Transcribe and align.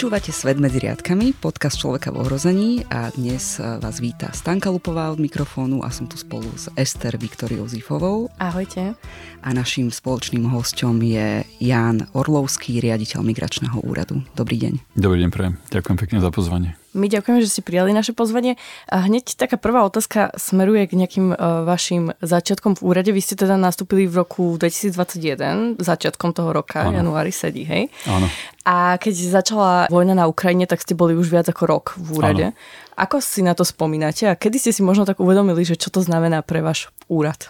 Počúvate 0.00 0.32
Svet 0.32 0.56
medzi 0.56 0.80
riadkami, 0.80 1.36
podcast 1.36 1.76
Človeka 1.76 2.08
v 2.08 2.24
ohrození 2.24 2.88
a 2.88 3.12
dnes 3.12 3.60
e, 3.60 3.76
vás 3.84 4.00
víta 4.00 4.32
Stanka 4.32 4.72
Lupová 4.72 5.12
od 5.12 5.20
mikrofónu 5.20 5.84
a 5.84 5.92
som 5.92 6.08
tu 6.08 6.16
spolu 6.16 6.48
s 6.56 6.72
Ester 6.72 7.20
Viktoriou 7.20 7.68
Zifovou. 7.68 8.32
Ahojte. 8.40 8.96
A 9.44 9.48
našim 9.52 9.92
spoločným 9.92 10.48
hosťom 10.48 10.96
je 11.04 11.44
Jan 11.60 12.08
Orlovský, 12.16 12.80
riaditeľ 12.80 13.20
Migračného 13.28 13.76
úradu. 13.84 14.24
Dobrý 14.32 14.56
deň. 14.56 14.96
Dobrý 14.96 15.20
deň, 15.20 15.30
prejem. 15.36 15.60
Ďakujem 15.68 15.96
pekne 16.00 16.18
za 16.24 16.32
pozvanie. 16.32 16.79
My 16.90 17.06
ďakujeme, 17.06 17.38
že 17.38 17.50
ste 17.50 17.62
prijali 17.62 17.94
naše 17.94 18.10
pozvanie. 18.10 18.58
A 18.90 19.06
hneď 19.06 19.38
taká 19.38 19.54
prvá 19.54 19.86
otázka 19.86 20.34
smeruje 20.34 20.90
k 20.90 20.98
nejakým 20.98 21.26
uh, 21.30 21.62
vašim 21.62 22.18
začiatkom 22.18 22.74
v 22.78 22.80
úrade. 22.82 23.10
Vy 23.14 23.22
ste 23.22 23.38
teda 23.38 23.54
nastúpili 23.54 24.10
v 24.10 24.26
roku 24.26 24.58
2021, 24.58 25.78
začiatkom 25.78 26.34
toho 26.34 26.50
roka, 26.50 26.90
Áno. 26.90 26.98
januári 26.98 27.30
sedí, 27.30 27.62
hej? 27.62 27.94
Áno. 28.10 28.26
A 28.66 28.98
keď 28.98 29.14
začala 29.30 29.86
vojna 29.86 30.18
na 30.18 30.26
Ukrajine, 30.26 30.66
tak 30.66 30.82
ste 30.82 30.98
boli 30.98 31.14
už 31.14 31.30
viac 31.30 31.46
ako 31.46 31.62
rok 31.64 31.84
v 31.94 32.08
úrade. 32.18 32.46
Áno. 32.50 32.58
Ako 33.00 33.22
si 33.24 33.40
na 33.40 33.56
to 33.56 33.64
spomínate 33.64 34.28
a 34.28 34.36
kedy 34.36 34.60
ste 34.60 34.72
si 34.76 34.84
možno 34.84 35.08
tak 35.08 35.22
uvedomili, 35.22 35.64
že 35.64 35.78
čo 35.78 35.88
to 35.88 36.04
znamená 36.04 36.44
pre 36.44 36.60
váš 36.60 36.92
úrad? 37.08 37.48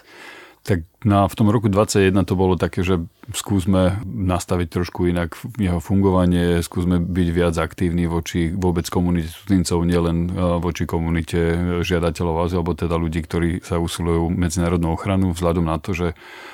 Tak 0.61 0.85
na, 1.01 1.25
v 1.25 1.33
tom 1.33 1.49
roku 1.49 1.73
2021 1.73 2.21
to 2.21 2.37
bolo 2.37 2.53
také, 2.53 2.85
že 2.85 3.01
skúsme 3.33 3.97
nastaviť 4.05 4.67
trošku 4.69 5.09
inak 5.09 5.33
jeho 5.57 5.81
fungovanie, 5.81 6.61
skúsme 6.61 7.01
byť 7.01 7.27
viac 7.33 7.57
aktívni 7.57 8.05
voči 8.05 8.53
vôbec 8.53 8.85
komunite 8.85 9.33
cudzincov, 9.33 9.81
nielen 9.89 10.29
e, 10.29 10.61
voči 10.61 10.85
komunite 10.85 11.57
žiadateľov 11.81 12.45
azyl, 12.45 12.61
alebo 12.61 12.77
teda 12.77 12.93
ľudí, 12.93 13.25
ktorí 13.25 13.65
sa 13.65 13.81
usilujú 13.81 14.29
medzinárodnú 14.29 14.93
ochranu, 14.93 15.33
vzhľadom 15.33 15.65
na 15.65 15.81
to, 15.81 15.97
že 15.97 16.07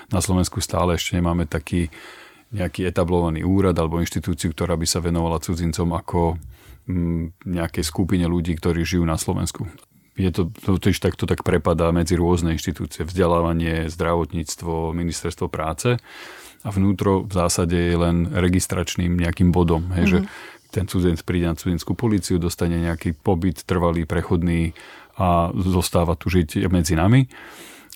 na 0.07 0.23
Slovensku 0.23 0.63
stále 0.63 0.95
ešte 0.95 1.20
nemáme 1.20 1.43
taký 1.43 1.91
nejaký 2.55 2.87
etablovaný 2.87 3.43
úrad 3.43 3.76
alebo 3.76 3.99
inštitúciu, 3.99 4.55
ktorá 4.55 4.79
by 4.79 4.87
sa 4.87 5.04
venovala 5.04 5.43
cudzincom 5.43 5.91
ako 5.91 6.39
mm, 6.87 7.43
nejakej 7.43 7.84
skupine 7.84 8.23
ľudí, 8.23 8.55
ktorí 8.55 8.87
žijú 8.87 9.04
na 9.04 9.20
Slovensku 9.20 9.67
je 10.18 10.32
to, 10.34 10.49
to 10.49 10.82
tiež 10.82 10.98
takto 10.98 11.29
tak 11.29 11.46
prepadá 11.46 11.93
medzi 11.93 12.18
rôzne 12.18 12.57
inštitúcie, 12.57 13.05
vzdelávanie, 13.05 13.85
zdravotníctvo, 13.87 14.91
ministerstvo 14.91 15.46
práce 15.48 16.01
a 16.65 16.70
vnútro 16.73 17.21
v 17.23 17.34
zásade 17.37 17.77
je 17.77 17.96
len 17.96 18.26
registračným 18.27 19.13
nejakým 19.13 19.54
bodom, 19.54 19.93
hej, 19.93 20.10
mm-hmm. 20.10 20.12
že 20.12 20.20
mhm. 20.20 20.27
ten 20.73 20.85
cudzinec 20.90 21.21
príde 21.21 21.45
na 21.48 21.55
cudzinskú 21.55 21.93
policiu, 21.93 22.41
dostane 22.41 22.82
nejaký 22.82 23.13
pobyt 23.13 23.62
trvalý, 23.63 24.10
prechodný 24.10 24.73
a 25.18 25.54
zostáva 25.54 26.18
tu 26.18 26.29
žiť 26.29 26.70
medzi 26.70 26.98
nami. 26.98 27.29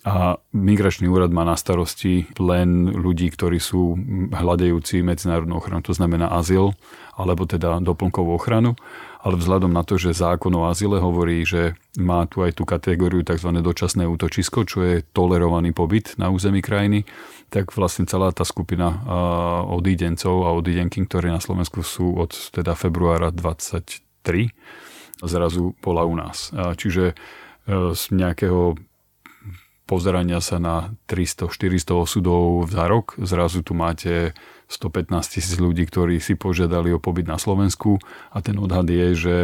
A 0.02 0.42
migračný 0.49 1.05
úrad 1.05 1.30
má 1.30 1.45
na 1.45 1.53
starosti 1.53 2.25
len 2.42 2.89
ľudí, 2.89 3.30
ktorí 3.30 3.61
sú 3.61 3.94
hľadajúci 4.33 5.05
medzinárodnú 5.05 5.61
ochranu, 5.61 5.86
to 5.86 5.94
znamená 5.94 6.25
azyl, 6.33 6.73
alebo 7.14 7.45
teda 7.45 7.77
doplnkovú 7.86 8.33
ochranu 8.33 8.73
ale 9.22 9.38
vzhľadom 9.38 9.69
na 9.69 9.86
to, 9.86 10.02
že 10.02 10.17
zákon 10.17 10.50
o 10.58 10.66
azile 10.66 10.97
hovorí, 10.97 11.45
že 11.45 11.77
má 12.02 12.25
tu 12.25 12.41
aj 12.41 12.58
tú 12.58 12.66
kategóriu 12.66 13.22
tzv. 13.22 13.53
dočasné 13.61 14.09
útočisko, 14.09 14.66
čo 14.66 14.81
je 14.81 15.05
tolerovaný 15.14 15.77
pobyt 15.77 16.17
na 16.17 16.33
území 16.33 16.66
krajiny, 16.66 17.05
tak 17.53 17.69
vlastne 17.77 18.09
celá 18.09 18.33
tá 18.33 18.42
skupina 18.42 19.05
odídencov 19.69 20.49
a 20.49 20.58
odídenky, 20.58 21.05
ktoré 21.05 21.30
na 21.30 21.44
Slovensku 21.44 21.86
sú 21.86 22.17
od 22.17 22.33
teda 22.33 22.73
februára 22.73 23.30
23, 23.30 24.49
zrazu 25.22 25.77
bola 25.86 26.02
u 26.08 26.17
nás. 26.17 26.49
Čiže 26.53 27.14
e, 27.14 27.16
z 27.94 28.03
nejakého 28.09 28.73
pozerania 29.86 30.39
sa 30.39 30.58
na 30.58 30.95
300-400 31.11 31.92
osudov 31.92 32.72
za 32.72 32.88
rok, 32.88 33.19
zrazu 33.19 33.59
tu 33.59 33.75
máte 33.75 34.31
115 34.72 35.11
tisíc 35.27 35.59
ľudí, 35.59 35.83
ktorí 35.83 36.23
si 36.23 36.39
požiadali 36.39 36.95
o 36.95 37.03
pobyt 37.03 37.27
na 37.27 37.36
Slovensku 37.36 37.99
a 38.32 38.39
ten 38.39 38.55
odhad 38.55 38.87
je, 38.87 39.08
že 39.14 39.36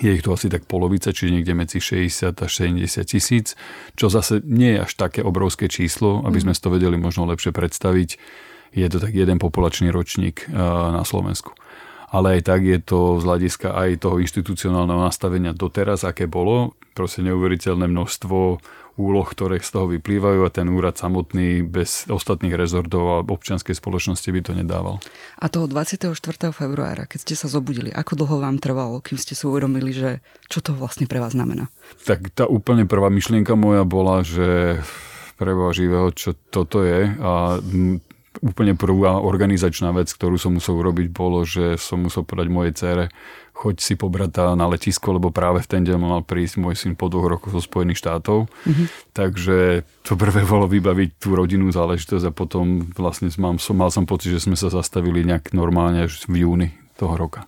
je 0.00 0.08
ich 0.08 0.24
tu 0.24 0.32
asi 0.32 0.48
tak 0.48 0.64
polovica, 0.64 1.12
čiže 1.12 1.36
niekde 1.36 1.52
medzi 1.52 1.76
60 1.76 2.32
až 2.32 2.50
70 2.64 3.04
tisíc, 3.04 3.52
čo 3.92 4.08
zase 4.08 4.40
nie 4.40 4.80
je 4.80 4.88
až 4.88 4.92
také 4.96 5.20
obrovské 5.20 5.68
číslo, 5.68 6.24
aby 6.24 6.40
sme 6.40 6.56
si 6.56 6.64
to 6.64 6.72
vedeli 6.72 6.96
možno 6.96 7.28
lepšie 7.28 7.52
predstaviť. 7.52 8.16
Je 8.72 8.88
to 8.88 8.96
tak 9.04 9.12
jeden 9.12 9.36
populačný 9.36 9.92
ročník 9.92 10.48
eh, 10.48 10.56
na 10.96 11.04
Slovensku. 11.04 11.52
Ale 12.12 12.38
aj 12.38 12.40
tak 12.44 12.60
je 12.68 12.76
to 12.76 13.18
z 13.18 13.24
hľadiska 13.24 13.72
aj 13.72 14.04
toho 14.04 14.20
inštitucionálneho 14.20 15.00
nastavenia 15.00 15.56
doteraz, 15.56 16.04
aké 16.04 16.28
bolo, 16.28 16.76
proste 16.92 17.24
neuveriteľné 17.24 17.88
množstvo 17.88 18.60
úloh, 19.00 19.24
ktoré 19.24 19.56
z 19.64 19.72
toho 19.72 19.86
vyplývajú 19.88 20.44
a 20.44 20.52
ten 20.52 20.68
úrad 20.68 21.00
samotný 21.00 21.64
bez 21.64 22.04
ostatných 22.12 22.52
rezortov 22.52 23.02
a 23.08 23.24
občianskej 23.24 23.72
spoločnosti 23.72 24.28
by 24.28 24.40
to 24.44 24.52
nedával. 24.52 25.00
A 25.40 25.48
toho 25.48 25.64
24. 25.64 26.12
februára, 26.52 27.08
keď 27.08 27.18
ste 27.24 27.34
sa 27.38 27.48
zobudili, 27.48 27.88
ako 27.88 28.12
dlho 28.20 28.36
vám 28.44 28.60
trvalo, 28.60 29.00
kým 29.00 29.16
ste 29.16 29.32
si 29.32 29.48
uvedomili, 29.48 29.96
že 29.96 30.20
čo 30.52 30.60
to 30.60 30.76
vlastne 30.76 31.08
pre 31.08 31.24
vás 31.24 31.32
znamená? 31.32 31.72
Tak 32.04 32.36
tá 32.36 32.44
úplne 32.44 32.84
prvá 32.84 33.08
myšlienka 33.08 33.56
moja 33.56 33.88
bola, 33.88 34.20
že 34.20 34.76
preboha 35.40 35.72
živého, 35.72 36.12
čo 36.12 36.36
toto 36.52 36.84
je 36.84 37.16
a 37.16 37.58
úplne 38.40 38.72
prvá 38.72 39.20
organizačná 39.20 39.92
vec, 39.92 40.08
ktorú 40.08 40.40
som 40.40 40.56
musel 40.56 40.80
urobiť, 40.80 41.12
bolo, 41.12 41.44
že 41.44 41.76
som 41.76 42.00
musel 42.00 42.24
povedať 42.24 42.48
mojej 42.48 42.72
cére, 42.72 43.04
choď 43.52 43.76
si 43.84 43.94
pobrať 43.94 44.56
na 44.56 44.64
letisko, 44.64 45.20
lebo 45.20 45.28
práve 45.28 45.60
v 45.60 45.68
ten 45.68 45.82
deň 45.84 45.98
mal 46.00 46.24
prísť 46.24 46.56
môj 46.56 46.74
syn 46.74 46.96
po 46.96 47.12
dvoch 47.12 47.28
rokoch 47.28 47.52
zo 47.52 47.60
Spojených 47.60 48.00
štátov. 48.00 48.48
Mm-hmm. 48.48 48.86
Takže 49.12 49.84
to 50.08 50.12
prvé 50.16 50.42
bolo 50.52 50.64
vybaviť 50.64 51.20
tú 51.20 51.36
rodinnú 51.36 51.68
záležitosť 51.68 52.24
a 52.24 52.32
potom 52.32 52.88
vlastne 52.96 53.28
mám, 53.36 53.60
som, 53.60 53.76
mal 53.76 53.92
som 53.92 54.08
pocit, 54.08 54.32
že 54.32 54.48
sme 54.48 54.56
sa 54.56 54.72
zastavili 54.72 55.22
nejak 55.28 55.52
normálne 55.52 56.08
až 56.08 56.24
v 56.24 56.48
júni 56.48 56.68
toho 56.96 57.14
roka. 57.14 57.44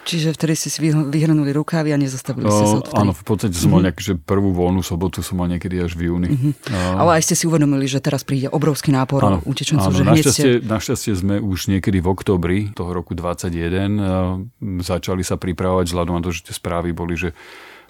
Čiže 0.00 0.32
vtedy 0.32 0.54
ste 0.56 0.68
si 0.72 0.78
vyhrnuli 0.88 1.52
rukávy 1.52 1.92
a 1.92 1.98
nezastavili 2.00 2.48
ste 2.48 2.64
sa 2.64 2.76
odtedy. 2.80 2.96
Áno, 2.96 3.12
v 3.12 3.24
podstate 3.24 3.54
som 3.54 3.70
mal 3.70 3.84
mhm. 3.84 3.86
nejak, 3.90 3.98
že 4.00 4.12
prvú 4.16 4.50
voľnú 4.56 4.80
sobotu 4.80 5.20
som 5.20 5.36
mal 5.38 5.48
niekedy 5.52 5.76
až 5.80 5.92
v 5.94 6.08
júni. 6.08 6.28
Uh, 6.32 7.00
Ale 7.00 7.20
aj 7.20 7.30
ste 7.30 7.34
si 7.36 7.44
uvedomili, 7.44 7.84
že 7.84 8.00
teraz 8.00 8.24
príde 8.24 8.48
obrovský 8.48 8.90
nápor 8.90 9.20
áno, 9.20 9.38
utečencov. 9.44 9.92
Áno, 9.92 9.96
že 9.96 10.04
našťastie, 10.08 10.44
ste... 10.60 10.64
našťastie 10.64 11.12
sme 11.14 11.36
už 11.38 11.68
niekedy 11.68 12.00
v 12.00 12.08
oktobri 12.08 12.58
toho 12.72 12.90
roku 12.96 13.12
2021 13.12 14.00
uh, 14.00 14.40
začali 14.80 15.20
sa 15.20 15.36
pripravovať 15.36 15.92
vzhľadom 15.92 16.14
na 16.16 16.22
to, 16.24 16.32
že 16.32 16.48
tie 16.48 16.54
správy 16.56 16.96
boli, 16.96 17.20
že 17.20 17.36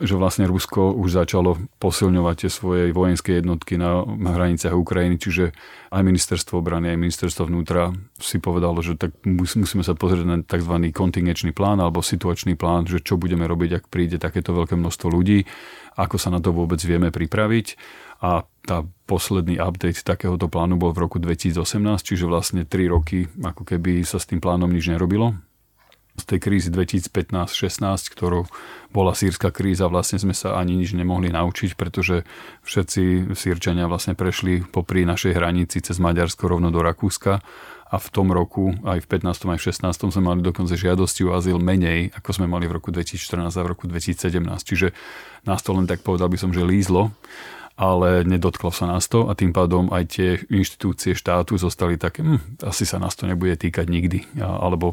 že 0.00 0.16
vlastne 0.16 0.48
Rusko 0.48 0.96
už 0.96 1.12
začalo 1.12 1.60
posilňovať 1.76 2.34
tie 2.40 2.50
svoje 2.50 2.82
vojenské 2.96 3.36
jednotky 3.36 3.76
na, 3.76 4.00
hraniciach 4.08 4.72
Ukrajiny, 4.72 5.20
čiže 5.20 5.52
aj 5.92 6.00
ministerstvo 6.00 6.64
obrany, 6.64 6.96
aj 6.96 6.98
ministerstvo 6.98 7.44
vnútra 7.44 7.92
si 8.16 8.40
povedalo, 8.40 8.80
že 8.80 8.96
tak 8.96 9.12
musíme 9.28 9.84
sa 9.84 9.92
pozrieť 9.92 10.24
na 10.24 10.36
tzv. 10.40 10.72
kontingenčný 10.88 11.52
plán 11.52 11.84
alebo 11.84 12.00
situačný 12.00 12.56
plán, 12.56 12.88
že 12.88 13.04
čo 13.04 13.20
budeme 13.20 13.44
robiť, 13.44 13.70
ak 13.76 13.84
príde 13.92 14.16
takéto 14.16 14.56
veľké 14.56 14.72
množstvo 14.72 15.12
ľudí, 15.12 15.44
ako 16.00 16.16
sa 16.16 16.32
na 16.32 16.40
to 16.40 16.56
vôbec 16.56 16.80
vieme 16.80 17.12
pripraviť. 17.12 17.76
A 18.24 18.44
tá 18.64 18.84
posledný 19.04 19.60
update 19.60 20.04
takéhoto 20.04 20.48
plánu 20.48 20.80
bol 20.80 20.96
v 20.96 21.08
roku 21.08 21.16
2018, 21.20 21.60
čiže 22.04 22.24
vlastne 22.24 22.64
3 22.64 22.88
roky 22.88 23.28
ako 23.40 23.68
keby 23.68 24.04
sa 24.04 24.16
s 24.16 24.28
tým 24.28 24.40
plánom 24.40 24.68
nič 24.68 24.88
nerobilo 24.88 25.36
z 26.18 26.24
tej 26.26 26.38
krízy 26.42 26.68
2015-16, 26.72 28.10
ktorou 28.12 28.50
bola 28.90 29.14
sírska 29.14 29.54
kríza, 29.54 29.86
vlastne 29.86 30.18
sme 30.18 30.34
sa 30.34 30.58
ani 30.58 30.74
nič 30.74 30.92
nemohli 30.98 31.30
naučiť, 31.30 31.78
pretože 31.78 32.26
všetci 32.66 33.32
sírčania 33.38 33.86
vlastne 33.86 34.18
prešli 34.18 34.66
popri 34.66 35.06
našej 35.06 35.32
hranici 35.38 35.78
cez 35.78 36.02
Maďarsko 36.02 36.50
rovno 36.50 36.74
do 36.74 36.82
Rakúska 36.82 37.38
a 37.90 37.96
v 37.98 38.08
tom 38.14 38.30
roku, 38.30 38.70
aj 38.86 39.02
v 39.02 39.06
15. 39.18 39.50
aj 39.50 39.58
v 39.58 39.66
16. 39.66 40.14
sme 40.14 40.22
mali 40.22 40.40
dokonca 40.46 40.78
žiadosti 40.78 41.26
o 41.26 41.34
azyl 41.34 41.58
menej, 41.58 42.14
ako 42.14 42.30
sme 42.38 42.46
mali 42.46 42.70
v 42.70 42.78
roku 42.78 42.94
2014 42.94 43.50
a 43.50 43.62
v 43.66 43.70
roku 43.70 43.90
2017. 43.90 44.30
Čiže 44.62 44.94
nás 45.42 45.58
to 45.66 45.74
len 45.74 45.90
tak 45.90 46.06
povedal 46.06 46.30
by 46.30 46.38
som, 46.38 46.54
že 46.54 46.62
lízlo 46.62 47.10
ale 47.80 48.28
nedotklo 48.28 48.68
sa 48.68 48.84
nás 48.84 49.08
to 49.08 49.32
a 49.32 49.32
tým 49.32 49.56
pádom 49.56 49.88
aj 49.88 50.04
tie 50.12 50.30
inštitúcie 50.52 51.16
štátu 51.16 51.56
zostali 51.56 51.96
také, 51.96 52.20
hm, 52.20 52.60
asi 52.68 52.84
sa 52.84 53.00
nás 53.00 53.16
to 53.16 53.24
nebude 53.24 53.56
týkať 53.56 53.88
nikdy, 53.88 54.28
alebo 54.36 54.92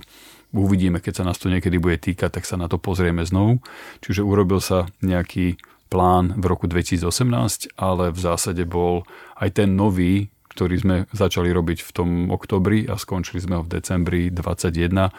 uvidíme, 0.56 1.04
keď 1.04 1.24
sa 1.24 1.28
nás 1.28 1.38
to 1.40 1.52
niekedy 1.52 1.80
bude 1.80 2.00
týkať, 2.00 2.40
tak 2.40 2.44
sa 2.48 2.56
na 2.56 2.72
to 2.72 2.80
pozrieme 2.80 3.24
znovu. 3.28 3.60
Čiže 4.04 4.24
urobil 4.24 4.64
sa 4.64 4.88
nejaký 5.04 5.60
plán 5.88 6.36
v 6.36 6.46
roku 6.48 6.68
2018, 6.68 7.80
ale 7.80 8.12
v 8.12 8.20
zásade 8.20 8.64
bol 8.68 9.08
aj 9.40 9.64
ten 9.64 9.76
nový, 9.76 10.28
ktorý 10.58 10.76
sme 10.82 10.96
začali 11.14 11.54
robiť 11.54 11.86
v 11.86 11.92
tom 11.94 12.10
oktobri 12.34 12.90
a 12.90 12.98
skončili 12.98 13.38
sme 13.38 13.62
ho 13.62 13.64
v 13.64 13.78
decembri 13.78 14.34
2021, 14.34 15.14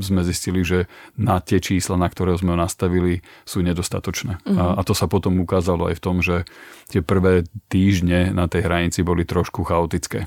sme 0.00 0.20
zistili, 0.24 0.64
že 0.64 0.88
na 1.20 1.44
tie 1.44 1.60
čísla, 1.60 2.00
na 2.00 2.08
ktoré 2.08 2.36
sme 2.40 2.56
ho 2.56 2.58
nastavili, 2.58 3.20
sú 3.44 3.60
nedostatočné. 3.60 4.40
Uh-huh. 4.40 4.56
A, 4.56 4.64
mhm. 4.72 4.74
a 4.80 4.82
to 4.88 4.96
sa 4.96 5.04
potom 5.04 5.36
ukázalo 5.44 5.92
aj 5.92 6.00
v 6.00 6.04
tom, 6.04 6.16
že 6.24 6.48
tie 6.88 7.04
prvé 7.04 7.44
týždne 7.68 8.32
na 8.32 8.48
tej 8.48 8.64
hranici 8.64 9.04
boli 9.04 9.28
trošku 9.28 9.60
chaotické. 9.68 10.24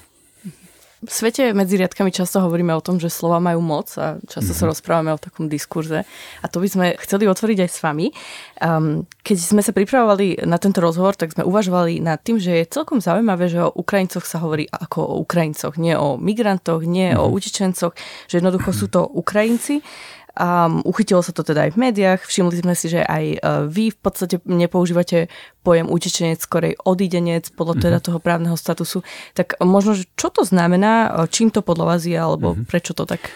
V 1.01 1.09
svete 1.09 1.49
medzi 1.57 1.81
riadkami 1.81 2.13
často 2.13 2.45
hovoríme 2.45 2.77
o 2.77 2.85
tom, 2.85 3.01
že 3.01 3.09
slova 3.09 3.41
majú 3.41 3.57
moc 3.57 3.89
a 3.97 4.21
často 4.29 4.53
mm-hmm. 4.53 4.61
sa 4.61 4.65
mhm. 4.65 4.69
rozprávame 4.69 5.09
o 5.09 5.17
takom 5.17 5.49
diskurze. 5.49 6.05
A 6.41 6.45
to 6.45 6.61
by 6.61 6.69
sme 6.69 6.85
chceli 7.01 7.25
otvoriť 7.25 7.57
aj 7.65 7.69
s 7.73 7.79
vami. 7.81 8.13
Um, 8.61 9.09
keď 9.25 9.37
sme 9.41 9.65
sa 9.65 9.73
pripravovali 9.73 10.45
na 10.45 10.61
tento 10.61 10.77
rozhovor, 10.77 11.17
tak 11.17 11.33
sme 11.33 11.41
uvažovali 11.41 11.97
nad 12.05 12.21
tým, 12.21 12.37
že 12.37 12.53
je 12.53 12.69
celkom 12.69 13.01
zaujímavé, 13.01 13.49
že 13.49 13.65
o 13.65 13.73
Ukrajincoch 13.73 14.29
sa 14.29 14.45
hovorí 14.45 14.69
ako 14.69 15.01
o 15.01 15.15
Ukrajincoch, 15.25 15.73
nie 15.81 15.97
o 15.97 16.21
migrantoch, 16.21 16.85
nie 16.85 17.09
mm-hmm. 17.09 17.21
o 17.21 17.25
mhm. 17.25 17.33
utečencoch, 17.33 17.93
že 18.29 18.37
jednoducho 18.37 18.69
sú 18.69 18.85
to 18.85 19.01
Ukrajinci. 19.01 19.81
Um, 20.31 20.79
uchytilo 20.87 21.19
sa 21.19 21.35
to 21.35 21.43
teda 21.43 21.67
aj 21.67 21.71
v 21.75 21.81
médiách, 21.91 22.23
všimli 22.23 22.63
sme 22.63 22.71
si, 22.71 22.87
že 22.87 23.03
aj 23.03 23.25
uh, 23.43 23.67
vy 23.67 23.91
v 23.91 23.99
podstate 23.99 24.39
nepoužívate 24.47 25.27
pojem 25.59 25.91
utečenec, 25.91 26.39
skorej 26.39 26.79
odídenec 26.87 27.51
podľa 27.51 27.75
teda 27.83 27.97
uh-huh. 27.99 28.07
toho 28.07 28.19
právneho 28.23 28.55
statusu. 28.55 29.03
Tak 29.35 29.59
možno, 29.59 29.91
že 29.91 30.07
čo 30.15 30.31
to 30.31 30.47
znamená, 30.47 31.11
čím 31.27 31.51
to 31.51 31.59
podľa 31.59 31.85
vás 31.85 32.01
je, 32.07 32.15
alebo 32.15 32.55
uh-huh. 32.55 32.63
prečo 32.63 32.95
to 32.95 33.03
tak 33.03 33.27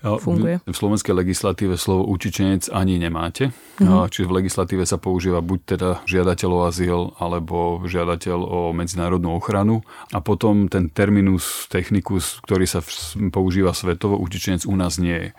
funguje? 0.00 0.64
V, 0.64 0.72
slovenskej 0.72 1.12
legislatíve 1.12 1.76
slovo 1.76 2.08
utečenec 2.08 2.72
ani 2.72 2.96
nemáte. 2.96 3.52
Uh-huh. 3.76 4.08
Čiže 4.08 4.32
v 4.32 4.36
legislatíve 4.40 4.88
sa 4.88 4.96
používa 4.96 5.44
buď 5.44 5.60
teda 5.76 5.90
žiadateľ 6.08 6.50
o 6.56 6.60
azyl 6.64 7.00
alebo 7.20 7.84
žiadateľ 7.84 8.38
o 8.40 8.60
medzinárodnú 8.72 9.36
ochranu. 9.36 9.84
A 10.16 10.24
potom 10.24 10.72
ten 10.72 10.88
terminus 10.88 11.68
technicus, 11.68 12.40
ktorý 12.48 12.64
sa 12.64 12.80
používa 13.28 13.76
svetovo, 13.76 14.16
utečenec 14.16 14.64
u 14.64 14.72
nás 14.72 14.96
nie 14.96 15.28
je. 15.28 15.30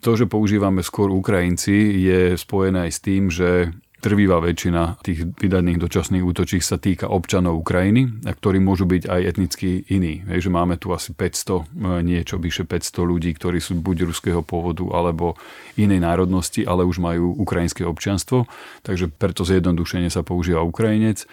To, 0.00 0.16
že 0.16 0.24
používame 0.24 0.80
skôr 0.80 1.12
Ukrajinci, 1.12 2.00
je 2.00 2.20
spojené 2.40 2.88
aj 2.88 2.92
s 2.92 3.00
tým, 3.04 3.28
že 3.28 3.74
Trvivá 4.00 4.40
väčšina 4.40 4.96
tých 5.04 5.28
vydaných 5.36 5.76
dočasných 5.76 6.24
útočík 6.24 6.64
sa 6.64 6.80
týka 6.80 7.12
občanov 7.12 7.60
Ukrajiny, 7.60 8.24
a 8.24 8.32
ktorí 8.32 8.56
môžu 8.56 8.88
byť 8.88 9.04
aj 9.04 9.20
etnicky 9.28 9.84
iní. 9.92 10.24
Hej, 10.24 10.48
že 10.48 10.50
máme 10.50 10.80
tu 10.80 10.88
asi 10.96 11.12
500, 11.12 11.68
e, 11.68 12.00
niečo 12.00 12.40
vyše 12.40 12.64
500 12.64 13.04
ľudí, 13.04 13.36
ktorí 13.36 13.60
sú 13.60 13.76
buď 13.76 14.08
ruského 14.08 14.40
pôvodu 14.40 14.88
alebo 14.96 15.36
inej 15.76 16.00
národnosti, 16.00 16.64
ale 16.64 16.88
už 16.88 16.96
majú 16.96 17.36
ukrajinské 17.44 17.84
občianstvo, 17.84 18.48
takže 18.88 19.12
preto 19.12 19.44
zjednodušene 19.44 20.08
sa 20.08 20.24
používa 20.24 20.64
Ukrajinec. 20.64 21.28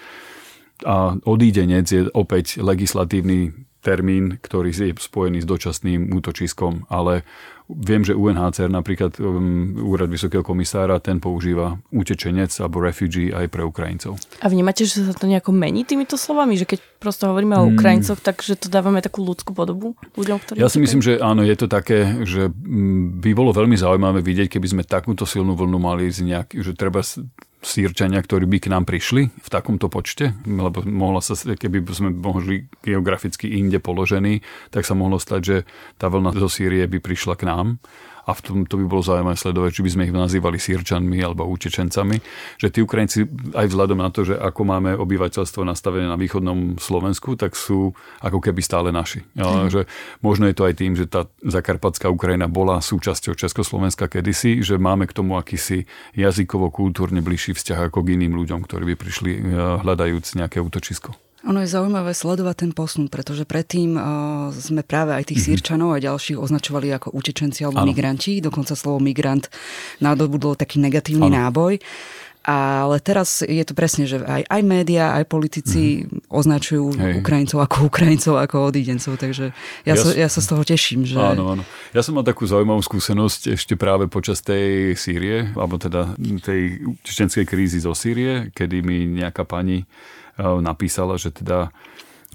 A 0.84 1.16
odídenec 1.24 1.88
je 1.88 2.12
opäť 2.12 2.60
legislatívny 2.60 3.67
termín, 3.88 4.36
ktorý 4.44 4.76
je 4.76 4.92
spojený 4.92 5.40
s 5.40 5.48
dočasným 5.48 6.12
útočiskom, 6.12 6.92
ale 6.92 7.24
Viem, 7.68 8.08
že 8.08 8.16
UNHCR 8.16 8.72
napríklad 8.72 9.20
um, 9.20 9.76
úrad 9.92 10.08
Vysokého 10.08 10.40
komisára, 10.40 11.04
ten 11.04 11.20
používa 11.20 11.76
utečenec 11.92 12.48
alebo 12.64 12.80
refugee 12.80 13.36
aj 13.36 13.52
pre 13.52 13.60
Ukrajincov. 13.60 14.16
A 14.40 14.48
vnímate, 14.48 14.88
že 14.88 15.04
sa 15.04 15.12
to 15.12 15.28
nejako 15.28 15.52
mení 15.52 15.84
týmito 15.84 16.16
slovami? 16.16 16.56
Že 16.56 16.64
keď 16.64 16.80
prosto 17.04 17.28
hovoríme 17.28 17.60
o. 17.60 17.68
Ukrajincoch, 17.76 18.24
tak 18.24 18.40
že 18.40 18.56
to 18.56 18.72
dávame 18.72 19.04
takú 19.04 19.20
ľudskú 19.20 19.52
podobu 19.52 20.00
ľuďom, 20.16 20.38
ktorí... 20.40 20.56
Ja 20.64 20.72
si 20.72 20.80
myslím, 20.80 21.04
že 21.04 21.20
áno, 21.20 21.44
je 21.44 21.60
to 21.60 21.68
také, 21.68 22.24
že 22.24 22.48
mm, 22.48 23.20
by 23.20 23.36
bolo 23.36 23.52
veľmi 23.52 23.76
zaujímavé 23.76 24.24
vidieť, 24.24 24.48
keby 24.48 24.68
sme 24.72 24.84
takúto 24.88 25.28
silnú 25.28 25.52
vlnu 25.52 25.76
mali 25.76 26.08
z 26.08 26.24
nejak, 26.24 26.56
že 26.56 26.72
treba 26.72 27.04
sírčania, 27.62 28.22
ktorí 28.22 28.46
by 28.46 28.58
k 28.62 28.72
nám 28.72 28.86
prišli 28.86 29.34
v 29.34 29.48
takomto 29.50 29.90
počte, 29.90 30.38
lebo 30.46 30.86
mohla 30.86 31.20
sa, 31.26 31.34
keby 31.34 31.82
sme 31.90 32.10
mohli 32.14 32.70
geograficky 32.86 33.58
inde 33.58 33.82
položení, 33.82 34.46
tak 34.70 34.86
sa 34.86 34.94
mohlo 34.94 35.18
stať, 35.18 35.42
že 35.42 35.58
tá 35.98 36.08
vlna 36.08 36.38
zo 36.38 36.50
Sýrie 36.50 36.86
by 36.86 37.02
prišla 37.02 37.34
k 37.34 37.50
nám 37.50 37.82
a 38.28 38.32
v 38.36 38.42
tom 38.44 38.58
to 38.68 38.76
by 38.76 38.86
bolo 38.86 39.00
zaujímavé 39.00 39.40
sledovať, 39.40 39.80
či 39.80 39.82
by 39.88 39.90
sme 39.96 40.04
ich 40.12 40.14
nazývali 40.14 40.60
sírčanmi 40.60 41.16
alebo 41.24 41.48
utečencami, 41.48 42.20
že 42.60 42.68
tí 42.68 42.84
Ukrajinci 42.84 43.24
aj 43.56 43.66
vzhľadom 43.72 44.04
na 44.04 44.12
to, 44.12 44.28
že 44.28 44.36
ako 44.36 44.68
máme 44.68 45.00
obyvateľstvo 45.00 45.64
nastavené 45.64 46.12
na 46.12 46.20
východnom 46.20 46.76
Slovensku, 46.76 47.40
tak 47.40 47.56
sú 47.56 47.96
ako 48.20 48.44
keby 48.44 48.60
stále 48.60 48.92
naši. 48.92 49.24
Mm. 49.40 49.72
Že 49.72 49.82
možno 50.20 50.52
je 50.52 50.56
to 50.60 50.68
aj 50.68 50.76
tým, 50.76 51.00
že 51.00 51.08
tá 51.08 51.32
zakarpatská 51.40 52.12
Ukrajina 52.12 52.52
bola 52.52 52.84
súčasťou 52.84 53.40
Československa 53.40 54.12
kedysi, 54.12 54.60
že 54.60 54.76
máme 54.76 55.08
k 55.08 55.16
tomu 55.16 55.40
akýsi 55.40 55.88
jazykovo-kultúrne 56.20 57.24
bližší 57.24 57.56
vzťah 57.56 57.88
ako 57.88 58.04
k 58.04 58.20
iným 58.20 58.36
ľuďom, 58.36 58.60
ktorí 58.68 58.92
by 58.92 58.96
prišli 59.00 59.32
eh, 59.40 59.44
hľadajúc 59.80 60.36
nejaké 60.36 60.60
útočisko. 60.60 61.27
Ono 61.48 61.64
je 61.64 61.70
zaujímavé 61.72 62.12
sledovať 62.12 62.56
ten 62.68 62.72
posun, 62.76 63.08
pretože 63.08 63.48
predtým 63.48 63.96
uh, 63.96 64.04
sme 64.52 64.84
práve 64.84 65.16
aj 65.16 65.32
tých 65.32 65.40
mm-hmm. 65.40 65.56
sírčanov 65.56 65.96
a 65.96 66.04
ďalších 66.04 66.36
označovali 66.36 66.92
ako 66.92 67.16
utečenci 67.16 67.64
alebo 67.64 67.88
ano. 67.88 67.90
migranti. 67.90 68.44
Dokonca 68.44 68.76
slovo 68.76 69.00
migrant 69.00 69.48
nadobudlo 70.04 70.60
taký 70.60 70.84
negatívny 70.84 71.32
ano. 71.32 71.48
náboj. 71.48 71.80
Ale 72.48 73.04
teraz 73.04 73.44
je 73.44 73.60
to 73.68 73.76
presne, 73.76 74.08
že 74.08 74.24
aj, 74.24 74.48
aj 74.48 74.62
médiá, 74.64 75.12
aj 75.20 75.28
politici 75.28 76.08
mm-hmm. 76.08 76.32
označujú 76.32 76.96
Hej. 76.96 77.14
Ukrajincov 77.20 77.60
ako 77.60 77.76
Ukrajincov, 77.92 78.34
ako 78.40 78.56
odídencov, 78.72 79.20
takže 79.20 79.52
ja, 79.84 79.92
ja, 79.92 79.96
sa, 80.00 80.08
ja 80.16 80.28
sa 80.32 80.40
z 80.40 80.48
toho 80.56 80.64
teším. 80.64 81.04
Že... 81.04 81.20
Áno, 81.20 81.60
áno. 81.60 81.64
Ja 81.92 82.00
som 82.08 82.16
mal 82.16 82.24
takú 82.24 82.48
zaujímavú 82.48 82.80
skúsenosť 82.80 83.60
ešte 83.60 83.76
práve 83.76 84.08
počas 84.08 84.40
tej 84.40 84.96
Sýrie, 84.96 85.52
alebo 85.60 85.76
teda 85.76 86.16
tej 86.40 86.88
čečenskej 87.04 87.44
krízy 87.44 87.84
zo 87.84 87.92
Sýrie, 87.92 88.48
kedy 88.56 88.80
mi 88.80 89.04
nejaká 89.12 89.44
pani 89.44 89.84
napísala, 90.38 91.18
že 91.18 91.34
teda 91.34 91.74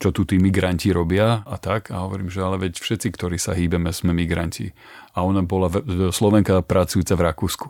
čo 0.02 0.10
tu 0.10 0.26
tí 0.26 0.42
migranti 0.42 0.90
robia 0.90 1.46
a 1.46 1.56
tak. 1.62 1.94
A 1.94 2.02
hovorím, 2.02 2.26
že 2.26 2.42
ale 2.42 2.58
veď 2.58 2.82
všetci, 2.82 3.14
ktorí 3.14 3.38
sa 3.38 3.54
hýbeme, 3.54 3.94
sme 3.94 4.10
migranti. 4.10 4.74
A 5.14 5.22
ona 5.22 5.46
bola 5.46 5.70
Slovenka 6.10 6.58
pracujúca 6.66 7.14
v 7.14 7.22
Rakúsku. 7.30 7.66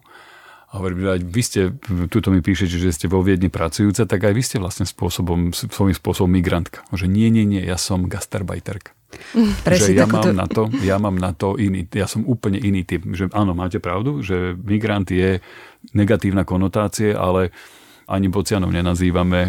A 0.73 0.81
hovorím, 0.81 1.05
že 1.05 1.08
aj 1.12 1.20
vy 1.20 1.43
ste, 1.44 1.61
tuto 2.08 2.32
mi 2.32 2.40
píšete, 2.40 2.81
že 2.81 2.96
ste 2.96 3.05
vo 3.05 3.20
Viedni 3.20 3.52
pracujúca, 3.52 4.08
tak 4.08 4.25
aj 4.25 4.32
vy 4.32 4.40
ste 4.40 4.56
vlastne 4.56 4.88
spôsobom, 4.88 5.52
svojím 5.52 5.93
spôsobom 5.93 6.32
migrantka. 6.32 6.81
Že 6.96 7.12
nie, 7.12 7.28
nie, 7.28 7.44
nie, 7.44 7.61
ja 7.61 7.76
som 7.76 8.08
gastarbajterka. 8.08 8.96
Presne, 9.69 9.93
že 9.93 10.00
ja 10.00 10.08
mám, 10.08 10.25
to... 10.25 10.32
na 10.32 10.46
to, 10.49 10.62
ja 10.81 10.96
mám 10.96 11.20
na 11.20 11.37
to 11.37 11.61
iný, 11.61 11.85
ja 11.93 12.08
som 12.08 12.25
úplne 12.25 12.56
iný 12.56 12.88
typ. 12.88 13.05
Že 13.05 13.37
áno, 13.37 13.52
máte 13.52 13.85
pravdu, 13.85 14.25
že 14.25 14.56
migrant 14.56 15.05
je 15.05 15.44
negatívna 15.93 16.49
konotácie, 16.49 17.12
ale 17.12 17.52
ani 18.06 18.26
bocianov 18.28 18.70
nenazývame. 18.75 19.40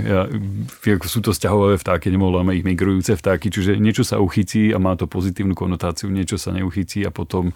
Sú 1.06 1.20
to 1.20 1.34
sťahové 1.34 1.78
vtáky, 1.82 2.14
nemohláme 2.14 2.54
ich 2.54 2.66
migrujúce 2.66 3.18
vtáky, 3.18 3.50
čiže 3.50 3.78
niečo 3.82 4.06
sa 4.06 4.22
uchytí 4.22 4.74
a 4.74 4.78
má 4.78 4.94
to 4.94 5.10
pozitívnu 5.10 5.58
konotáciu, 5.58 6.10
niečo 6.14 6.38
sa 6.38 6.54
neuchytí 6.54 7.06
a 7.06 7.12
potom 7.12 7.52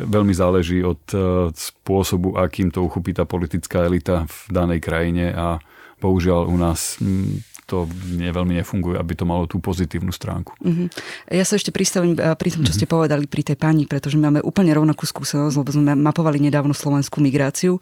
veľmi 0.00 0.32
záleží 0.32 0.80
od 0.80 1.02
e, 1.12 1.52
spôsobu, 1.52 2.40
akým 2.40 2.72
to 2.72 2.80
uchopí 2.80 3.12
tá 3.12 3.28
politická 3.28 3.84
elita 3.84 4.24
v 4.24 4.38
danej 4.48 4.80
krajine 4.80 5.28
a 5.36 5.60
bohužiaľ 6.00 6.48
u 6.48 6.56
nás 6.56 6.96
to 7.70 7.86
nie, 8.10 8.26
veľmi 8.34 8.58
nefunguje, 8.58 8.98
aby 8.98 9.14
to 9.14 9.22
malo 9.22 9.46
tú 9.46 9.62
pozitívnu 9.62 10.10
stránku. 10.10 10.58
Uh-huh. 10.58 10.90
Ja 11.30 11.46
sa 11.46 11.54
ešte 11.54 11.70
pristavím 11.70 12.18
eh, 12.18 12.34
pri 12.34 12.50
tom, 12.50 12.66
čo 12.66 12.74
ste 12.74 12.90
uh-huh. 12.90 13.06
povedali 13.06 13.30
pri 13.30 13.46
tej 13.46 13.54
pani, 13.54 13.86
pretože 13.86 14.18
my 14.18 14.26
máme 14.26 14.40
úplne 14.42 14.74
rovnakú 14.74 15.06
skúsenosť, 15.06 15.54
lebo 15.54 15.70
sme 15.70 15.94
mapovali 15.94 16.42
nedávno 16.42 16.74
slovenskú 16.74 17.22
migráciu 17.22 17.78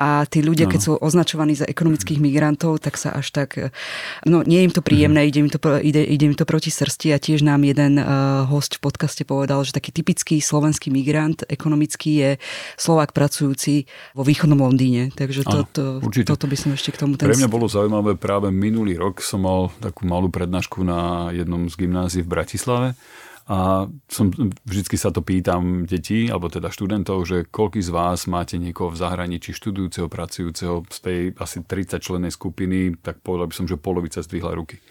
a 0.00 0.24
tí 0.24 0.40
ľudia, 0.40 0.64
no. 0.64 0.72
keď 0.72 0.80
sú 0.80 0.92
označovaní 0.96 1.52
za 1.52 1.68
ekonomických 1.68 2.16
migrantov, 2.16 2.80
tak 2.80 2.96
sa 2.96 3.12
až 3.12 3.28
tak, 3.36 3.60
eh, 3.60 3.68
no 4.24 4.40
nie 4.40 4.64
je 4.64 4.72
im 4.72 4.72
to 4.72 4.80
príjemné, 4.80 5.28
uh-huh. 5.28 5.30
ide, 5.36 5.38
im 5.44 5.50
to, 5.52 5.58
ide, 5.84 6.00
ide 6.00 6.24
im 6.24 6.36
to 6.38 6.48
proti 6.48 6.72
srsti 6.72 7.12
a 7.12 7.20
tiež 7.20 7.44
nám 7.44 7.60
jeden 7.68 8.00
uh, 8.00 8.48
host 8.48 8.80
v 8.80 8.88
podcaste 8.88 9.26
povedal, 9.28 9.60
že 9.66 9.76
taký 9.76 9.92
typický 9.92 10.40
slovenský 10.40 10.88
migrant 10.88 11.42
ekonomický 11.50 12.10
je 12.22 12.30
Slovák 12.78 13.10
pracujúci 13.10 13.90
vo 14.14 14.22
východnom 14.22 14.62
Londýne. 14.62 15.10
Takže 15.10 15.42
to, 15.42 15.58
to, 15.74 15.84
toto 16.22 16.46
by 16.46 16.56
som 16.56 16.70
ešte 16.72 16.94
k 16.94 17.02
tomu... 17.02 17.18
Ten... 17.18 17.26
Pre 17.26 17.36
mňa 17.36 17.50
bolo 17.50 17.66
zaujímavé 17.66 18.14
práve 18.14 18.48
minulý 18.54 18.94
rok 18.94 19.25
som 19.26 19.42
mal 19.42 19.74
takú 19.82 20.06
malú 20.06 20.30
prednášku 20.30 20.86
na 20.86 21.34
jednom 21.34 21.66
z 21.66 21.74
gymnázií 21.74 22.22
v 22.22 22.30
Bratislave 22.30 22.88
a 23.46 23.86
som, 24.10 24.34
vždycky 24.66 24.98
sa 24.98 25.14
to 25.14 25.22
pýtam 25.22 25.86
detí, 25.86 26.26
alebo 26.26 26.50
teda 26.50 26.66
študentov, 26.66 27.22
že 27.22 27.46
koľký 27.46 27.78
z 27.78 27.94
vás 27.94 28.26
máte 28.26 28.58
niekoho 28.58 28.90
v 28.90 28.98
zahraničí 28.98 29.54
študujúceho, 29.54 30.10
pracujúceho 30.10 30.82
z 30.90 30.98
tej 30.98 31.20
asi 31.38 31.62
30 31.62 32.02
člennej 32.02 32.34
skupiny, 32.34 32.98
tak 32.98 33.22
povedal 33.22 33.46
by 33.46 33.54
som, 33.54 33.70
že 33.70 33.78
polovica 33.78 34.18
zdvihla 34.18 34.50
ruky. 34.50 34.82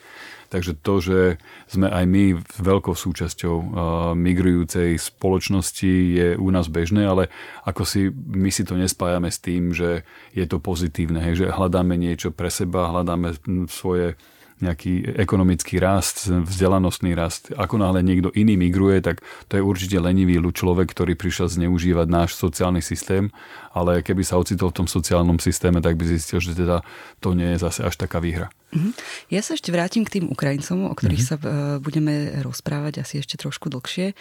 Takže 0.49 0.77
to, 0.79 0.93
že 1.01 1.19
sme 1.65 1.89
aj 1.89 2.05
my 2.05 2.23
veľkou 2.61 2.93
súčasťou 2.93 3.55
uh, 3.55 3.65
migrujúcej 4.13 4.97
spoločnosti 4.97 5.93
je 6.15 6.27
u 6.37 6.49
nás 6.53 6.69
bežné, 6.69 7.05
ale 7.05 7.33
ako 7.65 7.83
si 7.83 8.09
my 8.13 8.49
si 8.53 8.63
to 8.63 8.77
nespájame 8.77 9.29
s 9.29 9.41
tým, 9.41 9.73
že 9.73 10.05
je 10.31 10.45
to 10.45 10.61
pozitívne, 10.61 11.19
hej, 11.19 11.45
že 11.45 11.53
hľadáme 11.53 11.97
niečo 11.97 12.29
pre 12.29 12.53
seba, 12.53 12.93
hľadáme 12.93 13.35
svoje 13.67 14.15
nejaký 14.63 15.19
ekonomický 15.19 15.83
rast, 15.83 16.31
vzdelanostný 16.31 17.11
rast. 17.11 17.51
Ako 17.51 17.75
náhle 17.75 17.99
niekto 17.99 18.31
iný 18.31 18.55
migruje, 18.55 19.03
tak 19.03 19.19
to 19.51 19.59
je 19.59 19.63
určite 19.63 19.99
lenivý 19.99 20.39
človek, 20.39 20.95
ktorý 20.95 21.19
prišiel 21.19 21.51
zneužívať 21.51 22.07
náš 22.07 22.39
sociálny 22.39 22.79
systém, 22.79 23.35
ale 23.75 23.99
keby 23.99 24.23
sa 24.23 24.39
ocitol 24.39 24.71
v 24.71 24.83
tom 24.83 24.87
sociálnom 24.87 25.43
systéme, 25.43 25.83
tak 25.83 25.99
by 25.99 26.07
zistil, 26.07 26.39
že 26.39 26.55
teda 26.55 26.87
to 27.19 27.35
nie 27.35 27.51
je 27.55 27.67
zase 27.67 27.83
až 27.83 27.99
taká 27.99 28.23
výhra. 28.23 28.47
Mhm. 28.75 28.91
Ja 29.31 29.39
sa 29.39 29.55
ešte 29.55 29.71
vrátim 29.71 30.03
k 30.03 30.19
tým 30.19 30.25
Ukrajincom, 30.27 30.91
o 30.91 30.93
ktorých 30.93 31.23
mm-hmm. 31.23 31.41
sa 31.41 31.77
e, 31.77 31.79
budeme 31.79 32.43
rozprávať 32.43 33.01
asi 33.01 33.23
ešte 33.23 33.39
trošku 33.39 33.71
dlhšie. 33.71 34.11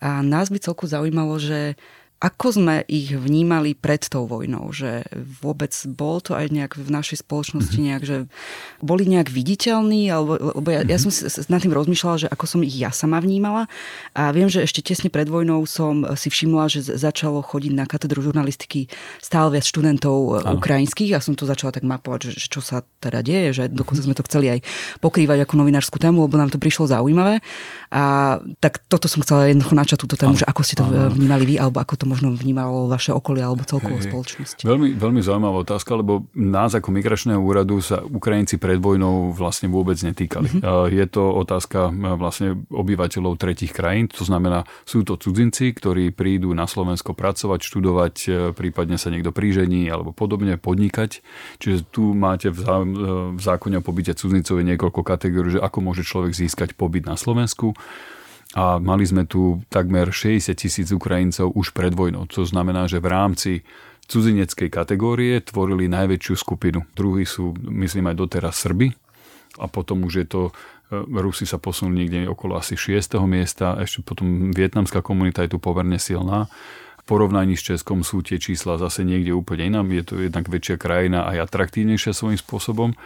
A 0.00 0.24
nás 0.24 0.48
by 0.48 0.58
celku 0.58 0.88
zaujímalo, 0.88 1.36
že 1.36 1.76
ako 2.18 2.46
sme 2.50 2.82
ich 2.90 3.14
vnímali 3.14 3.78
pred 3.78 4.02
tou 4.02 4.26
vojnou? 4.26 4.74
Že 4.74 5.06
vôbec 5.38 5.70
bol 5.86 6.18
to 6.18 6.34
aj 6.34 6.50
nejak 6.50 6.74
v 6.74 6.90
našej 6.90 7.22
spoločnosti 7.22 7.78
mhm. 7.78 7.84
nejak, 7.86 8.02
že 8.02 8.16
boli 8.82 9.06
nejak 9.06 9.30
viditeľní? 9.30 10.10
Alebo, 10.10 10.34
lebo 10.58 10.68
ja, 10.74 10.82
ja 10.82 10.98
mhm. 10.98 11.02
som 11.06 11.10
si 11.14 11.22
nad 11.46 11.62
tým 11.62 11.70
rozmýšľala, 11.70 12.26
že 12.26 12.28
ako 12.28 12.44
som 12.50 12.60
ich 12.66 12.74
ja 12.74 12.90
sama 12.90 13.22
vnímala. 13.22 13.70
A 14.18 14.34
viem, 14.34 14.50
že 14.50 14.66
ešte 14.66 14.82
tesne 14.82 15.14
pred 15.14 15.30
vojnou 15.30 15.62
som 15.70 16.02
si 16.18 16.26
všimla, 16.26 16.66
že 16.66 16.90
začalo 16.98 17.38
chodiť 17.38 17.72
na 17.78 17.86
katedru 17.86 18.18
žurnalistiky 18.18 18.90
stále 19.22 19.54
viac 19.54 19.62
študentov 19.62 20.42
ano. 20.42 20.58
ukrajinských 20.58 21.14
a 21.14 21.22
som 21.22 21.38
to 21.38 21.46
začala 21.46 21.70
tak 21.70 21.86
mapovať, 21.86 22.34
že, 22.34 22.50
čo 22.50 22.58
sa 22.58 22.82
teda 22.98 23.22
deje, 23.22 23.54
že 23.54 23.64
dokonca 23.70 24.02
sme 24.02 24.18
to 24.18 24.26
chceli 24.26 24.58
aj 24.58 24.66
pokrývať 24.98 25.46
ako 25.46 25.54
novinárskú 25.62 26.02
tému, 26.02 26.26
lebo 26.26 26.34
nám 26.34 26.50
to 26.50 26.58
prišlo 26.58 26.90
zaujímavé. 26.90 27.38
A 27.94 28.36
tak 28.58 28.82
toto 28.90 29.06
som 29.06 29.22
chcela 29.22 29.46
jednoducho 29.46 29.78
načať 29.78 29.98
túto 30.02 30.18
tému, 30.18 30.34
ano. 30.34 30.40
že 30.42 30.46
ako 30.50 30.60
ste 30.66 30.74
to 30.74 30.82
ano. 30.82 31.14
vnímali 31.14 31.46
vy, 31.46 31.54
alebo 31.62 31.78
ako 31.78 31.94
to 31.94 32.07
možno 32.08 32.32
vnímalo 32.32 32.88
vaše 32.88 33.12
okolie 33.12 33.44
alebo 33.44 33.68
celkovú 33.68 34.00
spoločnosť? 34.00 34.64
Veľmi, 34.64 34.96
veľmi 34.96 35.20
zaujímavá 35.20 35.68
otázka, 35.68 36.00
lebo 36.00 36.24
nás 36.32 36.72
ako 36.72 36.88
migračného 36.88 37.36
úradu 37.36 37.84
sa 37.84 38.00
Ukrajinci 38.00 38.56
pred 38.56 38.80
vojnou 38.80 39.36
vlastne 39.36 39.68
vôbec 39.68 40.00
netýkali. 40.00 40.48
Mm-hmm. 40.48 40.88
Je 40.88 41.06
to 41.12 41.28
otázka 41.36 41.92
vlastne 42.16 42.64
obyvateľov 42.72 43.36
tretich 43.36 43.76
krajín, 43.76 44.08
to 44.08 44.24
znamená, 44.24 44.64
sú 44.88 45.04
to 45.04 45.20
cudzinci, 45.20 45.76
ktorí 45.76 46.16
prídu 46.16 46.56
na 46.56 46.64
Slovensko 46.64 47.12
pracovať, 47.12 47.60
študovať, 47.60 48.14
prípadne 48.56 48.96
sa 48.96 49.12
niekto 49.12 49.28
prížení 49.36 49.84
alebo 49.92 50.16
podobne, 50.16 50.56
podnikať. 50.56 51.20
Čiže 51.60 51.92
tu 51.92 52.16
máte 52.16 52.48
v, 52.48 52.58
zá, 52.64 52.80
v 53.36 53.40
zákone 53.42 53.78
o 53.78 53.84
pobyte 53.84 54.16
cudzincov 54.16 54.64
niekoľko 54.64 55.04
kategórií, 55.04 55.58
že 55.58 55.60
ako 55.60 55.78
môže 55.84 56.06
človek 56.06 56.32
získať 56.32 56.72
pobyt 56.72 57.04
na 57.04 57.18
Slovensku 57.18 57.76
a 58.56 58.80
mali 58.80 59.04
sme 59.04 59.28
tu 59.28 59.60
takmer 59.68 60.08
60 60.08 60.56
tisíc 60.56 60.88
Ukrajincov 60.88 61.52
už 61.52 61.76
pred 61.76 61.92
vojnou. 61.92 62.24
To 62.32 62.48
znamená, 62.48 62.88
že 62.88 62.96
v 62.96 63.12
rámci 63.12 63.52
cudzineckej 64.08 64.72
kategórie 64.72 65.36
tvorili 65.44 65.84
najväčšiu 65.92 66.34
skupinu. 66.34 66.80
Druhí 66.96 67.28
sú, 67.28 67.52
myslím, 67.60 68.08
aj 68.08 68.16
doteraz 68.16 68.56
Srby 68.56 68.96
a 69.60 69.68
potom 69.68 70.08
už 70.08 70.24
je 70.24 70.26
to 70.26 70.42
e, 70.48 70.52
Rusi 71.20 71.44
sa 71.44 71.60
posunuli 71.60 72.08
niekde 72.08 72.32
okolo 72.32 72.56
asi 72.56 72.72
6. 72.72 73.20
miesta, 73.28 73.76
ešte 73.76 74.00
potom 74.00 74.48
vietnamská 74.56 75.04
komunita 75.04 75.44
je 75.44 75.52
tu 75.52 75.58
pomerne 75.60 76.00
silná. 76.00 76.48
V 77.04 77.16
porovnaní 77.16 77.52
s 77.52 77.68
Českom 77.68 78.00
sú 78.00 78.24
tie 78.24 78.40
čísla 78.40 78.80
zase 78.80 79.04
niekde 79.04 79.36
úplne 79.36 79.68
inám. 79.68 79.92
Je 79.92 80.04
to 80.04 80.14
jednak 80.24 80.48
väčšia 80.48 80.80
krajina 80.80 81.28
aj 81.28 81.52
atraktívnejšia 81.52 82.16
svojím 82.16 82.40
spôsobom. 82.40 82.96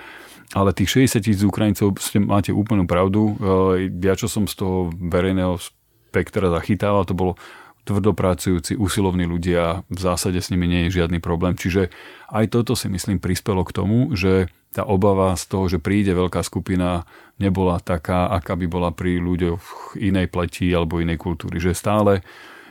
Ale 0.53 0.77
tých 0.77 1.09
60 1.09 1.25
tisíc 1.25 1.43
Ukrajincov, 1.45 1.97
ste, 1.97 2.21
máte 2.21 2.53
úplnú 2.53 2.85
pravdu. 2.85 3.33
E, 3.41 3.89
ja, 4.05 4.13
čo 4.13 4.29
som 4.29 4.45
z 4.45 4.61
toho 4.61 4.93
verejného 4.93 5.57
spektra 5.57 6.53
zachytával, 6.53 7.09
to 7.09 7.17
bolo 7.17 7.41
tvrdopracujúci, 7.83 8.79
usilovní 8.79 9.27
ľudia, 9.27 9.83
v 9.91 9.99
zásade 9.99 10.39
s 10.39 10.55
nimi 10.55 10.71
nie 10.71 10.87
je 10.87 11.03
žiadny 11.03 11.19
problém. 11.19 11.59
Čiže 11.59 11.91
aj 12.31 12.55
toto 12.55 12.79
si 12.79 12.87
myslím 12.87 13.19
prispelo 13.19 13.67
k 13.67 13.75
tomu, 13.75 14.15
že 14.15 14.53
tá 14.73 14.87
obava 14.87 15.35
z 15.35 15.45
toho, 15.51 15.65
že 15.67 15.83
príde 15.83 16.15
veľká 16.15 16.41
skupina, 16.47 17.05
nebola 17.43 17.83
taká, 17.83 18.31
aká 18.31 18.55
by 18.55 18.67
bola 18.71 18.89
pri 18.95 19.19
ľuďoch 19.19 19.97
inej 19.99 20.31
pleti 20.31 20.71
alebo 20.71 21.03
inej 21.03 21.19
kultúry. 21.19 21.59
Že 21.59 21.73
stále 21.75 22.13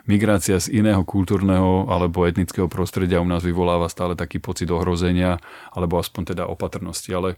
migrácia 0.09 0.57
z 0.57 0.81
iného 0.81 1.03
kultúrneho 1.05 1.91
alebo 1.91 2.25
etnického 2.25 2.71
prostredia 2.71 3.21
u 3.21 3.27
nás 3.27 3.45
vyvoláva 3.45 3.91
stále 3.91 4.17
taký 4.17 4.41
pocit 4.41 4.71
ohrozenia 4.71 5.37
alebo 5.75 5.99
aspoň 5.99 6.33
teda 6.33 6.43
opatrnosti. 6.49 7.11
Ale 7.13 7.37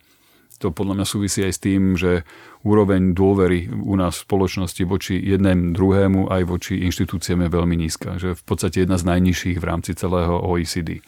to 0.60 0.74
podľa 0.74 1.02
mňa 1.02 1.06
súvisí 1.08 1.42
aj 1.46 1.54
s 1.54 1.60
tým, 1.64 1.82
že 1.96 2.28
úroveň 2.64 3.16
dôvery 3.16 3.68
u 3.70 3.96
nás 4.00 4.22
v 4.22 4.26
spoločnosti 4.28 4.84
voči 4.88 5.16
jednému 5.20 5.76
druhému 5.76 6.32
aj 6.32 6.42
voči 6.48 6.84
inštitúciám 6.86 7.46
je 7.46 7.50
veľmi 7.50 7.76
nízka. 7.78 8.18
Že 8.18 8.40
v 8.40 8.44
podstate 8.44 8.84
jedna 8.84 8.96
z 9.00 9.08
najnižších 9.08 9.58
v 9.60 9.66
rámci 9.68 9.92
celého 9.98 10.36
OECD. 10.40 11.04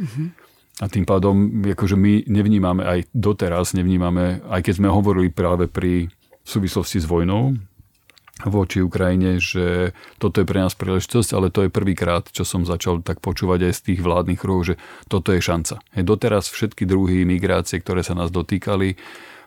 Mm-hmm. 0.00 0.26
A 0.80 0.88
tým 0.88 1.04
pádom, 1.04 1.60
akože 1.60 1.92
my 1.98 2.24
nevnímame 2.24 2.80
aj 2.80 3.12
doteraz, 3.12 3.76
nevnímame, 3.76 4.40
aj 4.48 4.64
keď 4.64 4.74
sme 4.80 4.88
hovorili 4.88 5.28
práve 5.28 5.68
pri 5.68 6.08
v 6.40 6.48
súvislosti 6.48 7.04
s 7.04 7.06
vojnou, 7.06 7.52
voči 8.46 8.80
Ukrajine, 8.80 9.36
že 9.42 9.92
toto 10.16 10.40
je 10.40 10.48
pre 10.48 10.62
nás 10.62 10.72
príležitosť, 10.72 11.30
ale 11.36 11.52
to 11.52 11.66
je 11.66 11.70
prvýkrát, 11.72 12.24
čo 12.30 12.46
som 12.48 12.64
začal 12.64 13.04
tak 13.04 13.20
počúvať 13.20 13.68
aj 13.68 13.72
z 13.76 13.80
tých 13.92 14.00
vládnych 14.00 14.40
kruhov, 14.40 14.72
že 14.72 14.74
toto 15.10 15.34
je 15.34 15.40
šanca. 15.42 15.82
Hej, 15.96 16.04
doteraz 16.06 16.48
všetky 16.48 16.88
druhy 16.88 17.28
migrácie, 17.28 17.82
ktoré 17.82 18.00
sa 18.00 18.16
nás 18.16 18.32
dotýkali, 18.32 18.96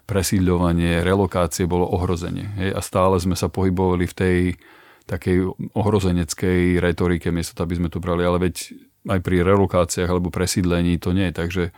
presídľovanie, 0.04 1.00
relokácie 1.00 1.64
bolo 1.64 1.88
ohrozenie. 1.88 2.52
Hej, 2.60 2.70
a 2.76 2.80
stále 2.84 3.16
sme 3.24 3.40
sa 3.40 3.48
pohybovali 3.48 4.04
v 4.06 4.18
tej 4.18 4.38
takej 5.08 5.52
ohrozeneckej 5.76 6.80
retorike, 6.80 7.28
miesto 7.32 7.60
aby 7.60 7.76
sme 7.76 7.92
to 7.92 8.00
brali, 8.00 8.24
ale 8.24 8.40
veď 8.40 8.56
aj 9.04 9.20
pri 9.20 9.44
relokáciách 9.44 10.08
alebo 10.08 10.32
presídlení 10.32 10.96
to 10.96 11.12
nie 11.12 11.28
je 11.32 11.36
tak, 11.36 11.50
že 11.52 11.76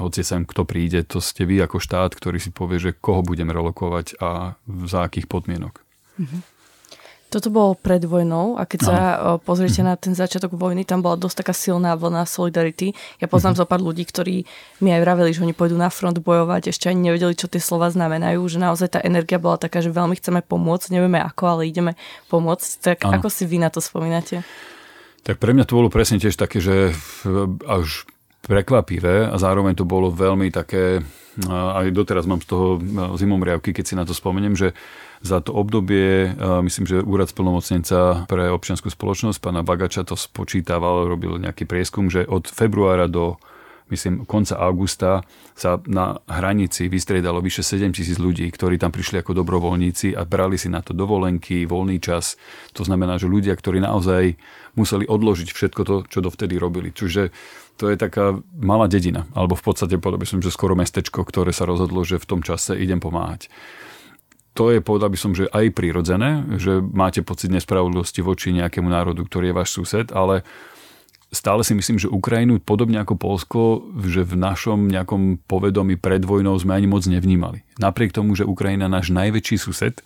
hoci 0.00 0.24
sem 0.24 0.48
kto 0.48 0.64
príde, 0.64 1.04
to 1.04 1.20
ste 1.20 1.44
vy 1.44 1.60
ako 1.60 1.76
štát, 1.76 2.16
ktorý 2.16 2.40
si 2.40 2.48
povie, 2.48 2.80
že 2.80 2.96
koho 2.96 3.20
budem 3.20 3.52
relokovať 3.52 4.16
a 4.24 4.56
za 4.88 5.04
akých 5.04 5.28
podmienok. 5.28 5.84
Mm-hmm. 6.16 6.40
Toto 7.32 7.48
bolo 7.48 7.72
pred 7.72 8.04
vojnou 8.04 8.60
a 8.60 8.68
keď 8.68 8.80
sa 8.84 8.96
uh, 9.00 9.16
pozriete 9.40 9.80
mm-hmm. 9.80 9.88
na 9.88 9.94
ten 9.96 10.12
začiatok 10.12 10.52
vojny, 10.52 10.84
tam 10.84 11.00
bola 11.00 11.16
dosť 11.16 11.40
taká 11.40 11.56
silná 11.56 11.96
vlna 11.96 12.28
solidarity. 12.28 12.92
Ja 13.16 13.32
poznám 13.32 13.56
mm-hmm. 13.56 13.64
zo 13.64 13.70
pár 13.72 13.80
ľudí, 13.80 14.04
ktorí 14.04 14.44
mi 14.84 14.92
aj 14.92 15.00
vraveli, 15.00 15.32
že 15.32 15.40
oni 15.40 15.56
pôjdu 15.56 15.80
na 15.80 15.88
front 15.88 16.20
bojovať, 16.20 16.68
ešte 16.68 16.92
ani 16.92 17.08
nevedeli, 17.08 17.32
čo 17.32 17.48
tie 17.48 17.56
slova 17.56 17.88
znamenajú, 17.88 18.44
že 18.52 18.60
naozaj 18.60 18.88
tá 18.92 19.00
energia 19.00 19.40
bola 19.40 19.56
taká, 19.56 19.80
že 19.80 19.88
veľmi 19.88 20.12
chceme 20.20 20.44
pomôcť, 20.44 20.92
nevieme 20.92 21.24
ako, 21.24 21.42
ale 21.56 21.72
ideme 21.72 21.96
pomôcť. 22.28 22.68
Tak 22.84 23.08
ano. 23.08 23.16
ako 23.16 23.32
si 23.32 23.48
vy 23.48 23.56
na 23.56 23.72
to 23.72 23.80
spomínate? 23.80 24.44
Tak 25.24 25.40
pre 25.40 25.56
mňa 25.56 25.64
to 25.64 25.80
bolo 25.80 25.88
presne 25.88 26.20
tiež 26.20 26.36
také, 26.36 26.60
že 26.60 26.92
až 27.64 28.04
prekvapivé 28.42 29.30
a 29.30 29.38
zároveň 29.38 29.78
to 29.78 29.86
bolo 29.86 30.10
veľmi 30.10 30.50
také, 30.50 31.00
aj 31.48 31.94
doteraz 31.94 32.26
mám 32.26 32.42
z 32.42 32.50
toho 32.50 32.76
zimomriavky, 33.16 33.70
keď 33.70 33.84
si 33.86 33.94
na 33.94 34.04
to 34.04 34.12
spomeniem, 34.12 34.58
že 34.58 34.74
za 35.22 35.38
to 35.38 35.54
obdobie, 35.54 36.34
myslím, 36.66 36.84
že 36.86 36.98
úrad 36.98 37.30
splnomocnenca 37.30 38.26
pre 38.26 38.50
občianskú 38.50 38.90
spoločnosť, 38.90 39.38
pána 39.38 39.62
Bagača 39.62 40.02
to 40.02 40.18
spočítával, 40.18 41.06
robil 41.06 41.38
nejaký 41.38 41.64
prieskum, 41.64 42.10
že 42.10 42.26
od 42.26 42.50
februára 42.50 43.06
do 43.06 43.38
myslím, 43.92 44.24
konca 44.24 44.56
augusta 44.56 45.20
sa 45.52 45.76
na 45.84 46.16
hranici 46.24 46.88
vystriedalo 46.88 47.44
vyše 47.44 47.60
7 47.60 47.92
tisíc 47.92 48.16
ľudí, 48.16 48.48
ktorí 48.48 48.80
tam 48.80 48.88
prišli 48.88 49.20
ako 49.20 49.36
dobrovoľníci 49.44 50.16
a 50.16 50.24
brali 50.24 50.56
si 50.56 50.72
na 50.72 50.80
to 50.80 50.96
dovolenky, 50.96 51.68
voľný 51.68 52.00
čas. 52.00 52.40
To 52.72 52.88
znamená, 52.88 53.20
že 53.20 53.28
ľudia, 53.28 53.52
ktorí 53.52 53.84
naozaj 53.84 54.40
museli 54.80 55.04
odložiť 55.04 55.52
všetko 55.52 55.80
to, 55.84 55.94
čo 56.08 56.24
dovtedy 56.24 56.56
robili. 56.56 56.88
Čiže 56.88 57.28
to 57.76 57.92
je 57.92 58.00
taká 58.00 58.40
malá 58.56 58.88
dedina, 58.88 59.28
alebo 59.36 59.60
v 59.60 59.64
podstate 59.64 60.00
povedal 60.00 60.24
by 60.24 60.28
som, 60.28 60.40
že 60.40 60.48
skoro 60.48 60.72
mestečko, 60.72 61.20
ktoré 61.28 61.52
sa 61.52 61.68
rozhodlo, 61.68 62.00
že 62.00 62.16
v 62.16 62.28
tom 62.28 62.40
čase 62.40 62.72
idem 62.80 62.96
pomáhať 62.96 63.52
to 64.52 64.68
je, 64.68 64.84
povedal 64.84 65.08
by 65.08 65.18
som, 65.18 65.32
že 65.32 65.48
aj 65.48 65.72
prirodzené, 65.72 66.44
že 66.60 66.84
máte 66.84 67.24
pocit 67.24 67.48
nespravodlivosti 67.48 68.20
voči 68.20 68.52
nejakému 68.52 68.88
národu, 68.88 69.24
ktorý 69.24 69.50
je 69.50 69.56
váš 69.56 69.70
sused, 69.72 70.12
ale 70.12 70.44
stále 71.32 71.64
si 71.64 71.72
myslím, 71.72 71.96
že 71.96 72.12
Ukrajinu, 72.12 72.60
podobne 72.60 73.00
ako 73.00 73.16
Polsko, 73.16 73.60
že 74.04 74.28
v 74.28 74.36
našom 74.36 74.92
nejakom 74.92 75.40
povedomí 75.48 75.96
pred 75.96 76.20
vojnou 76.20 76.52
sme 76.60 76.76
ani 76.76 76.84
moc 76.84 77.08
nevnímali. 77.08 77.64
Napriek 77.80 78.12
tomu, 78.12 78.36
že 78.36 78.44
Ukrajina 78.44 78.92
náš 78.92 79.08
najväčší 79.08 79.56
sused, 79.56 80.04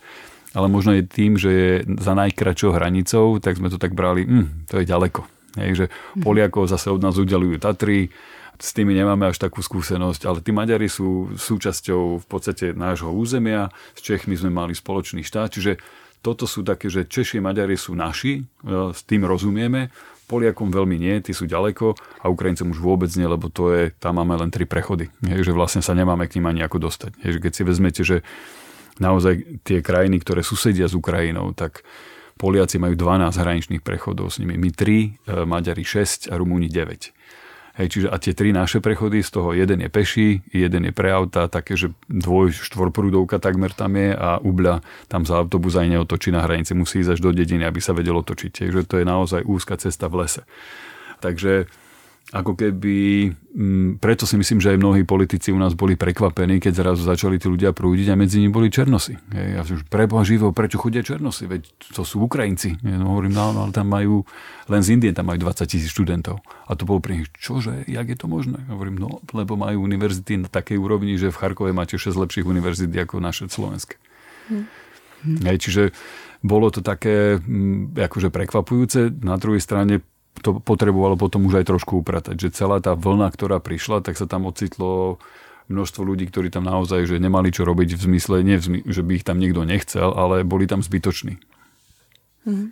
ale 0.55 0.71
možno 0.71 0.95
je 0.95 1.03
tým, 1.03 1.35
že 1.35 1.51
je 1.51 1.71
za 1.99 2.15
najkračšou 2.15 2.71
hranicou, 2.71 3.43
tak 3.43 3.59
sme 3.59 3.67
to 3.67 3.75
tak 3.75 3.91
brali, 3.91 4.23
hm, 4.23 4.71
to 4.71 4.79
je 4.79 4.87
ďaleko. 4.87 5.27
Hej, 5.59 5.71
že 5.75 5.85
mhm. 5.91 6.23
Poliakov 6.23 6.71
zase 6.71 6.87
od 6.87 7.03
nás 7.03 7.19
udelujú 7.19 7.59
Tatry, 7.59 8.07
s 8.57 8.73
tými 8.73 8.97
nemáme 8.97 9.29
až 9.29 9.37
takú 9.37 9.61
skúsenosť, 9.61 10.25
ale 10.25 10.41
tí 10.41 10.51
Maďari 10.51 10.89
sú 10.89 11.33
súčasťou 11.37 12.21
v 12.21 12.25
podstate 12.25 12.73
nášho 12.73 13.13
územia, 13.13 13.69
s 13.93 14.01
Čechmi 14.01 14.33
sme 14.33 14.49
mali 14.49 14.73
spoločný 14.73 15.21
štát, 15.21 15.53
čiže 15.53 15.77
toto 16.25 16.49
sú 16.49 16.65
také, 16.65 16.89
že 16.89 17.05
Češi 17.05 17.39
a 17.39 17.45
Maďari 17.45 17.77
sú 17.77 17.93
naši, 17.93 18.41
e, 18.41 18.91
s 18.91 19.05
tým 19.05 19.23
rozumieme, 19.23 19.93
Poliakom 20.27 20.67
veľmi 20.67 20.99
nie, 20.99 21.23
tí 21.23 21.31
sú 21.31 21.47
ďaleko 21.47 21.95
a 22.19 22.27
Ukrajincom 22.27 22.75
už 22.75 22.83
vôbec 22.83 23.07
nie, 23.15 23.23
lebo 23.23 23.47
to 23.47 23.71
je, 23.71 23.95
tam 23.95 24.19
máme 24.19 24.35
len 24.35 24.51
tri 24.51 24.67
prechody. 24.67 25.07
Že 25.23 25.55
vlastne 25.55 25.79
sa 25.79 25.95
nemáme 25.95 26.27
k 26.27 26.35
ním 26.35 26.51
ani 26.51 26.67
ako 26.67 26.83
dostať. 26.83 27.15
Že 27.23 27.39
keď 27.39 27.51
si 27.55 27.63
vezmete, 27.63 28.01
že 28.03 28.17
naozaj 28.99 29.63
tie 29.63 29.79
krajiny, 29.79 30.19
ktoré 30.19 30.43
susedia 30.43 30.91
s 30.91 30.99
Ukrajinou, 30.99 31.55
tak 31.55 31.87
Poliaci 32.35 32.75
majú 32.75 32.99
12 32.99 33.39
hraničných 33.39 33.81
prechodov 33.81 34.35
s 34.35 34.43
nimi. 34.43 34.59
My 34.59 34.69
3, 34.69 34.83
e, 34.83 35.47
Maďari 35.47 35.87
6 35.87 36.27
a 36.27 36.35
Rumúni 36.35 36.67
9. 36.67 37.15
Hej, 37.77 37.87
čiže 37.93 38.07
a 38.09 38.17
tie 38.17 38.33
tri 38.33 38.49
naše 38.49 38.81
prechody, 38.81 39.21
z 39.21 39.29
toho 39.37 39.53
jeden 39.53 39.85
je 39.85 39.89
peší, 39.93 40.41
jeden 40.49 40.89
je 40.89 40.93
pre 40.97 41.13
auta, 41.13 41.45
také, 41.45 41.77
že 41.77 41.93
dvoj, 42.09 42.49
štvorprúdovka 42.49 43.37
takmer 43.37 43.69
tam 43.69 43.93
je 43.93 44.17
a 44.17 44.41
ubľa 44.41 44.81
tam 45.05 45.29
za 45.29 45.37
autobus 45.37 45.77
aj 45.77 45.93
neotočí 45.93 46.33
na 46.33 46.41
hranici, 46.41 46.73
musí 46.73 47.05
ísť 47.05 47.13
až 47.13 47.19
do 47.21 47.29
dediny, 47.29 47.69
aby 47.69 47.77
sa 47.77 47.93
vedelo 47.93 48.25
točiť. 48.25 48.65
Takže 48.65 48.81
to 48.89 48.97
je 48.97 49.05
naozaj 49.05 49.45
úzka 49.45 49.77
cesta 49.77 50.09
v 50.09 50.25
lese. 50.25 50.41
Takže 51.21 51.69
ako 52.27 52.59
keby, 52.59 53.31
mm, 53.55 54.03
preto 54.03 54.27
si 54.27 54.35
myslím, 54.35 54.59
že 54.59 54.75
aj 54.75 54.83
mnohí 54.83 55.07
politici 55.07 55.55
u 55.55 55.59
nás 55.59 55.71
boli 55.79 55.95
prekvapení, 55.95 56.59
keď 56.59 56.83
zrazu 56.83 57.07
začali 57.07 57.39
tí 57.39 57.47
ľudia 57.47 57.71
prúdiť 57.71 58.11
a 58.11 58.19
medzi 58.19 58.43
nimi 58.43 58.51
boli 58.51 58.67
Černosy. 58.67 59.15
Hej, 59.31 59.47
ja 59.55 59.61
som 59.63 59.79
preboha 59.87 60.27
živo, 60.27 60.51
prečo 60.51 60.75
chodia 60.75 60.99
Černosy? 61.07 61.47
Veď 61.47 61.71
to 61.95 62.03
sú 62.03 62.19
Ukrajinci. 62.27 62.83
Ja, 62.83 62.99
no, 62.99 63.15
hovorím, 63.15 63.31
no, 63.31 63.55
ale 63.55 63.71
tam 63.71 63.87
majú, 63.87 64.27
len 64.67 64.83
z 64.83 64.99
Indie 64.99 65.15
tam 65.15 65.31
majú 65.31 65.39
20 65.47 65.71
tisíc 65.71 65.87
študentov. 65.87 66.43
A 66.67 66.75
to 66.75 66.83
bolo 66.83 66.99
pre 66.99 67.15
nich, 67.15 67.31
čože, 67.31 67.87
jak 67.87 68.11
je 68.11 68.17
to 68.19 68.27
možné? 68.27 68.59
Hovorím, 68.67 68.99
no, 68.99 69.23
lebo 69.31 69.55
majú 69.55 69.87
univerzity 69.87 70.43
na 70.43 70.51
takej 70.51 70.75
úrovni, 70.75 71.15
že 71.15 71.31
v 71.31 71.39
Charkove 71.39 71.71
máte 71.71 71.95
6 71.95 72.11
lepších 72.11 72.43
univerzít 72.43 72.91
ako 72.91 73.23
naše 73.23 73.47
slovenské. 73.47 73.95
Hm. 74.51 74.67
Hej, 75.47 75.57
čiže 75.63 75.83
bolo 76.43 76.69
to 76.69 76.83
také 76.83 77.39
mm, 77.39 77.95
akože 77.97 78.29
prekvapujúce. 78.29 79.15
Na 79.23 79.39
druhej 79.39 79.63
strane 79.63 80.03
to 80.41 80.61
potrebovalo 80.61 81.15
potom 81.19 81.45
už 81.45 81.63
aj 81.63 81.65
trošku 81.69 82.01
upratať, 82.01 82.35
že 82.37 82.55
celá 82.55 82.81
tá 82.81 82.93
vlna, 82.93 83.29
ktorá 83.33 83.57
prišla, 83.61 84.05
tak 84.05 84.17
sa 84.19 84.29
tam 84.29 84.45
ocitlo 84.49 85.21
množstvo 85.67 86.01
ľudí, 86.03 86.27
ktorí 86.31 86.47
tam 86.47 86.63
naozaj 86.63 87.03
že 87.07 87.19
nemali 87.19 87.51
čo 87.51 87.67
robiť 87.67 87.99
v 87.99 88.01
zmysle, 88.01 88.35
nie 88.43 88.55
v 88.55 88.63
zmysle, 88.63 88.87
že 88.87 89.01
by 89.03 89.11
ich 89.19 89.27
tam 89.27 89.37
niekto 89.37 89.67
nechcel, 89.67 90.15
ale 90.15 90.47
boli 90.47 90.63
tam 90.63 90.79
zbytoční. 90.79 91.39
Mm. 92.47 92.71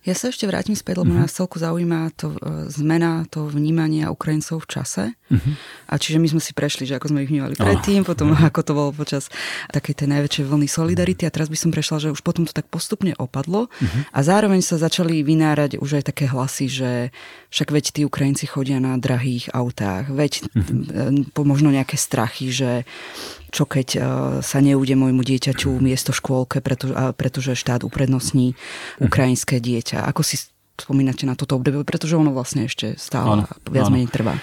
Ja 0.00 0.16
sa 0.16 0.32
ešte 0.32 0.48
vrátim 0.48 0.72
späť, 0.72 1.04
lebo 1.04 1.12
uh-huh. 1.12 1.28
nás 1.28 1.36
celku 1.36 1.60
zaujíma 1.60 2.16
to 2.16 2.32
e, 2.32 2.72
zmena 2.72 3.28
toho 3.28 3.52
vnímania 3.52 4.08
Ukrajincov 4.08 4.64
v 4.64 4.68
čase. 4.72 5.04
Uh-huh. 5.28 5.52
A 5.92 6.00
čiže 6.00 6.16
my 6.16 6.24
sme 6.24 6.40
si 6.40 6.56
prešli, 6.56 6.88
že 6.88 6.96
ako 6.96 7.12
sme 7.12 7.28
ich 7.28 7.28
vnímali 7.28 7.52
predtým, 7.52 8.08
potom 8.08 8.32
uh-huh. 8.32 8.48
ako 8.48 8.60
to 8.64 8.72
bolo 8.72 8.90
počas 8.96 9.28
takej 9.68 10.00
tej 10.00 10.08
najväčšej 10.08 10.44
vlny 10.48 10.68
solidarity 10.72 11.28
a 11.28 11.34
teraz 11.34 11.52
by 11.52 11.58
som 11.60 11.68
prešla, 11.68 12.08
že 12.08 12.12
už 12.16 12.24
potom 12.24 12.48
to 12.48 12.56
tak 12.56 12.64
postupne 12.72 13.12
opadlo 13.20 13.68
uh-huh. 13.68 14.00
a 14.08 14.18
zároveň 14.24 14.64
sa 14.64 14.80
začali 14.80 15.20
vynárať 15.20 15.76
už 15.76 16.00
aj 16.00 16.16
také 16.16 16.32
hlasy, 16.32 16.72
že 16.72 16.90
však 17.52 17.68
veď 17.68 17.84
tí 17.92 18.00
Ukrajinci 18.08 18.48
chodia 18.48 18.80
na 18.80 18.96
drahých 18.96 19.52
autách, 19.52 20.08
veď 20.08 20.48
uh-huh. 20.48 21.44
možno 21.44 21.68
nejaké 21.68 22.00
strachy, 22.00 22.48
že 22.48 22.88
čo 23.50 23.66
keď 23.66 23.88
uh, 23.98 24.02
sa 24.40 24.62
neúde 24.62 24.94
môjmu 24.94 25.26
dieťaťu 25.26 25.82
miesto 25.82 26.14
škôlke, 26.14 26.62
pretože, 26.62 26.94
pretože 27.18 27.58
štát 27.58 27.82
uprednostní 27.82 28.54
ukrajinské 29.02 29.58
dieťa. 29.58 29.89
Ako 29.98 30.22
si 30.22 30.38
spomínate 30.78 31.26
na 31.28 31.36
toto 31.36 31.58
obdobie, 31.58 31.84
pretože 31.84 32.16
ono 32.16 32.32
vlastne 32.32 32.64
ešte 32.70 32.96
stále 32.96 33.42
ano, 33.42 33.44
viac 33.68 33.90
menej 33.92 34.08
trvá. 34.08 34.38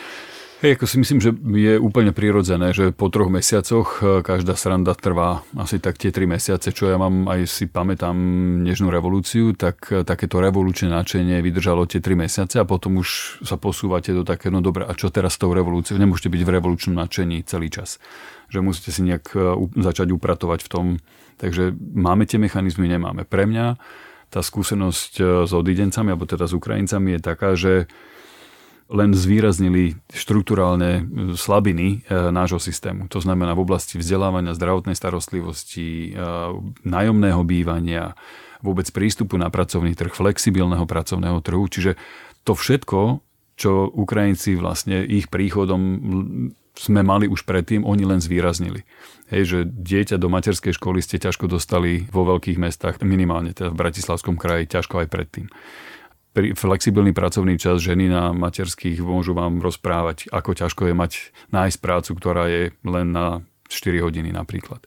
Hej, 0.58 0.82
ako 0.82 0.86
si 0.89 0.98
myslím, 0.98 1.20
že 1.22 1.30
je 1.38 1.77
úplne 1.77 2.10
prirodzené, 2.10 2.74
že 2.74 2.89
po 2.89 3.13
troch 3.13 3.30
mesiacoch 3.30 4.01
e, 4.01 4.25
každá 4.25 4.58
sranda 4.58 4.98
trvá 4.98 5.46
asi 5.54 5.77
tak 5.77 6.01
tie 6.01 6.10
tri 6.10 6.25
mesiace, 6.25 6.74
čo 6.74 6.89
ja 6.89 6.98
mám, 6.98 7.30
aj 7.30 7.46
si 7.46 7.70
pamätám 7.70 8.18
Nežnú 8.66 8.89
revolúciu, 8.89 9.54
tak 9.54 9.86
e, 9.94 10.01
takéto 10.01 10.42
revolučné 10.42 10.89
načenie 10.89 11.46
vydržalo 11.46 11.86
tie 11.86 12.01
tri 12.01 12.18
mesiace 12.18 12.58
a 12.58 12.66
potom 12.66 12.98
už 12.98 13.38
sa 13.46 13.54
posúvate 13.62 14.10
do 14.18 14.25
také, 14.25 14.50
no 14.50 14.58
dobre, 14.66 14.82
a 14.89 14.98
čo 14.98 15.13
teraz 15.13 15.38
s 15.38 15.42
tou 15.46 15.54
revolúciou? 15.54 16.01
Nemôžete 16.01 16.34
byť 16.34 16.42
v 16.42 16.54
revolučnom 16.58 16.98
načení 16.98 17.46
celý 17.46 17.70
čas. 17.70 18.01
Že 18.50 18.66
musíte 18.66 18.89
si 18.89 19.06
nejak 19.06 19.38
e, 19.38 19.62
začať 19.77 20.10
upratovať 20.10 20.66
v 20.66 20.70
tom. 20.74 20.86
Takže 21.38 21.70
máme 21.94 22.25
tie 22.25 22.42
mechanizmy, 22.42 22.89
nemáme. 22.89 23.30
Pre 23.30 23.46
mňa 23.46 23.77
tá 24.27 24.43
skúsenosť 24.43 25.46
s 25.48 25.51
odidencami, 25.51 26.12
alebo 26.12 26.27
teda 26.27 26.46
s 26.46 26.53
Ukrajincami 26.53 27.15
je 27.15 27.22
taká, 27.24 27.55
že 27.55 27.88
len 28.88 29.12
zvýraznili 29.12 30.00
štruktúrálne 30.07 30.91
e, 30.91 31.36
slabiny 31.36 32.07
e, 32.07 32.31
nášho 32.31 32.60
systému. 32.60 33.12
To 33.12 33.19
znamená 33.19 33.51
v 33.51 33.67
oblasti 33.67 34.00
vzdelávania, 34.00 34.55
zdravotnej 34.55 34.96
starostlivosti, 34.96 36.15
e, 36.15 36.24
nájomného 36.88 37.43
bývania, 37.43 38.15
vôbec 38.63 38.88
prístupu 38.96 39.36
na 39.36 39.51
pracovný 39.51 39.91
trh, 39.91 40.15
flexibilného 40.15 40.88
pracovného 40.88 41.39
trhu. 41.43 41.67
Čiže 41.67 42.00
to 42.48 42.55
všetko, 42.55 43.19
čo 43.60 43.91
Ukrajinci 43.91 44.55
vlastne 44.55 45.03
ich 45.03 45.27
príchodom 45.27 45.81
sme 46.77 47.01
mali 47.01 47.25
už 47.25 47.43
predtým, 47.43 47.84
oni 47.84 48.05
len 48.05 48.22
zvýraznili. 48.22 48.86
Hej, 49.27 49.43
že 49.43 49.60
dieťa 49.67 50.22
do 50.22 50.31
materskej 50.31 50.77
školy 50.77 51.03
ste 51.03 51.19
ťažko 51.19 51.51
dostali 51.51 52.07
vo 52.13 52.24
veľkých 52.24 52.62
mestách, 52.62 53.03
minimálne 53.03 53.51
teda 53.51 53.74
v 53.74 53.79
Bratislavskom 53.81 54.39
kraji, 54.39 54.72
ťažko 54.72 55.03
aj 55.03 55.07
predtým 55.12 55.48
flexibilný 56.38 57.17
pracovný 57.17 57.57
čas 57.57 57.81
ženy 57.81 58.13
na 58.13 58.29
materských 58.29 59.01
môžu 59.01 59.34
vám 59.34 59.57
rozprávať, 59.57 60.29
ako 60.29 60.53
ťažko 60.53 60.81
je 60.86 60.93
mať 60.93 61.12
nájsť 61.50 61.77
prácu, 61.81 62.12
ktorá 62.13 62.46
je 62.46 62.63
len 62.86 63.07
na 63.10 63.41
4 63.67 64.05
hodiny 64.05 64.29
napríklad. 64.29 64.86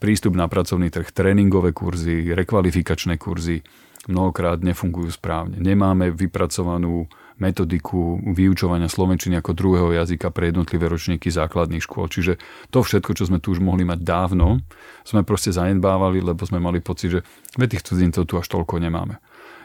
Prístup 0.00 0.32
na 0.32 0.48
pracovný 0.48 0.88
trh, 0.88 1.12
tréningové 1.12 1.76
kurzy, 1.76 2.32
rekvalifikačné 2.32 3.20
kurzy 3.20 3.60
mnohokrát 4.08 4.64
nefungujú 4.64 5.12
správne. 5.12 5.60
Nemáme 5.60 6.08
vypracovanú 6.16 7.04
metodiku 7.40 8.20
vyučovania 8.20 8.86
slovenčiny 8.86 9.40
ako 9.40 9.56
druhého 9.56 9.90
jazyka 9.96 10.28
pre 10.30 10.52
jednotlivé 10.52 10.86
ročníky 10.86 11.32
základných 11.32 11.82
škôl. 11.82 12.06
Čiže 12.06 12.36
to 12.68 12.84
všetko, 12.84 13.16
čo 13.16 13.24
sme 13.26 13.40
tu 13.40 13.56
už 13.56 13.64
mohli 13.64 13.82
mať 13.82 14.00
dávno, 14.04 14.60
sme 15.02 15.24
proste 15.24 15.50
zanedbávali, 15.50 16.20
lebo 16.20 16.44
sme 16.44 16.60
mali 16.60 16.84
pocit, 16.84 17.18
že 17.18 17.20
tých 17.56 17.82
cudzincov 17.82 18.28
tu 18.28 18.36
až 18.36 18.46
toľko 18.46 18.78
nemáme. 18.78 19.18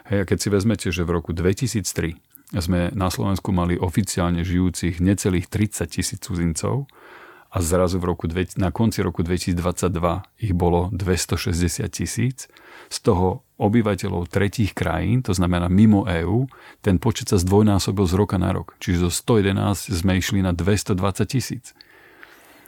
Hej, 0.08 0.22
a 0.22 0.28
keď 0.28 0.38
si 0.40 0.48
vezmete, 0.48 0.86
že 0.90 1.02
v 1.02 1.14
roku 1.20 1.30
2003 1.36 2.16
sme 2.54 2.94
na 2.94 3.10
Slovensku 3.10 3.50
mali 3.50 3.74
oficiálne 3.74 4.46
žijúcich 4.46 5.02
necelých 5.02 5.50
30 5.50 5.90
tisíc 5.90 6.18
cudzincov 6.22 6.86
a 7.50 7.58
zrazu 7.58 7.98
v 7.98 8.14
roku, 8.14 8.30
na 8.58 8.70
konci 8.70 9.02
roku 9.02 9.26
2022 9.26 9.56
ich 10.46 10.52
bolo 10.54 10.92
260 10.94 11.90
tisíc, 11.90 12.46
z 12.86 12.98
toho 13.02 13.45
obyvateľov 13.56 14.28
tretích 14.28 14.76
krajín, 14.76 15.24
to 15.24 15.32
znamená 15.32 15.72
mimo 15.72 16.04
EÚ, 16.04 16.44
ten 16.84 17.00
počet 17.00 17.32
sa 17.32 17.40
zdvojnásobil 17.40 18.04
z 18.04 18.14
roka 18.14 18.36
na 18.36 18.52
rok. 18.52 18.76
Čiže 18.80 19.08
zo 19.08 19.10
111 19.12 19.96
sme 19.96 20.20
išli 20.20 20.44
na 20.44 20.52
220 20.52 20.96
tisíc. 21.24 21.72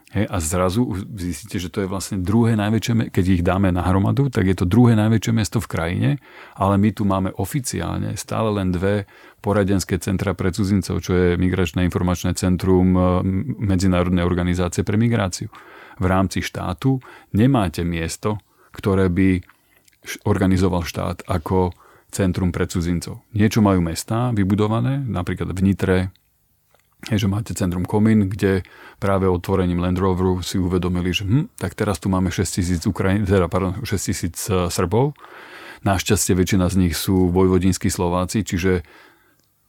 Hej, 0.09 0.25
a 0.33 0.41
zrazu 0.41 0.89
zistíte, 1.21 1.61
že 1.61 1.69
to 1.69 1.85
je 1.85 1.89
vlastne 1.93 2.25
druhé 2.25 2.57
najväčšie, 2.57 3.13
keď 3.13 3.25
ich 3.29 3.45
dáme 3.45 3.69
na 3.69 3.85
hromadu, 3.85 4.33
tak 4.33 4.49
je 4.49 4.57
to 4.57 4.65
druhé 4.65 4.97
najväčšie 4.97 5.33
mesto 5.37 5.61
v 5.61 5.69
krajine, 5.69 6.11
ale 6.57 6.81
my 6.81 6.97
tu 6.97 7.05
máme 7.05 7.37
oficiálne 7.37 8.17
stále 8.17 8.49
len 8.57 8.73
dve 8.73 9.05
poradenské 9.45 10.01
centra 10.01 10.33
pre 10.33 10.49
cudzincov, 10.49 11.05
čo 11.05 11.13
je 11.13 11.29
Migračné 11.37 11.85
informačné 11.85 12.33
centrum 12.41 12.97
Medzinárodnej 13.61 14.25
organizácie 14.25 14.81
pre 14.81 14.97
migráciu. 14.97 15.53
V 16.01 16.05
rámci 16.09 16.41
štátu 16.41 17.05
nemáte 17.37 17.85
miesto, 17.85 18.41
ktoré 18.73 19.13
by 19.13 19.45
organizoval 20.25 20.87
štát 20.87 21.29
ako 21.29 21.77
centrum 22.09 22.49
pre 22.55 22.65
cudzincov. 22.65 23.21
Niečo 23.37 23.61
majú 23.61 23.85
mesta 23.85 24.33
vybudované, 24.33 25.05
napríklad 25.05 25.53
v 25.53 25.61
Nitre, 25.61 25.99
že 27.07 27.31
máte 27.31 27.55
centrum 27.55 27.87
Komín, 27.87 28.27
kde 28.27 28.67
práve 28.99 29.31
otvorením 29.31 29.79
Land 29.79 30.03
Roveru 30.03 30.43
si 30.43 30.59
uvedomili, 30.59 31.15
že 31.15 31.29
hm, 31.29 31.55
tak 31.55 31.79
teraz 31.79 32.03
tu 32.03 32.11
máme 32.11 32.33
6 32.33 32.59
tisíc 32.59 32.83
Ukrajin, 32.89 33.23
teda, 33.23 33.47
pardon, 33.47 33.79
6 33.87 33.87
tisíc 34.03 34.37
e, 34.51 34.67
Srbov. 34.67 35.15
Našťastie 35.87 36.35
väčšina 36.35 36.67
z 36.67 36.75
nich 36.83 36.99
sú 36.99 37.31
vojvodinskí 37.31 37.87
Slováci, 37.87 38.43
čiže 38.43 38.83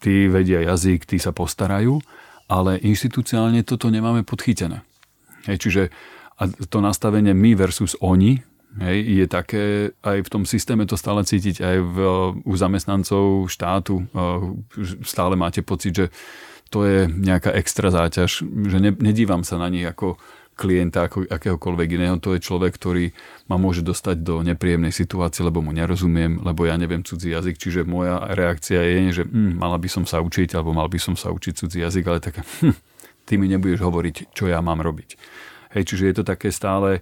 tí 0.01 0.25
vedia 0.25 0.65
jazyk, 0.65 1.05
tí 1.05 1.21
sa 1.21 1.29
postarajú, 1.29 2.01
ale 2.49 2.81
inštitúciálne 2.81 3.61
toto 3.61 3.93
nemáme 3.93 4.25
podchytené. 4.25 4.81
Hej, 5.45 5.57
čiže 5.61 5.83
a 6.39 6.47
to 6.49 6.79
nastavenie 6.79 7.35
my 7.35 7.51
versus 7.53 7.99
oni 7.99 8.41
hej, 8.79 8.97
je 9.03 9.25
také, 9.27 9.63
aj 10.01 10.25
v 10.25 10.31
tom 10.31 10.43
systéme 10.43 10.87
to 10.87 10.95
stále 10.95 11.21
cítiť, 11.23 11.55
aj 11.61 11.77
v, 11.83 11.97
u 12.43 12.53
zamestnancov 12.55 13.51
štátu 13.51 14.03
e, 14.03 14.03
stále 15.03 15.35
máte 15.35 15.61
pocit, 15.61 15.95
že 15.95 16.05
to 16.69 16.85
je 16.85 17.09
nejaká 17.09 17.49
extra 17.57 17.89
záťaž, 17.89 18.45
že 18.45 18.77
ne, 18.77 18.93
nedívam 18.93 19.41
sa 19.41 19.57
na 19.57 19.67
nich 19.73 19.85
ako 19.85 20.21
klienta, 20.59 21.07
ako 21.07 21.23
akéhokoľvek 21.31 21.89
iného. 21.95 22.19
To 22.19 22.35
je 22.35 22.43
človek, 22.43 22.75
ktorý 22.75 23.15
ma 23.47 23.55
môže 23.55 23.79
dostať 23.79 24.19
do 24.19 24.43
nepríjemnej 24.43 24.91
situácie, 24.91 25.39
lebo 25.39 25.63
mu 25.63 25.71
nerozumiem, 25.71 26.43
lebo 26.43 26.67
ja 26.67 26.75
neviem 26.75 26.99
cudzí 26.99 27.31
jazyk. 27.31 27.55
Čiže 27.55 27.87
moja 27.87 28.19
reakcia 28.35 28.83
je, 28.83 28.99
že 29.15 29.23
hm, 29.23 29.55
mala 29.55 29.79
by 29.79 29.87
som 29.87 30.03
sa 30.03 30.19
učiť, 30.19 30.59
alebo 30.59 30.75
mal 30.75 30.91
by 30.91 30.99
som 30.99 31.15
sa 31.15 31.31
učiť 31.31 31.63
cudzí 31.63 31.79
jazyk, 31.79 32.03
ale 32.11 32.19
taká, 32.19 32.43
hm, 32.43 32.75
ty 33.23 33.39
mi 33.39 33.47
nebudeš 33.47 33.79
hovoriť, 33.79 34.35
čo 34.35 34.51
ja 34.51 34.59
mám 34.59 34.83
robiť. 34.83 35.15
Hej, 35.79 35.95
čiže 35.95 36.03
je 36.11 36.15
to 36.19 36.23
také 36.27 36.51
stále 36.51 36.99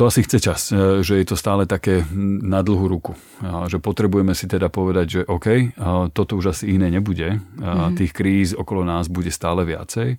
to 0.00 0.08
asi 0.08 0.24
chce 0.24 0.40
čas, 0.40 0.72
e, 0.72 1.04
že 1.04 1.20
je 1.20 1.26
to 1.28 1.36
stále 1.36 1.68
také 1.68 2.08
na 2.40 2.64
dlhú 2.64 2.88
ruku. 2.88 3.12
Že 3.44 3.84
potrebujeme 3.84 4.32
si 4.32 4.48
teda 4.48 4.72
povedať, 4.72 5.06
že 5.12 5.20
OK, 5.28 5.76
toto 6.16 6.40
už 6.40 6.56
asi 6.56 6.72
iné 6.72 6.88
nebude. 6.88 7.36
Mm-hmm. 7.36 8.00
Tých 8.00 8.12
kríz 8.16 8.48
okolo 8.56 8.80
nás 8.80 9.12
bude 9.12 9.28
stále 9.28 9.68
viacej. 9.68 10.16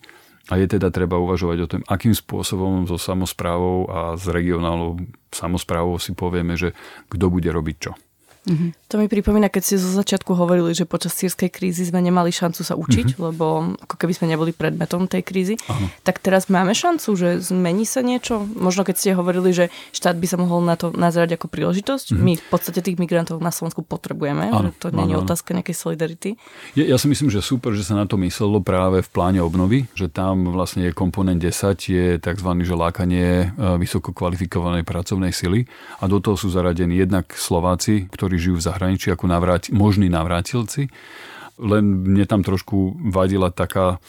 A 0.49 0.57
je 0.57 0.67
teda 0.69 0.93
treba 0.93 1.17
uvažovať 1.17 1.57
o 1.65 1.69
tom, 1.69 1.81
akým 1.89 2.13
spôsobom 2.13 2.85
so 2.85 2.97
samozprávou 2.97 3.89
a 3.89 3.99
s 4.17 4.25
regionálnou 4.29 5.01
samozprávou 5.33 5.97
si 5.97 6.13
povieme, 6.13 6.57
že 6.57 6.77
kto 7.09 7.33
bude 7.33 7.49
robiť 7.49 7.75
čo. 7.77 7.93
Mm-hmm. 8.41 8.69
To 8.89 8.95
mi 8.97 9.05
pripomína, 9.05 9.53
keď 9.53 9.61
ste 9.61 9.75
zo 9.77 9.93
začiatku 9.93 10.33
hovorili, 10.33 10.73
že 10.73 10.89
počas 10.89 11.13
sírskej 11.13 11.53
krízy 11.53 11.85
sme 11.85 12.01
nemali 12.01 12.33
šancu 12.33 12.65
sa 12.65 12.73
učiť, 12.73 13.13
mm-hmm. 13.13 13.25
lebo 13.29 13.77
ako 13.79 13.95
keby 13.95 14.13
sme 14.17 14.33
neboli 14.33 14.51
predmetom 14.51 15.05
tej 15.05 15.21
krízy. 15.23 15.55
Aha. 15.69 15.87
Tak 16.03 16.19
teraz 16.19 16.49
máme 16.49 16.73
šancu, 16.75 17.13
že 17.15 17.37
zmení 17.39 17.85
sa 17.85 18.01
niečo? 18.01 18.43
Možno 18.57 18.81
keď 18.81 18.95
ste 18.97 19.09
hovorili, 19.17 19.53
že 19.53 19.65
štát 19.93 20.17
by 20.17 20.27
sa 20.27 20.37
mohol 20.41 20.65
na 20.65 20.73
to 20.73 20.89
nazerať 20.91 21.37
ako 21.37 21.53
príležitosť. 21.53 22.13
Mm-hmm. 22.13 22.25
My 22.25 22.33
v 22.35 22.45
podstate 22.49 22.81
tých 22.81 22.97
migrantov 22.97 23.39
na 23.39 23.53
Slovensku 23.53 23.85
potrebujeme, 23.85 24.49
ano, 24.49 24.73
že 24.73 24.81
to 24.81 24.87
nie 24.91 25.13
je 25.13 25.15
otázka 25.21 25.53
nejakej 25.53 25.77
solidarity. 25.77 26.29
Ja, 26.73 26.83
ja 26.83 26.97
si 26.97 27.07
myslím, 27.07 27.29
že 27.29 27.45
super, 27.45 27.77
že 27.77 27.85
sa 27.85 27.93
na 27.93 28.09
to 28.09 28.19
myslelo 28.19 28.59
práve 28.59 29.05
v 29.05 29.09
pláne 29.13 29.39
obnovy, 29.39 29.85
že 29.95 30.09
tam 30.09 30.51
vlastne 30.51 30.89
je 30.89 30.97
komponent 30.97 31.39
10, 31.39 31.77
je 31.77 32.05
tzv. 32.19 32.49
že 32.61 32.73
lákanie 32.75 33.53
e, 33.53 33.77
vysoko 33.79 34.11
kvalifikovanej 34.11 34.83
pracovnej 34.83 35.31
sily 35.31 35.69
a 36.01 36.09
do 36.09 36.19
toho 36.19 36.35
sú 36.35 36.49
zaradení 36.49 36.99
jednak 36.99 37.31
Slováci, 37.33 38.09
ktorí 38.11 38.30
ktorí 38.31 38.47
žijú 38.47 38.63
v 38.63 38.67
zahraničí 38.71 39.11
ako 39.11 39.27
navráti, 39.27 39.75
možní 39.75 40.07
navrátilci. 40.07 40.87
Len 41.59 41.83
mne 41.83 42.23
tam 42.23 42.47
trošku 42.47 42.95
vadila 43.11 43.51
taká 43.51 43.99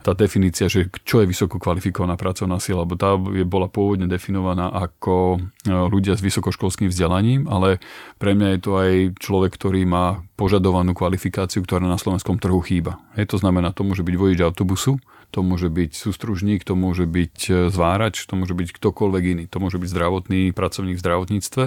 tá 0.00 0.14
definícia, 0.16 0.70
že 0.72 0.88
čo 1.04 1.20
je 1.20 1.28
vysoko 1.28 1.60
kvalifikovaná 1.60 2.16
pracovná 2.16 2.56
sila, 2.62 2.86
lebo 2.86 2.96
tá 2.96 3.18
je, 3.34 3.44
bola 3.44 3.68
pôvodne 3.68 4.06
definovaná 4.06 4.70
ako 4.70 5.36
e, 5.36 5.68
ľudia 5.68 6.14
s 6.14 6.22
vysokoškolským 6.22 6.88
vzdelaním, 6.88 7.50
ale 7.50 7.82
pre 8.16 8.32
mňa 8.32 8.48
je 8.56 8.60
to 8.62 8.72
aj 8.78 8.92
človek, 9.18 9.52
ktorý 9.58 9.84
má 9.84 10.22
požadovanú 10.38 10.94
kvalifikáciu, 10.94 11.66
ktorá 11.66 11.84
na 11.84 11.98
slovenskom 11.98 12.38
trhu 12.38 12.62
chýba. 12.62 13.02
Hej, 13.18 13.34
to 13.34 13.42
znamená, 13.42 13.74
to 13.74 13.82
môže 13.82 14.06
byť 14.06 14.14
vodič 14.14 14.38
autobusu, 14.38 15.02
to 15.34 15.42
môže 15.42 15.66
byť 15.66 15.90
sústružník, 15.92 16.62
to 16.62 16.78
môže 16.78 17.04
byť 17.04 17.36
e, 17.50 17.52
zvárač, 17.68 18.22
to 18.22 18.38
môže 18.38 18.54
byť 18.54 18.70
ktokoľvek 18.78 19.24
iný, 19.34 19.44
to 19.50 19.58
môže 19.58 19.82
byť 19.82 19.92
zdravotný 19.92 20.54
pracovník 20.54 20.96
v 20.96 21.04
zdravotníctve. 21.04 21.64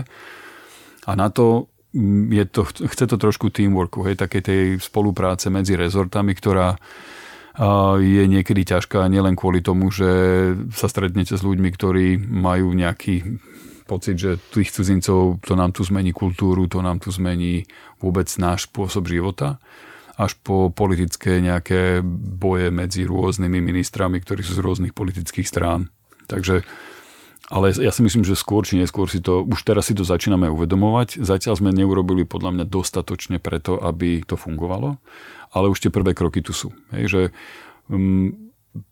A 1.05 1.11
na 1.19 1.27
to 1.27 1.67
je 2.31 2.43
to, 2.47 2.63
chce 2.65 3.05
to 3.07 3.17
trošku 3.19 3.51
teamworku, 3.51 4.03
hej, 4.07 4.15
také 4.15 4.39
tej 4.39 4.79
spolupráce 4.79 5.51
medzi 5.51 5.75
rezortami, 5.75 6.31
ktorá 6.31 6.79
je 7.99 8.23
niekedy 8.31 8.63
ťažká 8.63 9.11
nielen 9.11 9.35
kvôli 9.35 9.59
tomu, 9.59 9.91
že 9.91 10.07
sa 10.71 10.87
stretnete 10.87 11.35
s 11.35 11.43
ľuďmi, 11.43 11.69
ktorí 11.75 12.15
majú 12.23 12.71
nejaký 12.71 13.43
pocit, 13.91 14.15
že 14.15 14.39
tých 14.55 14.71
cudzincov, 14.71 15.43
to 15.43 15.53
nám 15.59 15.75
tu 15.75 15.83
zmení 15.83 16.15
kultúru, 16.15 16.71
to 16.71 16.79
nám 16.79 17.03
tu 17.03 17.11
zmení 17.11 17.67
vôbec 17.99 18.31
náš 18.39 18.71
spôsob 18.71 19.11
života, 19.11 19.59
až 20.15 20.39
po 20.39 20.71
politické 20.71 21.43
nejaké 21.43 21.99
boje 22.05 22.71
medzi 22.71 23.03
rôznymi 23.03 23.59
ministrami, 23.59 24.23
ktorí 24.23 24.47
sú 24.47 24.55
z 24.55 24.63
rôznych 24.63 24.95
politických 24.95 25.47
strán. 25.47 25.91
Takže 26.31 26.63
ale 27.51 27.75
ja 27.75 27.91
si 27.91 27.99
myslím, 27.99 28.23
že 28.23 28.39
skôr 28.39 28.63
či 28.63 28.79
neskôr 28.79 29.11
si 29.11 29.19
to, 29.19 29.43
už 29.43 29.67
teraz 29.67 29.91
si 29.91 29.93
to 29.93 30.07
začíname 30.07 30.47
uvedomovať. 30.47 31.19
Zatiaľ 31.19 31.59
sme 31.59 31.75
neurobili 31.75 32.23
podľa 32.23 32.55
mňa 32.55 32.65
dostatočne 32.71 33.43
preto, 33.43 33.75
aby 33.75 34.23
to 34.23 34.39
fungovalo, 34.39 34.95
ale 35.51 35.65
už 35.67 35.83
tie 35.83 35.91
prvé 35.91 36.15
kroky 36.15 36.39
tu 36.39 36.55
sú. 36.55 36.71
Hej, 36.95 37.03
že 37.11 37.21
um, 37.91 38.31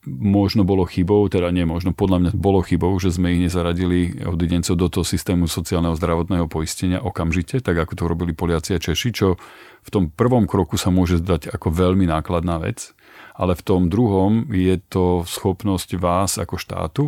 možno 0.04 0.68
bolo 0.68 0.84
chybou, 0.84 1.24
teda 1.32 1.56
nie 1.56 1.64
možno, 1.64 1.96
podľa 1.96 2.20
mňa 2.20 2.32
bolo 2.36 2.60
chybou, 2.60 2.92
že 3.00 3.16
sme 3.16 3.32
ich 3.32 3.48
nezaradili 3.48 4.28
odidencov 4.28 4.76
do 4.76 4.92
toho 4.92 5.08
systému 5.08 5.48
sociálneho 5.48 5.96
zdravotného 5.96 6.52
poistenia 6.52 7.00
okamžite, 7.00 7.64
tak 7.64 7.80
ako 7.80 7.94
to 7.96 8.04
robili 8.12 8.36
Poliaci 8.36 8.76
a 8.76 8.84
Češi, 8.84 9.10
čo 9.16 9.40
v 9.80 9.90
tom 9.90 10.12
prvom 10.12 10.44
kroku 10.52 10.76
sa 10.76 10.92
môže 10.92 11.24
zdať 11.24 11.56
ako 11.56 11.72
veľmi 11.72 12.12
nákladná 12.12 12.60
vec, 12.60 12.92
ale 13.40 13.56
v 13.56 13.64
tom 13.64 13.88
druhom 13.88 14.52
je 14.52 14.76
to 14.92 15.24
schopnosť 15.24 15.96
vás 15.96 16.36
ako 16.36 16.60
štátu 16.60 17.06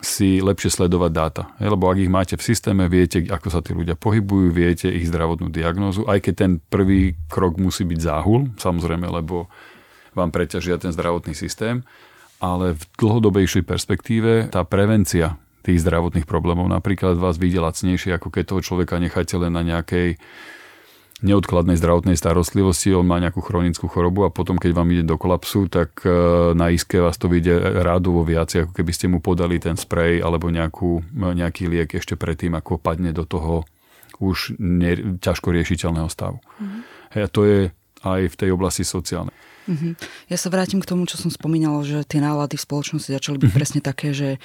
si 0.00 0.44
lepšie 0.44 0.68
sledovať 0.68 1.10
dáta. 1.12 1.42
Lebo 1.56 1.88
ak 1.88 1.98
ich 2.00 2.12
máte 2.12 2.34
v 2.36 2.44
systéme, 2.44 2.84
viete, 2.92 3.24
ako 3.24 3.48
sa 3.48 3.64
tí 3.64 3.72
ľudia 3.72 3.96
pohybujú, 3.96 4.52
viete 4.52 4.92
ich 4.92 5.08
zdravotnú 5.08 5.48
diagnózu, 5.48 6.04
aj 6.04 6.20
keď 6.20 6.34
ten 6.36 6.52
prvý 6.60 7.16
krok 7.32 7.56
musí 7.56 7.88
byť 7.88 8.00
záhul, 8.00 8.52
samozrejme, 8.60 9.08
lebo 9.08 9.48
vám 10.12 10.32
preťažia 10.32 10.76
ten 10.76 10.92
zdravotný 10.92 11.32
systém, 11.32 11.84
ale 12.40 12.76
v 12.76 12.82
dlhodobejšej 13.00 13.64
perspektíve 13.64 14.52
tá 14.52 14.64
prevencia 14.68 15.40
tých 15.64 15.82
zdravotných 15.82 16.28
problémov 16.28 16.70
napríklad 16.70 17.18
vás 17.18 17.40
vyjde 17.40 17.58
lacnejšie, 17.58 18.14
ako 18.14 18.28
keď 18.30 18.44
toho 18.54 18.60
človeka 18.62 19.02
necháte 19.02 19.34
len 19.34 19.50
na 19.50 19.66
nejakej 19.66 20.20
neodkladnej 21.24 21.80
zdravotnej 21.80 22.16
starostlivosti, 22.18 22.92
on 22.92 23.08
má 23.08 23.16
nejakú 23.16 23.40
chronickú 23.40 23.88
chorobu 23.88 24.28
a 24.28 24.34
potom, 24.34 24.60
keď 24.60 24.76
vám 24.76 24.92
ide 24.92 25.04
do 25.08 25.16
kolapsu, 25.16 25.64
tak 25.64 26.04
e, 26.04 26.12
na 26.52 26.68
iske 26.68 27.00
vás 27.00 27.16
to 27.16 27.32
vyjde 27.32 27.80
rádovo 27.80 28.20
viac, 28.20 28.52
ako 28.52 28.76
keby 28.76 28.92
ste 28.92 29.06
mu 29.08 29.24
podali 29.24 29.56
ten 29.56 29.80
sprej 29.80 30.20
alebo 30.20 30.52
nejakú, 30.52 31.00
nejaký 31.16 31.72
liek 31.72 31.96
ešte 31.96 32.20
predtým, 32.20 32.52
ako 32.52 32.76
padne 32.76 33.16
do 33.16 33.24
toho 33.24 33.64
už 34.20 34.60
ne, 34.60 35.16
ťažko 35.16 35.56
riešiteľného 35.56 36.08
stavu. 36.12 36.40
Mm-hmm. 36.40 36.80
Hej, 37.16 37.22
a 37.24 37.28
to 37.32 37.40
je 37.48 37.58
aj 38.04 38.20
v 38.28 38.36
tej 38.36 38.50
oblasti 38.52 38.84
sociálnej. 38.84 39.32
Mm-hmm. 39.66 39.92
Ja 40.30 40.36
sa 40.38 40.48
vrátim 40.48 40.78
k 40.78 40.88
tomu, 40.88 41.04
čo 41.10 41.18
som 41.18 41.30
spomínala, 41.30 41.82
že 41.82 42.06
tie 42.06 42.22
nálady 42.22 42.54
v 42.54 42.64
spoločnosti 42.64 43.10
začali 43.10 43.36
byť 43.36 43.42
mm-hmm. 43.44 43.58
presne 43.58 43.80
také, 43.82 44.14
že, 44.14 44.38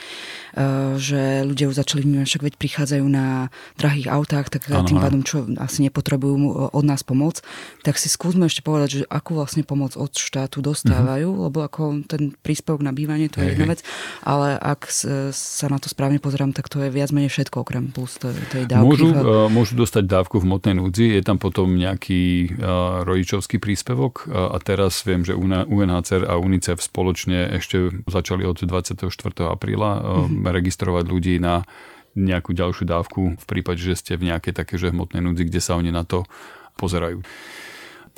uh, 0.58 0.98
že 0.98 1.46
ľudia 1.46 1.70
už 1.70 1.78
začali 1.78 2.02
vnímať, 2.04 2.28
však 2.28 2.44
veď 2.46 2.54
prichádzajú 2.58 3.06
na 3.06 3.54
drahých 3.78 4.08
autách, 4.10 4.50
tak 4.50 4.68
ano. 4.68 4.86
tým 4.86 5.00
pádom, 5.00 5.22
čo 5.22 5.46
asi 5.62 5.86
nepotrebujú 5.86 6.74
od 6.74 6.84
nás 6.86 7.06
pomoc, 7.06 7.46
tak 7.86 8.02
si 8.02 8.10
skúsme 8.10 8.50
ešte 8.50 8.66
povedať, 8.66 8.90
že 8.90 9.00
akú 9.08 9.38
vlastne 9.38 9.62
pomoc 9.62 9.94
od 9.94 10.10
štátu 10.12 10.66
dostávajú, 10.66 11.30
mm-hmm. 11.30 11.46
lebo 11.48 11.58
ako 11.62 11.82
ten 12.10 12.34
príspevok 12.42 12.82
na 12.82 12.92
bývanie, 12.92 13.30
to 13.30 13.40
je 13.42 13.54
jedna 13.54 13.70
vec, 13.70 13.86
ale 14.26 14.58
ak 14.58 14.90
sa 15.32 15.66
na 15.70 15.78
to 15.78 15.88
správne 15.88 16.18
pozerám, 16.18 16.52
tak 16.52 16.68
to 16.68 16.82
je 16.82 16.90
viac 16.90 17.14
menej 17.14 17.30
všetko, 17.30 17.62
okrem 17.62 17.94
plus 17.94 18.18
tej 18.18 18.66
dávky. 18.66 18.86
Môžu, 18.86 19.08
môžu 19.54 19.74
dostať 19.78 20.04
dávku 20.10 20.42
v 20.42 20.50
motnej 20.50 20.76
núdzi, 20.78 21.18
je 21.18 21.22
tam 21.22 21.38
potom 21.38 21.70
nejaký 21.78 22.56
uh, 22.58 23.06
rodičovský 23.06 23.62
príspevok 23.62 24.26
uh, 24.26 24.56
a 24.56 24.58
teraz 24.60 25.04
viem, 25.12 25.28
že 25.28 25.36
UNHCR 25.36 26.32
a 26.32 26.40
UNICEF 26.40 26.80
spoločne 26.80 27.52
ešte 27.60 27.92
začali 28.08 28.48
od 28.48 28.64
24. 28.64 29.12
apríla 29.52 29.92
mm-hmm. 30.00 30.48
registrovať 30.48 31.04
ľudí 31.06 31.36
na 31.44 31.68
nejakú 32.16 32.52
ďalšiu 32.52 32.84
dávku 32.88 33.22
v 33.40 33.46
prípade, 33.48 33.80
že 33.80 33.96
ste 33.96 34.14
v 34.20 34.32
nejakej 34.32 34.56
také 34.56 34.76
hmotnej 34.80 35.24
núdzi, 35.24 35.48
kde 35.48 35.62
sa 35.64 35.80
oni 35.80 35.92
na 35.92 36.04
to 36.04 36.28
pozerajú. 36.76 37.24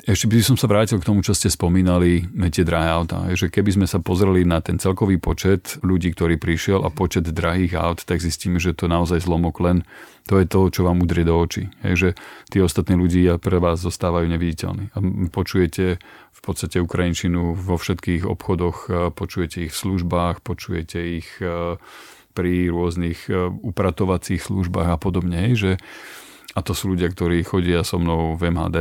Ešte 0.04 0.28
by 0.28 0.36
som 0.44 0.56
sa 0.60 0.68
vrátil 0.68 1.00
k 1.00 1.08
tomu, 1.08 1.24
čo 1.24 1.32
ste 1.32 1.48
spomínali, 1.48 2.28
tie 2.52 2.66
drahé 2.66 2.92
auta. 2.92 3.24
Že 3.32 3.48
keby 3.48 3.70
sme 3.72 3.86
sa 3.88 4.02
pozreli 4.04 4.44
na 4.44 4.60
ten 4.60 4.76
celkový 4.76 5.16
počet 5.16 5.80
ľudí, 5.80 6.12
ktorý 6.12 6.36
prišiel 6.36 6.84
a 6.84 6.92
počet 6.92 7.24
drahých 7.24 7.72
aut, 7.80 8.04
tak 8.04 8.20
zistíme, 8.20 8.60
že 8.60 8.76
to 8.76 8.84
naozaj 8.84 9.24
zlomok 9.24 9.56
len 9.64 9.80
to 10.24 10.40
je 10.40 10.46
to, 10.48 10.72
čo 10.72 10.88
vám 10.88 11.04
udrie 11.04 11.24
do 11.24 11.36
očí. 11.36 11.68
Že 11.84 12.16
tí 12.48 12.58
ostatní 12.60 12.96
ľudia 12.96 13.36
pre 13.36 13.60
vás 13.60 13.80
zostávajú 13.84 14.24
neviditeľní. 14.28 14.92
A 14.96 14.98
počujete 15.28 16.00
v 16.32 16.40
podstate 16.40 16.80
Ukrajinčinu 16.80 17.52
vo 17.52 17.76
všetkých 17.76 18.24
obchodoch, 18.24 18.88
počujete 19.12 19.68
ich 19.68 19.72
v 19.72 19.80
službách, 19.84 20.40
počujete 20.40 20.98
ich 21.20 21.28
e, 21.44 21.76
pri 22.32 22.52
rôznych 22.72 23.28
e, 23.28 23.52
upratovacích 23.52 24.40
službách 24.40 24.96
a 24.96 24.98
podobne. 25.00 25.52
Že 25.52 25.76
a 26.52 26.60
to 26.60 26.76
sú 26.76 26.92
ľudia, 26.92 27.08
ktorí 27.08 27.40
chodia 27.42 27.80
so 27.82 27.96
mnou 27.96 28.36
v 28.36 28.52
MHD, 28.52 28.78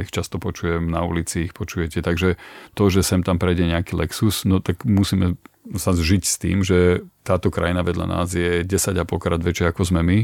ich 0.00 0.14
často 0.14 0.38
počujem 0.38 0.86
na 0.88 1.02
ulici, 1.02 1.50
ich 1.50 1.54
počujete. 1.56 2.00
Takže 2.00 2.38
to, 2.78 2.84
že 2.88 3.02
sem 3.02 3.20
tam 3.26 3.36
prejde 3.36 3.66
nejaký 3.66 3.98
Lexus, 3.98 4.46
no 4.46 4.62
tak 4.62 4.86
musíme 4.86 5.34
sa 5.76 5.92
zžiť 5.92 6.22
s 6.24 6.36
tým, 6.40 6.64
že 6.64 7.04
táto 7.20 7.52
krajina 7.52 7.84
vedľa 7.84 8.06
nás 8.08 8.32
je 8.32 8.64
10 8.64 8.96
a 8.96 9.04
pokrát 9.04 9.36
väčšia 9.36 9.74
ako 9.74 9.82
sme 9.84 10.00
my 10.00 10.18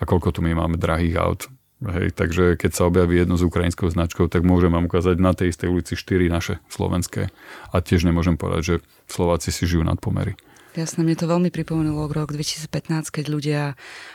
a 0.00 0.02
koľko 0.08 0.38
tu 0.38 0.40
my 0.40 0.56
máme 0.56 0.80
drahých 0.80 1.16
aut. 1.20 1.42
Hej, 1.78 2.18
takže 2.18 2.58
keď 2.58 2.70
sa 2.74 2.90
objaví 2.90 3.22
jedno 3.22 3.38
s 3.38 3.46
ukrajinskou 3.46 3.86
značkou, 3.86 4.26
tak 4.26 4.42
môžem 4.42 4.74
vám 4.74 4.90
ukázať 4.90 5.14
na 5.22 5.30
tej 5.30 5.54
istej 5.54 5.70
ulici 5.70 5.94
4 5.94 6.26
naše 6.26 6.54
slovenské. 6.66 7.30
A 7.70 7.76
tiež 7.78 8.02
nemôžem 8.02 8.34
povedať, 8.34 8.62
že 8.64 8.74
Slováci 9.06 9.54
si 9.54 9.62
žijú 9.62 9.86
nad 9.86 10.02
pomery. 10.02 10.34
Jasné, 10.76 11.00
mne 11.00 11.16
to 11.16 11.24
veľmi 11.24 11.48
pripomenulo 11.48 12.04
rok 12.12 12.36
2015, 12.36 13.08
keď 13.08 13.24
ľudia 13.32 13.62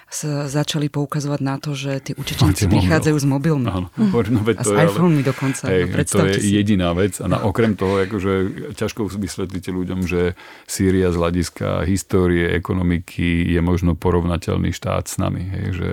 sa 0.08 0.46
začali 0.46 0.88
poukazovať 0.94 1.42
na 1.42 1.58
to, 1.58 1.74
že 1.74 2.00
tí 2.06 2.12
prichádzajú 2.14 3.18
s 3.18 3.26
mobilmi. 3.26 3.66
Áno, 3.68 3.90
no, 3.98 4.42
veď 4.46 4.62
a 4.62 4.64
to 4.64 4.70
s 4.70 4.78
iPhone 4.78 5.26
dokonca. 5.26 5.64
Hej, 5.66 5.90
no, 5.90 6.06
to 6.06 6.26
je 6.30 6.38
si. 6.38 6.54
jediná 6.54 6.94
vec. 6.94 7.18
A 7.18 7.26
na, 7.26 7.42
okrem 7.42 7.74
toho, 7.74 8.06
akože 8.06 8.34
ťažko 8.78 9.10
vysvetlíte 9.10 9.74
ľuďom, 9.74 10.06
že 10.06 10.38
Sýria 10.70 11.10
z 11.10 11.18
hľadiska 11.18 11.90
histórie, 11.90 12.54
ekonomiky 12.54 13.50
je 13.50 13.62
možno 13.64 13.98
porovnateľný 13.98 14.70
štát 14.70 15.10
s 15.10 15.18
nami. 15.18 15.44
Hej, 15.50 15.66
že 15.74 15.90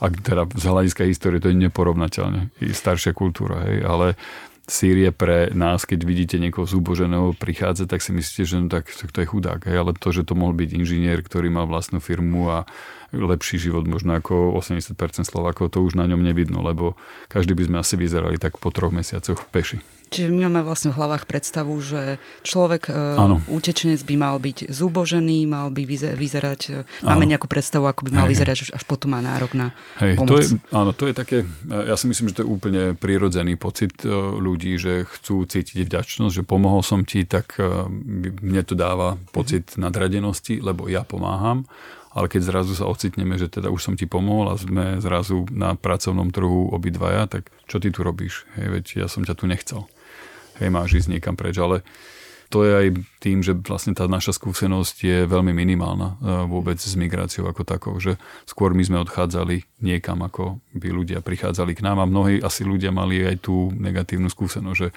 ak 0.00 0.12
teda 0.24 0.48
z 0.56 0.64
hľadiska 0.64 1.04
histórie 1.04 1.44
to 1.44 1.52
je 1.52 1.60
neporovnateľne. 1.60 2.48
Staršia 2.72 3.12
kultúra, 3.12 3.68
hej, 3.68 3.84
ale 3.84 4.16
Sýrie 4.70 5.10
pre 5.10 5.50
nás, 5.50 5.82
keď 5.82 6.06
vidíte 6.06 6.36
niekoho 6.38 6.62
zúboženého 6.62 7.34
prichádzať, 7.34 7.90
tak 7.90 8.00
si 8.06 8.14
myslíte, 8.14 8.42
že 8.46 8.56
no 8.62 8.70
tak, 8.70 8.86
tak 8.86 9.10
to 9.10 9.18
je 9.18 9.26
chudák. 9.26 9.66
Hej? 9.66 9.82
Ale 9.82 9.98
to, 9.98 10.14
že 10.14 10.22
to 10.22 10.38
mohol 10.38 10.54
byť 10.54 10.78
inžinier, 10.78 11.26
ktorý 11.26 11.50
mal 11.50 11.66
vlastnú 11.66 11.98
firmu 11.98 12.46
a 12.54 12.70
lepší 13.10 13.58
život 13.58 13.82
možno 13.90 14.14
ako 14.14 14.54
80% 14.62 14.94
Slovákov, 15.26 15.74
to 15.74 15.82
už 15.82 15.98
na 15.98 16.06
ňom 16.06 16.22
nevidno, 16.22 16.62
lebo 16.62 16.94
každý 17.26 17.58
by 17.58 17.66
sme 17.66 17.76
asi 17.82 17.98
vyzerali 17.98 18.38
tak 18.38 18.62
po 18.62 18.70
troch 18.70 18.94
mesiacoch 18.94 19.42
peši. 19.50 19.82
Čiže 20.10 20.26
my 20.34 20.50
máme 20.50 20.66
vlastne 20.66 20.90
v 20.90 20.98
hlavách 20.98 21.24
predstavu, 21.30 21.78
že 21.78 22.18
človek, 22.42 22.90
ano. 22.90 23.38
E, 23.46 23.54
utečenec 23.54 24.02
by 24.02 24.14
mal 24.18 24.42
byť 24.42 24.66
zúbožený, 24.66 25.46
mal 25.46 25.70
by 25.70 25.86
vyzerať, 26.18 26.60
e, 26.74 27.06
máme 27.06 27.24
ano. 27.24 27.30
nejakú 27.30 27.46
predstavu, 27.46 27.86
ako 27.86 28.10
by 28.10 28.18
mal 28.18 28.26
Hej. 28.26 28.32
vyzerať, 28.34 28.56
až 28.74 28.82
potom 28.90 29.14
má 29.14 29.22
nárok 29.22 29.54
na 29.54 29.70
Hej, 30.02 30.18
pomoc. 30.18 30.34
To 30.34 30.36
je, 30.42 30.46
áno, 30.74 30.90
to 30.90 31.04
je 31.06 31.14
také, 31.14 31.38
ja 31.70 31.94
si 31.94 32.10
myslím, 32.10 32.34
že 32.34 32.42
to 32.42 32.42
je 32.42 32.48
úplne 32.50 32.82
prirodzený 32.98 33.54
pocit 33.54 34.02
e, 34.02 34.10
ľudí, 34.42 34.82
že 34.82 35.06
chcú 35.06 35.46
cítiť 35.46 35.86
vďačnosť, 35.86 36.42
že 36.42 36.42
pomohol 36.42 36.82
som 36.82 37.06
ti, 37.06 37.22
tak 37.22 37.62
mne 38.42 38.62
to 38.66 38.74
dáva 38.74 39.14
pocit 39.30 39.78
mhm. 39.78 39.86
nadradenosti, 39.86 40.58
lebo 40.58 40.90
ja 40.90 41.06
pomáham 41.06 41.70
ale 42.10 42.26
keď 42.26 42.42
zrazu 42.42 42.74
sa 42.74 42.90
ocitneme, 42.90 43.38
že 43.38 43.46
teda 43.46 43.70
už 43.70 43.86
som 43.86 43.94
ti 43.94 44.02
pomohol 44.02 44.50
a 44.50 44.58
sme 44.58 44.98
zrazu 44.98 45.46
na 45.54 45.78
pracovnom 45.78 46.34
trhu 46.34 46.74
obidvaja, 46.74 47.30
tak 47.30 47.54
čo 47.70 47.78
ty 47.78 47.94
tu 47.94 48.02
robíš? 48.02 48.50
Hej, 48.58 48.66
veď 48.66 48.84
ja 48.98 49.06
som 49.06 49.22
ťa 49.22 49.38
tu 49.38 49.46
nechcel. 49.46 49.86
Hej, 50.60 50.68
máš 50.68 51.00
ísť 51.00 51.16
niekam 51.16 51.34
preč, 51.34 51.56
ale 51.56 51.80
to 52.50 52.66
je 52.66 52.72
aj 52.74 52.86
tým, 53.22 53.46
že 53.46 53.54
vlastne 53.54 53.94
tá 53.94 54.10
naša 54.10 54.34
skúsenosť 54.34 54.96
je 55.06 55.18
veľmi 55.24 55.54
minimálna 55.54 56.18
e, 56.18 56.44
vôbec 56.50 56.82
s 56.82 56.98
migráciou 56.98 57.46
ako 57.46 57.62
takou, 57.62 57.94
že 58.02 58.18
skôr 58.42 58.74
my 58.74 58.82
sme 58.82 58.98
odchádzali 59.06 59.62
niekam, 59.78 60.18
ako 60.26 60.58
by 60.74 60.88
ľudia 60.90 61.22
prichádzali 61.22 61.78
k 61.78 61.84
nám 61.86 62.02
a 62.02 62.10
mnohí 62.10 62.42
asi 62.42 62.66
ľudia 62.66 62.90
mali 62.90 63.22
aj 63.22 63.46
tú 63.46 63.70
negatívnu 63.70 64.26
skúsenosť, 64.26 64.78
že 64.82 64.90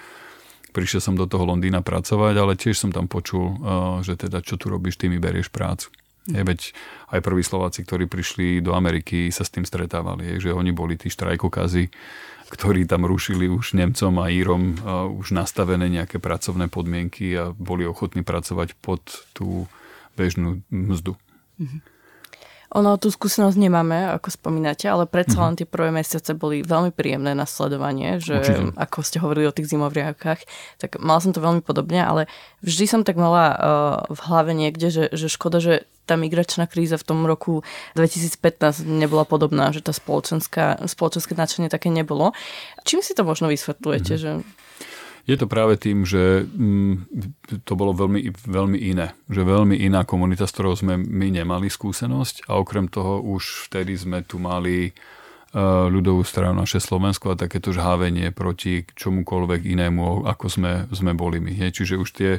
prišiel 0.73 1.01
som 1.05 1.13
do 1.13 1.29
toho 1.29 1.45
Londýna 1.45 1.85
pracovať, 1.85 2.33
ale 2.41 2.57
tiež 2.57 2.73
som 2.73 2.89
tam 2.89 3.05
počul, 3.05 3.45
e, 3.45 3.55
že 4.01 4.17
teda 4.17 4.41
čo 4.41 4.57
tu 4.57 4.73
robíš, 4.73 4.97
ty 4.97 5.05
mi 5.05 5.21
berieš 5.21 5.53
prácu. 5.53 5.93
Je, 6.23 6.39
veď 6.39 6.71
aj 7.11 7.19
prví 7.19 7.43
Slováci, 7.43 7.83
ktorí 7.83 8.07
prišli 8.07 8.63
do 8.63 8.71
Ameriky, 8.71 9.27
sa 9.27 9.43
s 9.43 9.51
tým 9.51 9.67
stretávali, 9.67 10.35
je, 10.35 10.49
že 10.49 10.55
oni 10.55 10.71
boli 10.71 10.95
tí 10.95 11.11
štrajkokazy, 11.11 11.91
ktorí 12.47 12.87
tam 12.87 13.03
rušili 13.03 13.51
už 13.51 13.75
Nemcom 13.75 14.13
a 14.23 14.31
Írom 14.31 14.63
a 14.87 14.93
už 15.09 15.35
nastavené 15.35 15.91
nejaké 15.91 16.23
pracovné 16.23 16.71
podmienky 16.71 17.35
a 17.35 17.51
boli 17.51 17.83
ochotní 17.83 18.23
pracovať 18.23 18.77
pod 18.79 19.03
tú 19.35 19.67
bežnú 20.15 20.63
mzdu. 20.71 21.19
Mm-hmm. 21.59 21.93
Ono 22.73 22.97
tú 22.97 23.13
skúsenosť 23.13 23.53
nemáme, 23.53 24.17
ako 24.17 24.33
spomínate, 24.33 24.89
ale 24.89 25.05
predsa 25.05 25.45
len 25.45 25.53
mhm. 25.53 25.59
tie 25.61 25.67
prvé 25.69 25.93
mesiace 25.93 26.33
boli 26.33 26.65
veľmi 26.65 26.89
príjemné 26.89 27.37
na 27.37 27.45
sledovanie, 27.45 28.17
že 28.17 28.41
Určite. 28.41 28.73
ako 28.73 28.97
ste 29.05 29.21
hovorili 29.21 29.45
o 29.45 29.53
tých 29.53 29.69
zimovriakách, 29.69 30.41
tak 30.81 30.97
mal 30.97 31.21
som 31.21 31.37
to 31.37 31.43
veľmi 31.43 31.61
podobne, 31.61 32.01
ale 32.01 32.25
vždy 32.65 32.85
som 32.89 33.01
tak 33.05 33.13
mala 33.13 33.45
uh, 33.53 33.57
v 34.09 34.19
hlave 34.25 34.57
niekde, 34.57 34.89
že, 34.89 35.05
že 35.13 35.29
škoda, 35.29 35.61
že 35.61 35.85
tá 36.03 36.19
migračná 36.19 36.67
kríza 36.67 36.99
v 36.99 37.05
tom 37.07 37.19
roku 37.23 37.63
2015 37.95 38.83
nebola 38.83 39.23
podobná, 39.23 39.71
že 39.71 39.79
tá 39.79 39.95
spoločenská, 39.95 40.83
spoločenské 40.85 41.33
nadšenie 41.35 41.71
také 41.71 41.87
nebolo. 41.87 42.35
Čím 42.83 42.99
si 42.99 43.15
to 43.15 43.23
možno 43.23 43.47
vysvetľujete? 43.47 44.13
Mm-hmm. 44.15 44.23
Že 44.23 44.31
je 45.23 45.39
to 45.39 45.47
práve 45.47 45.79
tým, 45.79 46.03
že 46.03 46.43
mm, 46.43 47.07
to 47.63 47.73
bolo 47.79 47.95
veľmi, 47.95 48.27
veľmi 48.43 48.75
iné. 48.75 49.15
Že 49.31 49.47
veľmi 49.47 49.75
iná 49.79 50.03
komunita, 50.03 50.43
s 50.43 50.51
ktorou 50.51 50.75
sme 50.75 50.99
my 50.99 51.31
nemali 51.31 51.71
skúsenosť 51.71 52.51
a 52.51 52.59
okrem 52.59 52.91
toho 52.91 53.23
už 53.23 53.71
vtedy 53.71 53.95
sme 53.95 54.27
tu 54.27 54.35
mali 54.35 54.91
uh, 54.91 55.87
ľudovú 55.87 56.27
stranu 56.27 56.67
naše 56.67 56.83
Slovensko 56.83 57.31
a 57.31 57.39
takéto 57.39 57.71
žhávenie 57.71 58.35
proti 58.35 58.83
čomukoľvek 58.83 59.63
inému, 59.63 60.27
ako 60.27 60.45
sme, 60.51 60.73
sme 60.91 61.15
boli 61.15 61.39
my. 61.39 61.55
Je. 61.55 61.67
Čiže 61.71 61.95
už 62.03 62.09
tie 62.11 62.31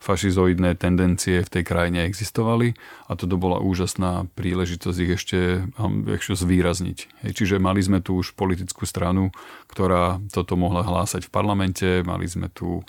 fašizoidné 0.00 0.80
tendencie 0.80 1.44
v 1.44 1.52
tej 1.52 1.62
krajine 1.62 2.08
existovali 2.08 2.72
a 3.06 3.12
toto 3.14 3.36
bola 3.36 3.60
úžasná 3.60 4.24
príležitosť 4.32 4.98
ich 5.04 5.12
ešte, 5.20 5.40
ešte 6.16 6.34
zvýrazniť. 6.40 6.98
Hej, 7.22 7.32
čiže 7.36 7.60
mali 7.60 7.84
sme 7.84 8.00
tu 8.00 8.16
už 8.16 8.32
politickú 8.32 8.88
stranu, 8.88 9.28
ktorá 9.68 10.18
toto 10.32 10.56
mohla 10.56 10.80
hlásať 10.80 11.28
v 11.28 11.34
parlamente, 11.34 11.88
mali 12.00 12.24
sme 12.24 12.48
tu 12.48 12.80
uh, 12.80 12.84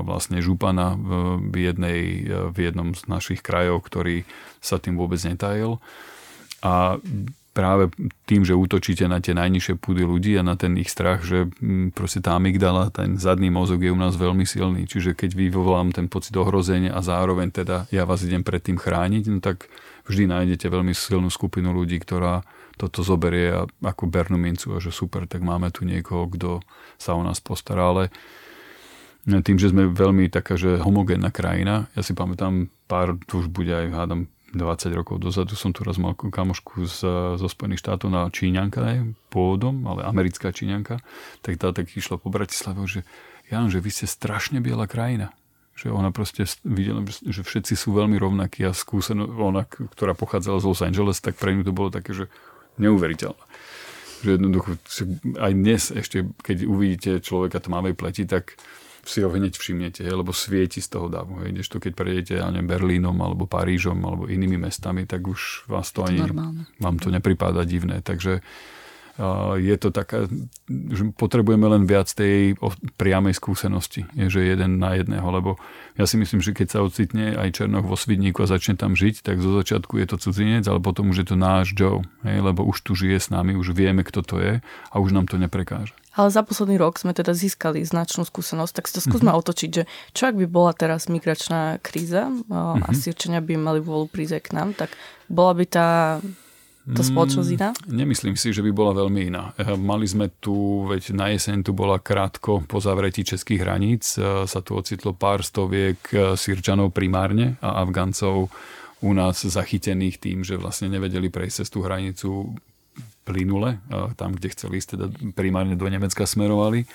vlastne 0.00 0.40
župana 0.40 0.96
v, 0.96 1.54
jednej, 1.60 2.24
v 2.50 2.56
jednom 2.56 2.96
z 2.96 3.04
našich 3.04 3.44
krajov, 3.44 3.84
ktorý 3.84 4.24
sa 4.64 4.80
tým 4.80 4.96
vôbec 4.96 5.20
netajil. 5.20 5.76
A 6.64 6.96
práve 7.54 7.94
tým, 8.26 8.42
že 8.42 8.58
útočíte 8.58 9.06
na 9.06 9.22
tie 9.22 9.32
najnižšie 9.32 9.78
púdy 9.78 10.02
ľudí 10.02 10.34
a 10.34 10.42
na 10.42 10.58
ten 10.58 10.74
ich 10.74 10.90
strach, 10.90 11.22
že 11.22 11.46
mm, 11.62 11.94
proste 11.94 12.18
tá 12.18 12.34
amygdala, 12.34 12.90
ten 12.90 13.14
zadný 13.14 13.48
mozog 13.48 13.78
je 13.80 13.94
u 13.94 13.96
nás 13.96 14.18
veľmi 14.18 14.42
silný. 14.42 14.90
Čiže 14.90 15.14
keď 15.14 15.38
vyvolám 15.38 15.94
ten 15.94 16.10
pocit 16.10 16.34
ohrozenia 16.34 16.90
a 16.90 17.00
zároveň 17.00 17.54
teda 17.54 17.86
ja 17.94 18.02
vás 18.02 18.26
idem 18.26 18.42
predtým 18.42 18.74
chrániť, 18.74 19.24
no 19.30 19.38
tak 19.38 19.70
vždy 20.10 20.28
nájdete 20.28 20.66
veľmi 20.66 20.92
silnú 20.92 21.30
skupinu 21.30 21.70
ľudí, 21.70 22.02
ktorá 22.02 22.42
toto 22.74 23.06
zoberie 23.06 23.54
a 23.54 23.62
ako 23.86 24.10
bernú 24.10 24.34
mincu 24.34 24.74
a 24.74 24.82
že 24.82 24.90
super, 24.90 25.30
tak 25.30 25.46
máme 25.46 25.70
tu 25.70 25.86
niekoho, 25.86 26.26
kto 26.26 26.58
sa 26.98 27.14
o 27.14 27.22
nás 27.22 27.38
postará, 27.38 27.94
ale 27.94 28.10
tým, 29.24 29.56
že 29.56 29.72
sme 29.72 29.88
veľmi 29.88 30.28
taká, 30.28 30.58
že 30.58 30.82
homogénna 30.82 31.32
krajina, 31.32 31.88
ja 31.96 32.02
si 32.04 32.12
pamätám 32.12 32.68
pár, 32.90 33.16
tu 33.24 33.40
už 33.40 33.48
bude 33.48 33.72
aj, 33.72 33.94
hádam, 33.94 34.28
20 34.54 34.94
rokov 34.94 35.18
dozadu 35.18 35.58
som 35.58 35.74
tu 35.74 35.82
raz 35.82 35.98
mal 35.98 36.14
kamošku 36.14 36.86
z, 36.86 36.98
zo 37.36 37.48
Spojených 37.50 37.82
štátov 37.82 38.08
na 38.08 38.30
Číňanka 38.30 38.80
aj 38.80 38.96
pôvodom, 39.28 39.84
ale 39.90 40.06
americká 40.06 40.54
Číňanka, 40.54 41.02
tak 41.42 41.58
tá 41.58 41.74
tak 41.74 41.90
išla 41.90 42.16
po 42.16 42.30
Bratislave, 42.30 42.80
že 42.86 43.00
Jan, 43.52 43.68
že 43.68 43.82
vy 43.82 43.90
ste 43.92 44.06
strašne 44.08 44.64
biela 44.64 44.88
krajina. 44.88 45.34
Že 45.74 45.90
ona 45.90 46.14
proste 46.14 46.46
videla, 46.62 47.02
že 47.06 47.42
všetci 47.42 47.74
sú 47.74 47.92
veľmi 47.98 48.14
rovnakí 48.16 48.62
a 48.62 48.70
skúseno, 48.70 49.26
ona, 49.26 49.66
ktorá 49.66 50.14
pochádzala 50.14 50.62
z 50.62 50.66
Los 50.70 50.80
Angeles, 50.86 51.18
tak 51.18 51.34
pre 51.34 51.50
ňu 51.52 51.66
to 51.66 51.74
bolo 51.74 51.90
také, 51.90 52.14
že 52.14 52.30
neuveriteľné. 52.78 53.44
Že 54.22 54.30
jednoducho, 54.38 54.70
aj 55.36 55.52
dnes 55.52 55.82
ešte, 55.90 56.30
keď 56.46 56.56
uvidíte 56.64 57.10
človeka 57.20 57.58
tmavej 57.58 57.98
pleti, 57.98 58.24
tak 58.24 58.56
si 59.04 59.20
ho 59.24 59.28
hneď 59.28 59.54
všimnete, 59.56 60.00
hej, 60.04 60.14
lebo 60.14 60.32
svieti 60.32 60.80
z 60.80 60.88
toho 60.88 61.12
davu. 61.12 61.44
Hej. 61.44 61.56
to 61.68 61.78
keď 61.78 61.92
prejdete 61.92 62.32
ja 62.40 62.48
neviem, 62.48 62.68
Berlínom 62.68 63.16
alebo 63.20 63.44
Parížom 63.44 64.00
alebo 64.00 64.24
inými 64.28 64.56
mestami, 64.56 65.04
tak 65.04 65.24
už 65.24 65.68
vás 65.68 65.92
to, 65.92 66.04
to 66.04 66.12
ani, 66.12 66.20
normálne. 66.24 66.64
vám 66.80 66.96
to 66.98 67.08
nepripáda 67.12 67.64
divné. 67.68 68.00
Takže 68.00 68.40
je 69.62 69.76
to 69.78 69.94
taká, 69.94 70.26
že 70.66 71.02
potrebujeme 71.14 71.70
len 71.70 71.86
viac 71.86 72.10
tej 72.10 72.58
priamej 72.98 73.38
skúsenosti, 73.38 74.02
je, 74.18 74.26
že 74.26 74.42
jeden 74.42 74.82
na 74.82 74.98
jedného, 74.98 75.22
lebo 75.30 75.54
ja 75.94 76.02
si 76.02 76.18
myslím, 76.18 76.42
že 76.42 76.50
keď 76.50 76.66
sa 76.74 76.78
ocitne 76.82 77.38
aj 77.38 77.62
Černoch 77.62 77.86
vo 77.86 77.94
Svidníku 77.94 78.42
a 78.42 78.50
začne 78.50 78.74
tam 78.74 78.98
žiť, 78.98 79.22
tak 79.22 79.38
zo 79.38 79.54
začiatku 79.54 80.02
je 80.02 80.06
to 80.10 80.16
cudzinec, 80.18 80.66
ale 80.66 80.82
potom 80.82 81.14
už 81.14 81.22
je 81.22 81.26
to 81.30 81.36
náš 81.38 81.78
Joe, 81.78 82.02
hej, 82.26 82.42
lebo 82.42 82.66
už 82.66 82.82
tu 82.82 82.98
žije 82.98 83.22
s 83.22 83.30
nami, 83.30 83.54
už 83.54 83.70
vieme, 83.70 84.02
kto 84.02 84.26
to 84.26 84.42
je 84.42 84.58
a 84.64 84.94
už 84.98 85.14
nám 85.14 85.30
to 85.30 85.38
neprekáže. 85.38 85.94
Ale 86.14 86.30
za 86.30 86.46
posledný 86.46 86.78
rok 86.78 86.98
sme 86.98 87.10
teda 87.10 87.34
získali 87.34 87.82
značnú 87.82 88.22
skúsenosť, 88.22 88.72
tak 88.74 88.86
si 88.86 88.98
to 88.98 89.02
skúsme 89.02 89.30
mm-hmm. 89.30 89.42
otočiť, 89.46 89.70
že 89.70 89.82
čo 90.14 90.30
ak 90.30 90.38
by 90.38 90.46
bola 90.46 90.70
teraz 90.70 91.10
migračná 91.10 91.82
kríza 91.82 92.30
mm-hmm. 92.30 92.86
a. 92.86 92.88
Sýrčania 92.94 93.42
by 93.42 93.58
mali 93.58 93.78
vôľu 93.82 94.10
prísť 94.10 94.50
k 94.50 94.54
nám, 94.54 94.78
tak 94.78 94.94
bola 95.26 95.58
by 95.58 95.64
tá 95.66 95.88
mm, 96.84 97.08
spoločnosť 97.10 97.50
iná? 97.56 97.70
Nemyslím 97.88 98.36
si, 98.36 98.52
že 98.52 98.60
by 98.60 98.70
bola 98.70 98.92
veľmi 98.92 99.32
iná. 99.32 99.56
Eh, 99.56 99.72
mali 99.76 100.04
sme 100.04 100.28
tu, 100.40 100.84
veď 100.84 101.16
na 101.16 101.32
jeseň 101.32 101.64
tu 101.64 101.72
bola 101.72 101.96
krátko 101.96 102.64
po 102.68 102.78
zavretí 102.80 103.24
českých 103.24 103.64
hraníc, 103.64 104.20
eh, 104.20 104.44
sa 104.44 104.60
tu 104.60 104.76
ocitlo 104.76 105.16
pár 105.16 105.40
stoviek 105.40 105.98
eh, 106.12 106.36
Sýrčanov 106.36 106.92
primárne 106.92 107.56
a 107.64 107.80
Afgancov 107.80 108.52
u 109.04 109.10
nás 109.12 109.44
zachytených 109.44 110.16
tým, 110.20 110.38
že 110.44 110.60
vlastne 110.60 110.88
nevedeli 110.88 111.28
prejsť 111.28 111.56
cez 111.64 111.68
tú 111.68 111.84
hranicu 111.84 112.56
plynule, 113.24 113.80
tam, 114.16 114.32
kde 114.36 114.52
chceli 114.52 114.80
ísť, 114.80 114.88
teda 114.96 115.06
primárne 115.36 115.76
do 115.76 115.84
Nemecka 115.88 116.24
smerovali. 116.24 116.88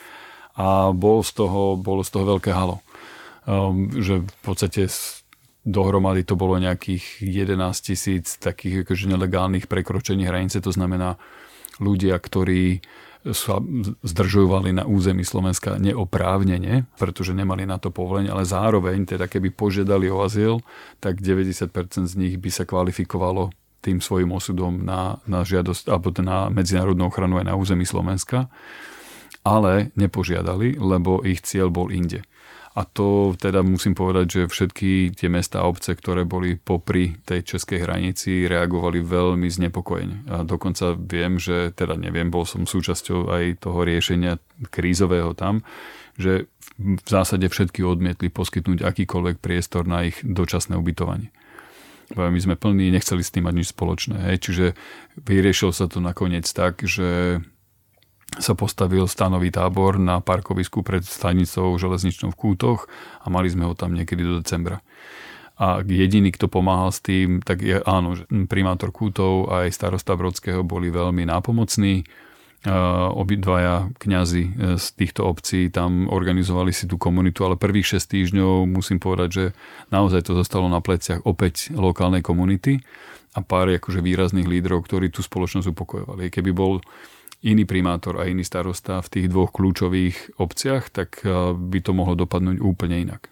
A 0.57 0.89
bol 0.89 1.21
z 1.21 1.37
toho, 1.37 1.77
bolo 1.77 2.01
z 2.01 2.09
toho 2.09 2.37
veľké 2.37 2.49
halo. 2.49 2.81
Že 3.93 4.25
v 4.25 4.41
podstate 4.41 4.89
dohromady 5.67 6.23
to 6.23 6.39
bolo 6.39 6.55
nejakých 6.55 7.19
11 7.19 7.55
tisíc 7.83 8.39
takých 8.39 8.87
akože 8.87 9.05
nelegálnych 9.11 9.67
prekročení 9.67 10.23
hranice, 10.23 10.63
to 10.63 10.71
znamená 10.71 11.19
ľudia, 11.79 12.15
ktorí 12.19 12.83
sa 13.35 13.59
zdržovali 13.99 14.71
na 14.71 14.87
území 14.87 15.27
Slovenska 15.27 15.75
neoprávnene, 15.75 16.87
pretože 16.95 17.35
nemali 17.35 17.67
na 17.67 17.75
to 17.75 17.91
povolenie, 17.91 18.31
ale 18.31 18.47
zároveň, 18.47 19.03
teda 19.03 19.27
keby 19.27 19.51
požiadali 19.51 20.07
o 20.07 20.23
azyl, 20.23 20.63
tak 21.03 21.19
90% 21.19 22.07
z 22.07 22.15
nich 22.15 22.39
by 22.39 22.47
sa 22.47 22.63
kvalifikovalo 22.63 23.51
tým 23.83 23.99
svojim 23.99 24.31
osudom 24.31 24.87
na, 24.87 25.19
na 25.27 25.43
žiadosť 25.43 25.91
alebo 25.91 26.15
na 26.23 26.47
medzinárodnú 26.47 27.11
ochranu 27.11 27.43
aj 27.43 27.47
na 27.51 27.55
území 27.59 27.83
Slovenska, 27.83 28.47
ale 29.43 29.91
nepožiadali, 29.99 30.79
lebo 30.79 31.23
ich 31.23 31.43
cieľ 31.43 31.71
bol 31.71 31.91
inde. 31.91 32.23
A 32.77 32.85
to 32.85 33.33
teda 33.33 33.65
musím 33.65 33.97
povedať, 33.97 34.25
že 34.29 34.51
všetky 34.51 35.17
tie 35.17 35.29
mesta 35.31 35.65
a 35.65 35.67
obce, 35.67 35.97
ktoré 35.97 36.23
boli 36.23 36.53
popri 36.55 37.17
tej 37.25 37.57
českej 37.57 37.81
hranici, 37.81 38.45
reagovali 38.45 39.01
veľmi 39.01 39.49
znepokojene. 39.49 40.17
A 40.29 40.35
dokonca 40.45 40.93
viem, 40.93 41.41
že 41.41 41.73
teda 41.73 41.97
neviem, 41.97 42.29
bol 42.29 42.45
som 42.45 42.69
súčasťou 42.69 43.33
aj 43.33 43.43
toho 43.65 43.79
riešenia 43.81 44.37
krízového 44.69 45.33
tam, 45.33 45.65
že 46.19 46.45
v 46.79 47.09
zásade 47.09 47.49
všetky 47.49 47.83
odmietli 47.83 48.31
poskytnúť 48.31 48.85
akýkoľvek 48.85 49.37
priestor 49.41 49.83
na 49.89 50.07
ich 50.07 50.21
dočasné 50.23 50.77
ubytovanie 50.79 51.33
my 52.17 52.39
sme 52.41 52.55
plní, 52.57 52.89
nechceli 52.89 53.21
s 53.21 53.29
tým 53.29 53.45
mať 53.45 53.53
nič 53.53 53.67
spoločné. 53.69 54.17
Hej. 54.33 54.37
Čiže 54.49 54.65
vyriešil 55.21 55.69
sa 55.69 55.85
to 55.85 56.01
nakoniec 56.01 56.49
tak, 56.49 56.81
že 56.81 57.41
sa 58.37 58.53
postavil 58.53 59.09
stanový 59.09 59.49
tábor 59.49 59.97
na 59.97 60.21
parkovisku 60.21 60.85
pred 60.85 61.01
stanicou 61.01 61.73
železničnou 61.81 62.29
v 62.29 62.39
Kútoch 62.39 62.85
a 63.25 63.33
mali 63.33 63.49
sme 63.49 63.65
ho 63.65 63.73
tam 63.73 63.97
niekedy 63.97 64.21
do 64.21 64.45
decembra. 64.45 64.85
A 65.59 65.83
jediný, 65.83 66.31
kto 66.31 66.47
pomáhal 66.47 66.93
s 66.93 67.03
tým, 67.03 67.43
tak 67.43 67.65
je 67.65 67.81
áno, 67.83 68.15
primátor 68.47 68.95
Kútov 68.95 69.51
a 69.51 69.67
aj 69.67 69.75
starosta 69.75 70.15
Brodského 70.15 70.63
boli 70.63 70.87
veľmi 70.87 71.27
nápomocní 71.27 72.05
obidvaja 73.15 73.87
kňazi 73.95 74.43
e, 74.43 74.51
z 74.75 74.85
týchto 74.99 75.23
obcí 75.23 75.71
tam 75.71 76.11
organizovali 76.11 76.75
si 76.75 76.91
tú 76.91 76.99
komunitu, 76.99 77.47
ale 77.47 77.55
prvých 77.55 77.95
6 77.95 78.11
týždňov 78.11 78.67
musím 78.67 78.99
povedať, 78.99 79.29
že 79.31 79.45
naozaj 79.95 80.27
to 80.27 80.35
zostalo 80.35 80.67
na 80.67 80.83
pleciach 80.83 81.23
opäť 81.23 81.71
lokálnej 81.71 82.19
komunity 82.19 82.83
a 83.31 83.39
pár 83.39 83.71
akože 83.71 84.03
výrazných 84.03 84.49
lídrov, 84.49 84.83
ktorí 84.83 85.07
tú 85.07 85.23
spoločnosť 85.23 85.71
upokojovali. 85.71 86.27
Keby 86.27 86.51
bol 86.51 86.83
iný 87.43 87.63
primátor 87.63 88.19
a 88.19 88.27
iný 88.27 88.43
starosta 88.43 88.99
v 88.99 89.09
tých 89.09 89.25
dvoch 89.31 89.55
kľúčových 89.55 90.39
obciach, 90.39 90.91
tak 90.91 91.23
e, 91.23 91.55
by 91.55 91.79
to 91.79 91.91
mohlo 91.95 92.15
dopadnúť 92.19 92.59
úplne 92.59 92.99
inak. 92.99 93.31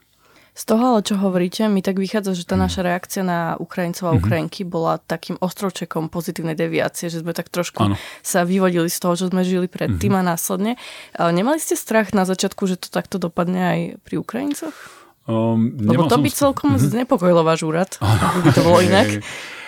Z 0.58 0.74
toho 0.74 0.98
ale, 0.98 1.06
čo 1.06 1.22
hovoríte, 1.22 1.70
mi 1.70 1.86
tak 1.86 2.02
vychádza, 2.02 2.34
že 2.34 2.50
tá 2.50 2.58
mm. 2.58 2.63
naša 2.65 2.82
reakcia 2.82 3.22
na 3.22 3.54
Ukrajincov 3.62 4.10
a 4.10 4.13
mhm. 4.17 4.20
Ukrajinky 4.26 4.62
mm-hmm. 4.65 4.74
bola 4.74 4.98
takým 4.98 5.38
ostrovčekom 5.38 6.10
pozitívnej 6.10 6.58
deviácie, 6.58 7.13
že 7.13 7.22
sme 7.22 7.38
tak 7.38 7.54
trošku 7.54 7.93
ano. 7.93 7.96
sa 8.26 8.41
vyvodili 8.41 8.89
z 8.89 8.98
toho, 8.98 9.13
čo 9.13 9.30
sme 9.30 9.46
žili 9.46 9.70
predtým 9.70 10.17
mm-hmm. 10.17 10.28
a 10.28 10.32
následne. 10.34 10.72
Nemali 11.13 11.62
ste 11.62 11.78
strach 11.78 12.10
na 12.17 12.26
začiatku, 12.26 12.65
že 12.65 12.82
to 12.82 12.89
takto 12.89 13.22
dopadne 13.22 13.62
aj 13.62 13.80
pri 14.02 14.17
Ukrajincoch? 14.17 14.74
Um, 15.30 15.78
Lebo 15.78 16.10
to 16.10 16.17
by 16.17 16.30
celkom 16.34 16.74
mm-hmm. 16.74 16.89
znepokojilo 16.89 17.46
váš 17.46 17.62
úrad, 17.62 17.93
ano. 18.02 18.41
by 18.41 18.50
to 18.50 18.62
bolo 18.65 18.80
inak. 18.89 19.22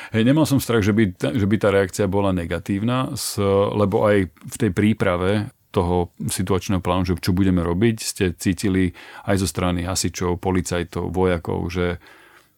Hej, 0.09 0.25
nemal 0.25 0.49
som 0.49 0.57
strach, 0.57 0.81
že 0.81 0.89
by, 0.89 1.13
že 1.21 1.45
by 1.45 1.55
tá 1.61 1.69
reakcia 1.69 2.09
bola 2.09 2.33
negatívna, 2.33 3.13
s, 3.13 3.37
lebo 3.73 4.09
aj 4.09 4.33
v 4.33 4.55
tej 4.57 4.71
príprave 4.73 5.53
toho 5.69 6.09
situačného 6.17 6.81
plánu, 6.81 7.05
že 7.05 7.13
čo 7.21 7.29
budeme 7.29 7.61
robiť, 7.61 7.95
ste 8.01 8.25
cítili 8.33 8.97
aj 9.29 9.45
zo 9.45 9.47
strany 9.47 9.85
hasičov, 9.85 10.41
policajtov, 10.41 11.13
vojakov, 11.13 11.69
že 11.69 12.01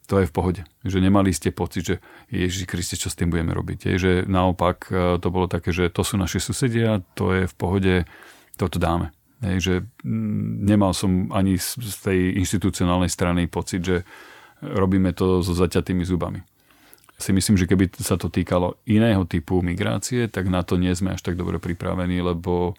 to 0.08 0.24
je 0.24 0.28
v 0.28 0.36
pohode. 0.36 0.62
Že 0.84 1.04
nemali 1.04 1.32
ste 1.32 1.52
pocit, 1.56 1.84
že 1.88 1.96
Ježiš 2.32 2.68
Kriste, 2.68 2.96
čo 2.96 3.12
s 3.12 3.16
tým 3.16 3.32
budeme 3.32 3.52
robiť. 3.56 3.80
Je, 3.84 3.96
že 3.96 4.14
naopak 4.28 4.92
e, 4.92 5.20
to 5.20 5.28
bolo 5.32 5.48
také, 5.48 5.72
že 5.72 5.88
to 5.88 6.04
sú 6.04 6.20
naše 6.20 6.40
susedia, 6.44 7.00
to 7.16 7.32
je 7.32 7.44
v 7.48 7.56
pohode, 7.56 7.96
toto 8.60 8.76
dáme. 8.80 9.16
Je, 9.40 9.60
že 9.60 9.76
mm, 10.04 10.68
nemal 10.68 10.92
som 10.92 11.32
ani 11.32 11.56
z 11.60 11.96
tej 12.00 12.20
inštitucionálnej 12.44 13.08
strany 13.08 13.48
pocit, 13.48 13.84
že 13.84 13.98
robíme 14.60 15.16
to 15.16 15.40
so 15.40 15.56
zaťatými 15.56 16.04
zubami. 16.04 16.44
Si 17.22 17.30
myslím, 17.30 17.54
že 17.54 17.70
keby 17.70 17.94
sa 18.02 18.18
to 18.18 18.34
týkalo 18.34 18.82
iného 18.90 19.22
typu 19.30 19.62
migrácie, 19.62 20.26
tak 20.26 20.50
na 20.50 20.66
to 20.66 20.82
nie 20.82 20.90
sme 20.98 21.14
až 21.14 21.22
tak 21.22 21.38
dobre 21.38 21.62
pripravení, 21.62 22.18
lebo 22.18 22.74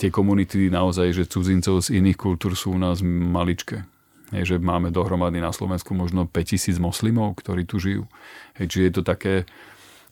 tie 0.00 0.08
komunity 0.08 0.72
naozaj, 0.72 1.12
že 1.12 1.28
cudzincov 1.28 1.84
z 1.84 2.00
iných 2.00 2.16
kultúr 2.16 2.56
sú 2.56 2.72
u 2.72 2.80
nás 2.80 3.04
maličké. 3.04 3.84
Hej, 4.32 4.56
že 4.56 4.56
máme 4.56 4.88
dohromady 4.88 5.44
na 5.44 5.52
Slovensku 5.52 5.92
možno 5.92 6.24
5000 6.24 6.80
moslimov, 6.80 7.36
ktorí 7.36 7.68
tu 7.68 7.76
žijú. 7.76 8.08
Hej, 8.56 8.72
čiže 8.72 8.84
je 8.88 8.94
to 8.96 9.02
také, 9.04 9.44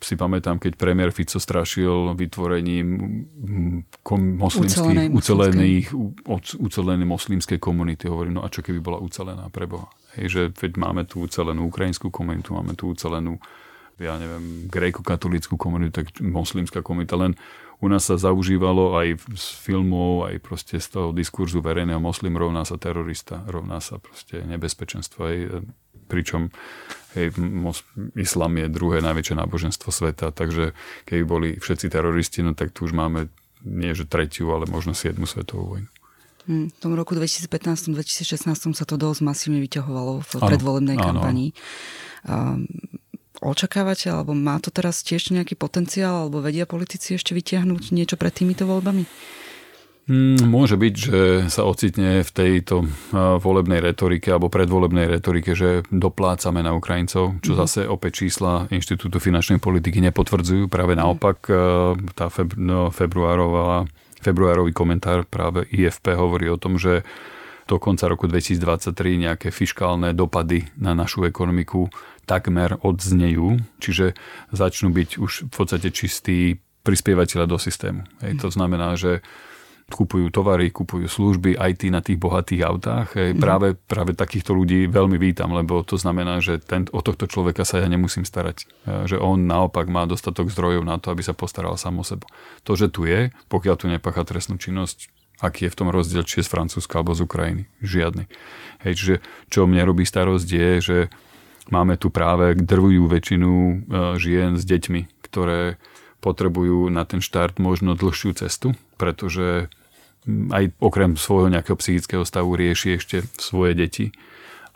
si 0.01 0.17
pamätám, 0.17 0.57
keď 0.57 0.81
premiér 0.81 1.13
Fico 1.13 1.37
strašil 1.37 2.17
vytvorením 2.17 2.87
moslimských, 4.41 5.13
ucelených, 5.13 5.87
ucelenej 6.57 7.07
moslimskej 7.07 7.61
komunity. 7.61 8.09
Hovorím, 8.09 8.41
no 8.41 8.43
a 8.43 8.49
čo 8.49 8.65
keby 8.65 8.81
bola 8.81 8.99
ucelená 8.99 9.53
pre 9.53 9.69
Boha? 9.69 9.93
Hej, 10.17 10.27
že 10.33 10.43
veď 10.57 10.73
máme 10.81 11.05
tu 11.05 11.21
ucelenú 11.23 11.69
ukrajinskú 11.69 12.09
komunitu, 12.09 12.57
máme 12.57 12.73
tu 12.75 12.89
ucelenú 12.89 13.39
ja 14.01 14.17
neviem, 14.17 14.65
gréko-katolickú 14.73 15.61
komunitu, 15.61 16.01
tak 16.01 16.25
moslimská 16.25 16.81
komunita, 16.81 17.21
len 17.21 17.37
u 17.81 17.89
nás 17.89 18.09
sa 18.09 18.17
zaužívalo 18.17 18.97
aj 18.97 19.21
z 19.37 19.47
filmov, 19.61 20.29
aj 20.29 20.37
proste 20.41 20.77
z 20.81 20.89
toho 20.89 21.09
diskurzu 21.13 21.61
verejného 21.61 22.01
moslim 22.01 22.33
rovná 22.37 22.65
sa 22.65 22.81
terorista, 22.81 23.45
rovná 23.49 23.81
sa 23.81 24.01
proste 24.01 24.41
nebezpečenstvo. 24.45 25.21
Aj, 25.21 25.39
pričom 26.11 26.51
hej, 27.15 27.31
mos, 27.39 27.87
islam 28.19 28.59
je 28.59 28.67
druhé 28.67 28.99
najväčšie 28.99 29.39
náboženstvo 29.39 29.95
sveta, 29.95 30.35
takže 30.35 30.75
keby 31.07 31.23
boli 31.23 31.49
všetci 31.63 31.87
teroristi, 31.87 32.43
no 32.43 32.59
tak 32.59 32.75
tu 32.75 32.91
už 32.91 32.93
máme 32.93 33.31
nie 33.63 33.95
že 33.95 34.09
tretiu, 34.11 34.51
ale 34.51 34.67
možno 34.67 34.91
siedmu 34.91 35.31
svetovú 35.31 35.79
vojnu. 35.79 35.89
Hm, 36.51 36.67
v 36.75 36.79
tom 36.83 36.93
roku 36.99 37.15
2015-2016 37.15 38.51
sa 38.75 38.85
to 38.89 38.99
dosť 38.99 39.21
masívne 39.23 39.63
vyťahovalo 39.63 40.27
v 40.27 40.31
predvolebnej 40.43 40.99
kampanii. 40.99 41.55
Áno 42.27 42.67
očakávate, 43.41 44.13
alebo 44.13 44.37
má 44.37 44.61
to 44.61 44.69
teraz 44.69 45.01
tiež 45.01 45.33
nejaký 45.33 45.57
potenciál, 45.57 46.29
alebo 46.29 46.45
vedia 46.45 46.69
politici 46.69 47.17
ešte 47.17 47.33
vytiahnuť 47.33 47.91
niečo 47.97 48.21
pred 48.21 48.33
týmito 48.37 48.69
voľbami? 48.69 49.09
Mm, 50.11 50.51
môže 50.51 50.75
byť, 50.75 50.95
že 50.99 51.21
sa 51.47 51.63
ocitne 51.63 52.27
v 52.27 52.31
tejto 52.35 52.83
volebnej 53.15 53.79
retorike 53.79 54.27
alebo 54.35 54.51
predvolebnej 54.51 55.07
retorike, 55.07 55.55
že 55.55 55.87
doplácame 55.87 56.67
na 56.67 56.75
Ukrajincov, 56.75 57.39
čo 57.39 57.53
mm. 57.55 57.59
zase 57.63 57.81
opäť 57.87 58.27
čísla 58.27 58.67
Inštitútu 58.75 59.23
finančnej 59.23 59.63
politiky 59.63 60.03
nepotvrdzujú. 60.11 60.67
Práve 60.67 60.99
mhm. 60.99 61.01
naopak 61.01 61.39
tá 62.19 62.27
feb, 62.27 62.59
no, 62.59 62.91
februárová, 62.91 63.87
februárový 64.19 64.75
komentár 64.75 65.31
práve 65.31 65.71
IFP 65.71 66.19
hovorí 66.19 66.51
o 66.51 66.59
tom, 66.59 66.75
že 66.75 67.07
do 67.71 67.79
konca 67.79 68.11
roku 68.11 68.27
2023 68.27 69.31
nejaké 69.31 69.49
fiskálne 69.55 70.11
dopady 70.11 70.67
na 70.75 70.91
našu 70.91 71.23
ekonomiku 71.23 71.87
takmer 72.27 72.83
odznejú, 72.83 73.63
čiže 73.79 74.19
začnú 74.51 74.91
byť 74.91 75.11
už 75.23 75.33
v 75.47 75.55
podstate 75.55 75.95
čistí 75.95 76.59
prispievateľa 76.83 77.47
do 77.47 77.63
systému. 77.63 78.03
Hej, 78.27 78.43
to 78.43 78.49
znamená, 78.51 78.99
že 78.99 79.23
kupujú 79.93 80.31
tovary, 80.31 80.71
kupujú 80.71 81.11
služby, 81.11 81.59
aj 81.59 81.73
tí 81.83 81.91
na 81.91 82.01
tých 82.01 82.17
bohatých 82.17 82.63
autách. 82.65 83.09
Hej, 83.19 83.37
mhm. 83.37 83.41
práve, 83.43 83.69
práve 83.75 84.13
takýchto 84.15 84.55
ľudí 84.55 84.87
veľmi 84.87 85.19
vítam, 85.19 85.51
lebo 85.51 85.83
to 85.83 85.99
znamená, 85.99 86.39
že 86.39 86.63
ten, 86.63 86.87
o 86.95 87.03
tohto 87.03 87.27
človeka 87.27 87.67
sa 87.67 87.83
ja 87.83 87.89
nemusím 87.91 88.23
starať. 88.23 88.65
Že 88.87 89.19
on 89.19 89.45
naopak 89.45 89.91
má 89.91 90.07
dostatok 90.07 90.49
zdrojov 90.49 90.87
na 90.87 90.97
to, 91.03 91.11
aby 91.13 91.27
sa 91.27 91.35
postaral 91.35 91.75
sám 91.75 92.01
o 92.01 92.05
seba. 92.07 92.25
To, 92.65 92.79
že 92.79 92.89
tu 92.89 93.05
je, 93.05 93.35
pokiaľ 93.51 93.75
tu 93.77 93.87
nepacha 93.91 94.23
trestnú 94.23 94.57
činnosť, 94.57 95.11
aký 95.43 95.67
je 95.67 95.73
v 95.73 95.79
tom 95.79 95.89
rozdiel, 95.89 96.23
či 96.23 96.41
je 96.41 96.47
z 96.47 96.53
Francúzska 96.53 97.01
alebo 97.01 97.17
z 97.17 97.25
Ukrajiny. 97.25 97.65
Žiadny. 97.81 98.25
Hej, 98.87 98.93
čiže 98.97 99.15
čo 99.49 99.65
mne 99.65 99.83
robí 99.89 100.05
starosť 100.07 100.49
je, 100.49 100.71
že 100.81 100.99
Máme 101.71 101.95
tu 101.95 102.11
práve 102.11 102.59
drvujú 102.59 103.07
väčšinu 103.07 103.51
e, 103.53 103.75
žien 104.19 104.59
s 104.59 104.67
deťmi, 104.67 105.23
ktoré 105.23 105.79
potrebujú 106.19 106.91
na 106.91 107.07
ten 107.07 107.23
štart 107.23 107.63
možno 107.63 107.95
dlhšiu 107.95 108.35
cestu, 108.35 108.75
pretože 108.99 109.71
aj 110.29 110.77
okrem 110.79 111.17
svojho 111.17 111.49
nejakého 111.49 111.77
psychického 111.81 112.25
stavu 112.29 112.53
rieši 112.57 113.01
ešte 113.01 113.25
svoje 113.41 113.73
deti 113.73 114.07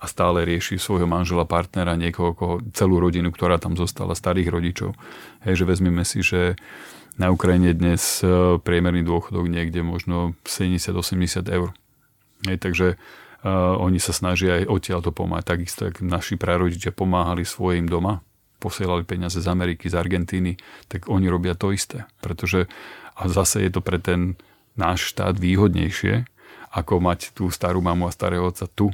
a 0.01 0.09
stále 0.09 0.45
rieši 0.45 0.81
svojho 0.81 1.09
manžela, 1.09 1.49
partnera, 1.49 1.97
niekoho, 1.97 2.37
koho, 2.37 2.55
celú 2.77 3.01
rodinu, 3.01 3.33
ktorá 3.33 3.57
tam 3.61 3.77
zostala, 3.77 4.17
starých 4.17 4.53
rodičov. 4.53 4.91
Hej, 5.45 5.65
že 5.65 5.69
vezmeme 5.69 6.05
si, 6.05 6.21
že 6.21 6.57
na 7.15 7.31
Ukrajine 7.31 7.73
dnes 7.73 8.21
e, 8.21 8.59
priemerný 8.59 9.07
dôchodok 9.07 9.47
niekde 9.47 9.87
možno 9.87 10.35
70-80 10.45 11.47
eur. 11.49 11.73
Hej, 12.49 12.59
takže 12.61 12.89
Uh, 13.45 13.77
oni 13.77 14.01
sa 14.01 14.17
snažia 14.17 14.65
aj 14.65 14.73
odtiaľ 14.73 15.05
to 15.05 15.13
pomáhať. 15.13 15.53
Takisto, 15.53 15.85
ako 15.85 16.09
naši 16.09 16.41
prarodičia 16.41 16.97
pomáhali 16.97 17.45
svojim 17.45 17.85
doma, 17.85 18.25
posielali 18.57 19.05
peniaze 19.05 19.37
z 19.37 19.45
Ameriky, 19.53 19.93
z 19.93 20.01
Argentíny, 20.01 20.57
tak 20.89 21.13
oni 21.13 21.29
robia 21.29 21.53
to 21.53 21.69
isté. 21.69 22.09
Pretože 22.25 22.65
a 23.13 23.29
zase 23.29 23.69
je 23.69 23.71
to 23.71 23.85
pre 23.85 24.01
ten 24.01 24.41
náš 24.75 25.15
štát 25.15 25.39
výhodnejšie, 25.39 26.27
ako 26.75 26.99
mať 26.99 27.35
tú 27.39 27.51
starú 27.55 27.79
mamu 27.79 28.11
a 28.11 28.15
starého 28.15 28.51
otca 28.51 28.67
tu 28.67 28.91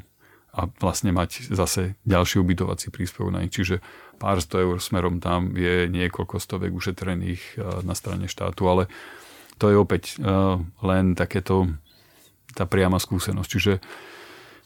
a 0.50 0.66
vlastne 0.82 1.14
mať 1.14 1.48
zase 1.54 1.96
ďalší 2.04 2.42
ubytovací 2.42 2.92
príspevok 2.92 3.32
na 3.32 3.40
nich. 3.40 3.54
Čiže 3.54 3.80
pár 4.20 4.42
sto 4.44 4.60
eur 4.60 4.76
smerom 4.82 5.22
tam 5.22 5.56
je 5.56 5.88
niekoľko 5.88 6.36
stovek 6.36 6.74
ušetrených 6.74 7.62
na 7.86 7.94
strane 7.94 8.28
štátu, 8.28 8.66
ale 8.68 8.90
to 9.56 9.70
je 9.72 9.76
opäť 9.78 10.20
len 10.84 11.16
takéto 11.16 11.70
tá 12.52 12.66
priama 12.66 12.98
skúsenosť. 12.98 13.48
Čiže 13.48 13.72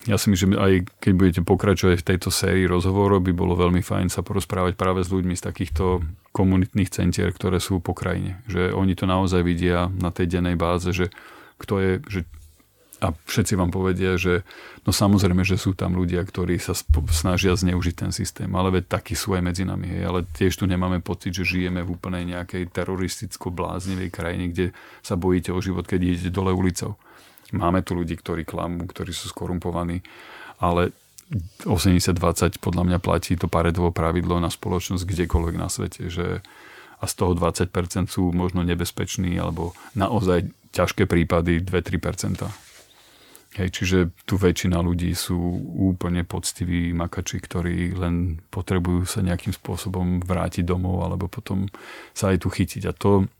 ja 0.04 0.20
si 0.20 0.28
myslím, 0.28 0.56
že 0.56 0.60
aj 0.60 0.72
keď 1.00 1.12
budete 1.16 1.40
pokračovať 1.44 1.96
v 2.04 2.08
tejto 2.14 2.28
sérii 2.28 2.68
rozhovorov, 2.68 3.24
by 3.24 3.32
bolo 3.32 3.56
veľmi 3.56 3.80
fajn 3.80 4.12
sa 4.12 4.20
porozprávať 4.20 4.76
práve 4.76 5.00
s 5.00 5.08
ľuďmi 5.08 5.32
z 5.32 5.42
takýchto 5.48 6.04
komunitných 6.36 6.92
centier, 6.92 7.32
ktoré 7.32 7.56
sú 7.56 7.80
po 7.80 7.96
krajine. 7.96 8.44
Že 8.44 8.76
oni 8.76 8.92
to 8.92 9.08
naozaj 9.08 9.40
vidia 9.40 9.88
na 9.88 10.12
tej 10.12 10.28
dennej 10.28 10.60
báze, 10.60 10.92
že 10.92 11.08
kto 11.56 11.80
je, 11.80 11.92
že 12.04 12.20
a 13.04 13.12
všetci 13.12 13.58
vám 13.60 13.68
povedia, 13.68 14.16
že 14.16 14.46
no 14.88 14.94
samozrejme, 14.94 15.44
že 15.44 15.60
sú 15.60 15.76
tam 15.76 15.92
ľudia, 15.92 16.24
ktorí 16.24 16.56
sa 16.56 16.72
snažia 17.12 17.52
zneužiť 17.52 17.94
ten 18.06 18.12
systém, 18.16 18.48
ale 18.56 18.80
veď 18.80 18.96
takí 18.96 19.12
sú 19.12 19.36
aj 19.36 19.44
medzi 19.44 19.68
nami. 19.68 19.92
Hej. 19.92 20.02
Ale 20.08 20.20
tiež 20.24 20.56
tu 20.56 20.64
nemáme 20.64 21.04
pocit, 21.04 21.36
že 21.36 21.44
žijeme 21.44 21.84
v 21.84 21.92
úplnej 21.92 22.24
nejakej 22.32 22.72
teroristicko-bláznivej 22.72 24.08
krajine, 24.08 24.48
kde 24.48 24.66
sa 25.04 25.20
bojíte 25.20 25.52
o 25.52 25.60
život, 25.60 25.84
keď 25.84 26.00
idete 26.00 26.30
dole 26.32 26.54
ulicou. 26.56 26.96
Máme 27.54 27.86
tu 27.86 27.94
ľudí, 27.94 28.18
ktorí 28.18 28.42
klamú, 28.42 28.90
ktorí 28.90 29.14
sú 29.14 29.30
skorumpovaní, 29.30 30.02
ale 30.58 30.90
80-20 31.64 32.58
podľa 32.60 32.82
mňa 32.84 32.98
platí 32.98 33.38
to 33.38 33.46
paredovo 33.46 33.94
pravidlo 33.94 34.42
na 34.42 34.50
spoločnosť 34.52 35.06
kdekoľvek 35.06 35.54
na 35.56 35.70
svete, 35.70 36.10
že 36.10 36.42
a 37.00 37.04
z 37.04 37.14
toho 37.20 37.36
20% 37.36 38.08
sú 38.08 38.32
možno 38.32 38.64
nebezpeční 38.64 39.36
alebo 39.36 39.76
naozaj 39.92 40.48
ťažké 40.72 41.04
prípady 41.04 41.60
2-3%. 41.60 42.48
Hej, 43.54 43.70
čiže 43.70 43.98
tu 44.26 44.34
väčšina 44.34 44.82
ľudí 44.82 45.14
sú 45.14 45.38
úplne 45.78 46.26
poctiví 46.26 46.90
makači, 46.90 47.38
ktorí 47.38 47.94
len 47.94 48.42
potrebujú 48.50 49.06
sa 49.06 49.22
nejakým 49.22 49.54
spôsobom 49.54 50.18
vrátiť 50.26 50.66
domov 50.66 51.06
alebo 51.06 51.30
potom 51.30 51.70
sa 52.10 52.34
aj 52.34 52.42
tu 52.42 52.48
chytiť. 52.50 52.82
A 52.90 52.92
to 52.96 53.30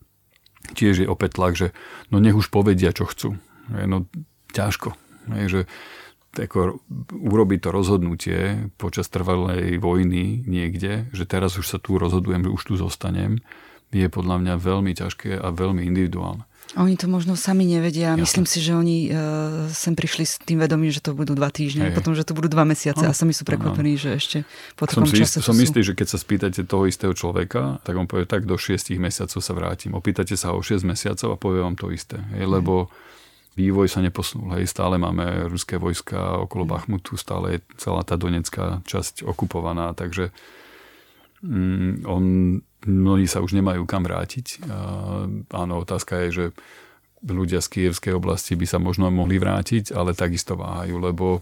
tiež 0.79 1.03
je 1.03 1.11
opäť 1.11 1.43
tlak, 1.43 1.59
že 1.59 1.75
no 2.15 2.23
nech 2.23 2.39
už 2.39 2.55
povedia, 2.55 2.95
čo 2.95 3.11
chcú. 3.11 3.35
No 3.69 4.05
ťažko. 4.53 4.95
Je, 5.41 5.47
že 5.49 5.61
ako 6.35 6.83
urobiť 7.15 7.59
to 7.63 7.71
rozhodnutie 7.71 8.39
počas 8.75 9.07
trvalej 9.07 9.79
vojny 9.79 10.43
niekde, 10.51 11.07
že 11.15 11.25
teraz 11.31 11.55
už 11.55 11.67
sa 11.71 11.79
tu 11.79 11.95
rozhodujem, 11.95 12.43
že 12.43 12.51
už 12.51 12.63
tu 12.67 12.75
zostanem, 12.75 13.39
je 13.95 14.11
podľa 14.11 14.43
mňa 14.43 14.55
veľmi 14.59 14.93
ťažké 14.99 15.39
a 15.39 15.55
veľmi 15.55 15.87
individuálne. 15.87 16.43
Oni 16.75 16.99
to 16.99 17.07
možno 17.07 17.39
sami 17.39 17.69
nevedia. 17.69 18.19
Jasne. 18.19 18.25
Myslím 18.25 18.47
si, 18.51 18.59
že 18.59 18.73
oni 18.75 19.07
uh, 19.07 19.71
sem 19.71 19.95
prišli 19.95 20.25
s 20.27 20.43
tým 20.43 20.59
vedomím, 20.59 20.91
že 20.91 20.99
to 20.99 21.15
budú 21.15 21.37
dva 21.37 21.53
týždne, 21.53 21.95
potom, 21.95 22.17
že 22.19 22.27
to 22.27 22.35
budú 22.35 22.51
dva 22.51 22.67
mesiace 22.67 23.05
no, 23.05 23.13
a 23.13 23.15
sami 23.15 23.31
sú 23.31 23.47
prekvapení, 23.47 23.95
no. 23.95 24.01
že 24.01 24.11
ešte 24.19 24.39
po 24.75 24.91
takom 24.91 25.07
som 25.07 25.15
čase... 25.15 25.39
som 25.39 25.55
sú... 25.55 25.63
istý, 25.63 25.87
že 25.87 25.95
keď 25.95 26.09
sa 26.11 26.19
spýtate 26.19 26.67
toho 26.67 26.91
istého 26.91 27.15
človeka, 27.15 27.79
tak 27.87 27.95
on 27.95 28.11
povie, 28.11 28.27
tak 28.27 28.49
do 28.49 28.59
6 28.59 28.91
mesiacov 28.99 29.39
sa 29.39 29.53
vrátim. 29.55 29.95
Opýtate 29.95 30.35
sa 30.35 30.51
o 30.51 30.59
6 30.59 30.83
mesiacov 30.83 31.29
a 31.31 31.37
povie 31.39 31.63
vám 31.63 31.79
to 31.79 31.95
isté. 31.95 32.19
Hej, 32.35 32.51
lebo 32.51 32.91
vývoj 33.55 33.87
sa 33.91 34.03
neposunul. 34.03 34.59
Hej. 34.59 34.71
Stále 34.71 34.99
máme 34.99 35.47
ruské 35.47 35.79
vojska 35.79 36.43
okolo 36.43 36.67
Bachmutu, 36.67 37.15
stále 37.15 37.59
je 37.59 37.59
celá 37.79 38.03
tá 38.03 38.19
donecká 38.19 38.83
časť 38.87 39.23
okupovaná, 39.23 39.95
takže 39.95 40.35
mm, 41.43 42.07
on, 42.07 42.25
mnohí 42.87 43.27
sa 43.31 43.41
už 43.41 43.55
nemajú 43.55 43.87
kam 43.87 44.03
vrátiť. 44.05 44.67
A, 44.67 44.79
áno, 45.55 45.83
otázka 45.83 46.27
je, 46.27 46.29
že 46.31 46.45
ľudia 47.25 47.65
z 47.65 47.69
kievskej 47.73 48.13
oblasti 48.13 48.53
by 48.59 48.67
sa 48.69 48.77
možno 48.83 49.09
mohli 49.09 49.41
vrátiť, 49.41 49.97
ale 49.97 50.13
takisto 50.13 50.59
váhajú, 50.59 51.01
lebo 51.01 51.41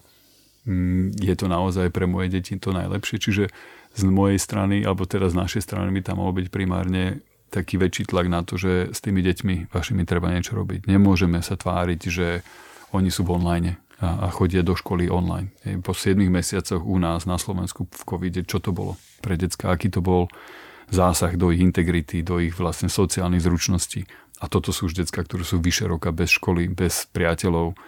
mm, 0.69 1.19
je 1.19 1.35
to 1.35 1.51
naozaj 1.51 1.91
pre 1.91 2.07
moje 2.07 2.31
deti 2.31 2.55
to 2.61 2.71
najlepšie. 2.71 3.19
Čiže 3.19 3.45
z 3.93 4.03
mojej 4.09 4.41
strany, 4.41 4.85
alebo 4.87 5.05
teraz 5.05 5.37
z 5.37 5.41
našej 5.41 5.63
strany 5.65 5.93
by 5.93 6.01
tam 6.01 6.21
mohol 6.23 6.37
byť 6.39 6.49
primárne 6.49 7.21
taký 7.53 7.77
väčší 7.77 8.09
tlak 8.09 8.33
na 8.33 8.41
to, 8.41 8.57
že 8.57 8.89
s 8.97 9.05
tými 9.05 9.21
deťmi 9.21 9.69
vašimi 9.69 10.09
treba 10.09 10.33
niečo 10.33 10.57
robiť. 10.57 10.89
Nemôžeme 10.89 11.45
sa 11.45 11.61
tváriť, 11.61 12.01
že 12.09 12.41
oni 12.97 13.13
sú 13.13 13.29
v 13.29 13.37
online 13.37 13.77
a, 14.01 14.27
a 14.27 14.29
chodia 14.33 14.65
do 14.65 14.73
školy 14.73 15.13
online. 15.13 15.53
Po 15.85 15.93
7 15.93 16.17
mesiacoch 16.33 16.81
u 16.81 16.97
nás 16.97 17.29
na 17.29 17.37
Slovensku 17.37 17.85
v 17.87 18.03
covide, 18.09 18.41
čo 18.49 18.59
to 18.59 18.73
bolo 18.73 18.97
pre 19.21 19.37
decka, 19.37 19.69
aký 19.69 19.93
to 19.93 20.01
bol 20.01 20.33
zásah 20.89 21.37
do 21.37 21.53
ich 21.53 21.61
integrity, 21.61 22.25
do 22.25 22.41
ich 22.41 22.57
vlastne 22.57 22.89
sociálnych 22.89 23.45
zručností. 23.45 24.09
A 24.43 24.51
toto 24.51 24.75
sú 24.75 24.91
už 24.91 25.07
decka, 25.07 25.23
ktoré 25.23 25.47
sú 25.47 25.63
vyše 25.63 25.87
roka 25.87 26.11
bez 26.11 26.35
školy, 26.35 26.67
bez 26.73 27.07
priateľov. 27.15 27.79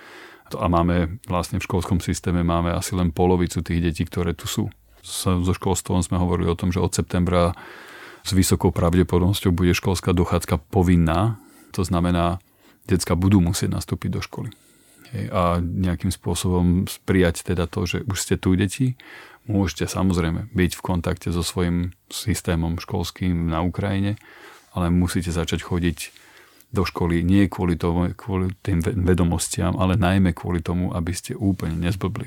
A 0.55 0.67
máme 0.71 1.19
vlastne 1.27 1.59
v 1.59 1.67
školskom 1.67 1.99
systéme 1.99 2.47
máme 2.47 2.71
asi 2.71 2.95
len 2.95 3.11
polovicu 3.11 3.65
tých 3.65 3.81
detí, 3.83 4.03
ktoré 4.07 4.37
tu 4.39 4.47
sú. 4.47 4.71
So 5.05 5.43
školstvom 5.43 6.01
sme 6.01 6.17
hovorili 6.17 6.49
o 6.49 6.57
tom, 6.57 6.71
že 6.71 6.81
od 6.81 6.95
septembra 6.95 7.53
s 8.25 8.31
vysokou 8.33 8.73
pravdepodobnosťou 8.73 9.53
bude 9.53 9.77
školská 9.77 10.17
dochádzka 10.17 10.57
povinná. 10.73 11.37
To 11.77 11.85
znamená, 11.85 12.41
decka 12.89 13.13
budú 13.13 13.45
musieť 13.45 13.77
nastúpiť 13.77 14.11
do 14.17 14.21
školy. 14.25 14.51
A 15.31 15.63
nejakým 15.63 16.11
spôsobom 16.11 16.89
prijať 17.07 17.47
teda 17.47 17.71
to, 17.71 17.87
že 17.87 18.03
už 18.09 18.19
ste 18.19 18.35
tu 18.35 18.57
deti, 18.59 18.99
môžete 19.47 19.87
samozrejme 19.87 20.51
byť 20.51 20.71
v 20.75 20.83
kontakte 20.83 21.29
so 21.31 21.45
svojím 21.45 21.93
systémom 22.09 22.81
školským 22.81 23.47
na 23.47 23.61
Ukrajine, 23.63 24.17
ale 24.75 24.91
musíte 24.91 25.31
začať 25.31 25.63
chodiť 25.63 25.99
do 26.75 26.83
školy 26.83 27.23
nie 27.23 27.47
kvôli, 27.47 27.79
tomu, 27.79 28.11
kvôli 28.19 28.51
tým 28.67 28.83
vedomostiam, 28.83 29.79
ale 29.79 29.95
najmä 29.95 30.35
kvôli 30.35 30.59
tomu, 30.59 30.91
aby 30.91 31.15
ste 31.15 31.39
úplne 31.39 31.79
nezblbli. 31.79 32.27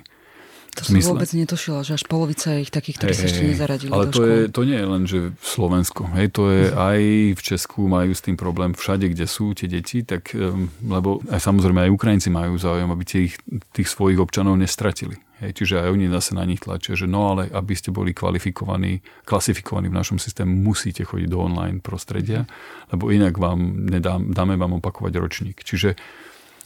To 0.78 0.86
som 0.86 1.17
vôbec 1.17 1.30
netušila, 1.34 1.82
že 1.82 1.97
až 1.97 2.05
polovica 2.05 2.61
ich 2.61 2.69
takých, 2.69 3.01
ktorí 3.01 3.11
hey, 3.11 3.17
sa 3.17 3.25
ešte 3.25 3.43
nezaradili 3.49 3.89
Ale 3.89 4.05
do 4.05 4.11
to, 4.13 4.21
škôl. 4.21 4.30
je, 4.30 4.39
to 4.53 4.61
nie 4.61 4.78
je 4.78 4.88
len, 4.88 5.03
že 5.09 5.19
v 5.34 5.45
Slovensku. 5.45 6.01
Hej, 6.13 6.28
to 6.38 6.43
je 6.53 6.63
aj 6.69 6.99
v 7.34 7.41
Česku 7.41 7.89
majú 7.89 8.13
s 8.13 8.21
tým 8.21 8.38
problém 8.38 8.78
všade, 8.78 9.09
kde 9.09 9.25
sú 9.25 9.57
tie 9.57 9.65
deti, 9.65 10.05
tak, 10.05 10.38
lebo 10.86 11.25
aj 11.34 11.41
samozrejme 11.41 11.89
aj 11.89 11.91
Ukrajinci 11.91 12.30
majú 12.30 12.61
záujem, 12.61 12.86
aby 12.86 13.03
tých, 13.03 13.41
tých 13.73 13.89
svojich 13.89 14.21
občanov 14.21 14.53
nestratili. 14.61 15.17
Hej, 15.38 15.53
čiže 15.53 15.86
aj 15.86 15.93
oni 15.93 16.09
zase 16.09 16.34
na 16.34 16.41
nich 16.49 16.57
tlačia, 16.57 16.97
že 16.97 17.05
no 17.05 17.30
ale 17.30 17.45
aby 17.53 17.73
ste 17.78 17.93
boli 17.93 18.09
kvalifikovaní, 18.09 19.05
klasifikovaní 19.21 19.86
v 19.86 19.97
našom 19.97 20.17
systéme, 20.17 20.49
musíte 20.49 21.05
chodiť 21.05 21.30
do 21.30 21.38
online 21.38 21.78
prostredia, 21.78 22.49
lebo 22.89 23.13
inak 23.13 23.38
vám 23.38 23.86
nedám, 23.86 24.34
dáme 24.34 24.57
vám 24.57 24.82
opakovať 24.82 25.13
ročník. 25.21 25.61
Čiže 25.61 25.93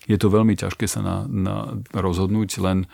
je 0.07 0.18
to 0.18 0.32
veľmi 0.32 0.55
ťažké 0.55 0.88
sa 0.88 1.03
na, 1.03 1.28
na 1.28 1.55
rozhodnúť, 1.91 2.64
len 2.64 2.88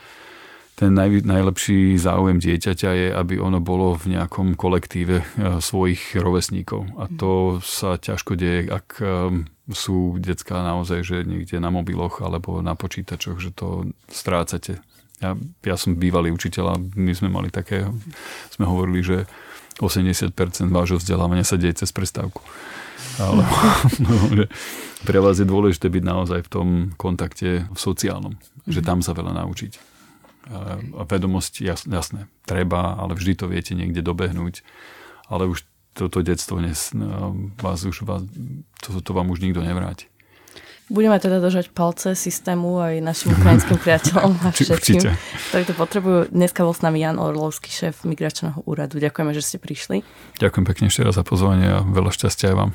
ten 0.78 0.93
naj, 0.93 1.25
najlepší 1.25 1.97
záujem 1.97 2.38
dieťaťa 2.38 2.91
je, 2.93 3.07
aby 3.09 3.41
ono 3.41 3.57
bolo 3.57 3.97
v 3.97 4.13
nejakom 4.13 4.53
kolektíve 4.53 5.17
eh, 5.17 5.28
svojich 5.57 6.13
rovesníkov. 6.13 6.86
A 7.01 7.09
to 7.09 7.57
sa 7.65 7.97
ťažko 7.97 8.38
deje, 8.38 8.69
ak 8.69 8.88
eh, 9.01 9.41
sú 9.73 10.21
detská 10.21 10.61
naozaj, 10.61 11.01
že 11.01 11.17
niekde 11.25 11.57
na 11.57 11.73
mobiloch 11.73 12.21
alebo 12.21 12.61
na 12.61 12.78
počítačoch, 12.78 13.41
že 13.41 13.49
to 13.57 13.89
strácate. 14.13 14.78
Ja, 15.17 15.34
ja 15.65 15.75
som 15.82 15.97
bývalý 15.97 16.30
učiteľ 16.30 16.65
a 16.69 16.75
my 16.78 17.11
sme 17.17 17.34
mali 17.34 17.49
také, 17.49 17.89
sme 18.53 18.69
hovorili, 18.69 19.01
že 19.01 19.17
80% 19.82 20.30
vášho 20.69 21.01
vzdelávania 21.01 21.41
sa 21.41 21.57
deje 21.57 21.82
cez 21.82 21.89
prestávku. 21.89 22.45
Ale 23.17 23.41
no, 24.05 24.45
pre 25.09 25.17
vás 25.17 25.41
je 25.41 25.49
dôležité 25.49 25.89
byť 25.89 26.03
naozaj 26.05 26.39
v 26.45 26.49
tom 26.53 26.67
kontakte 27.01 27.65
v 27.65 27.78
sociálnom, 27.82 28.38
že 28.69 28.86
tam 28.86 29.01
sa 29.01 29.17
veľa 29.17 29.41
naučiť 29.41 29.86
vedomosť, 31.07 31.63
jasné, 31.63 32.31
treba, 32.47 32.95
ale 32.95 33.15
vždy 33.15 33.33
to 33.35 33.45
viete 33.51 33.75
niekde 33.75 33.99
dobehnúť, 33.99 34.63
ale 35.27 35.47
už 35.47 35.67
toto 35.97 36.21
detstvo 36.21 36.61
nes, 36.61 36.93
vás 37.57 37.79
už 37.83 38.05
vás, 38.05 38.21
to, 38.85 39.01
to 39.01 39.11
vám 39.11 39.33
už 39.33 39.41
nikto 39.41 39.65
nevráti. 39.65 40.07
Budeme 40.87 41.19
teda 41.19 41.43
držať 41.43 41.75
palce 41.75 42.15
systému 42.15 42.79
aj 42.79 43.03
našim 43.03 43.35
ukrajinským 43.35 43.75
priateľom 43.75 44.39
a 44.39 44.49
všetkým, 44.55 45.03
ktorí 45.51 45.63
to 45.67 45.75
potrebujú. 45.75 46.31
Dneska 46.31 46.63
bol 46.63 46.71
s 46.71 46.79
nami 46.79 47.03
Jan 47.03 47.19
Orlovský, 47.19 47.67
šéf 47.67 48.07
migračného 48.07 48.63
úradu. 48.63 48.95
Ďakujeme, 49.03 49.35
že 49.35 49.43
ste 49.43 49.57
prišli. 49.59 50.07
Ďakujem 50.39 50.63
pekne 50.63 50.87
ešte 50.87 51.03
raz 51.03 51.19
za 51.19 51.27
pozvanie 51.27 51.67
a 51.67 51.83
veľa 51.83 52.15
šťastia 52.15 52.55
aj 52.55 52.55
vám 52.55 52.71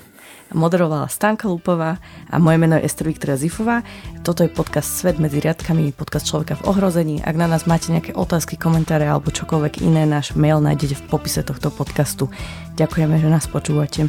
moderovala 0.55 1.09
Stanka 1.09 1.49
Lupová 1.49 1.99
a 2.31 2.37
moje 2.39 2.57
meno 2.61 2.79
je 2.79 2.87
Ester 2.87 3.09
Viktoria 3.09 3.37
Zifová. 3.37 3.83
Toto 4.23 4.47
je 4.47 4.53
podcast 4.53 5.03
Svet 5.03 5.19
medzi 5.19 5.43
riadkami, 5.43 5.93
podcast 5.93 6.29
Človeka 6.29 6.61
v 6.61 6.73
ohrození. 6.73 7.17
Ak 7.25 7.35
na 7.35 7.51
nás 7.51 7.67
máte 7.67 7.91
nejaké 7.91 8.15
otázky, 8.15 8.61
komentáre 8.61 9.09
alebo 9.09 9.35
čokoľvek 9.35 9.83
iné, 9.83 10.07
náš 10.07 10.37
mail 10.39 10.63
nájdete 10.63 11.01
v 11.01 11.07
popise 11.11 11.43
tohto 11.43 11.73
podcastu. 11.75 12.31
Ďakujeme, 12.79 13.19
že 13.19 13.29
nás 13.29 13.49
počúvate. 13.51 14.09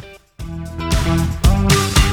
thank 1.04 1.98
you 1.98 2.03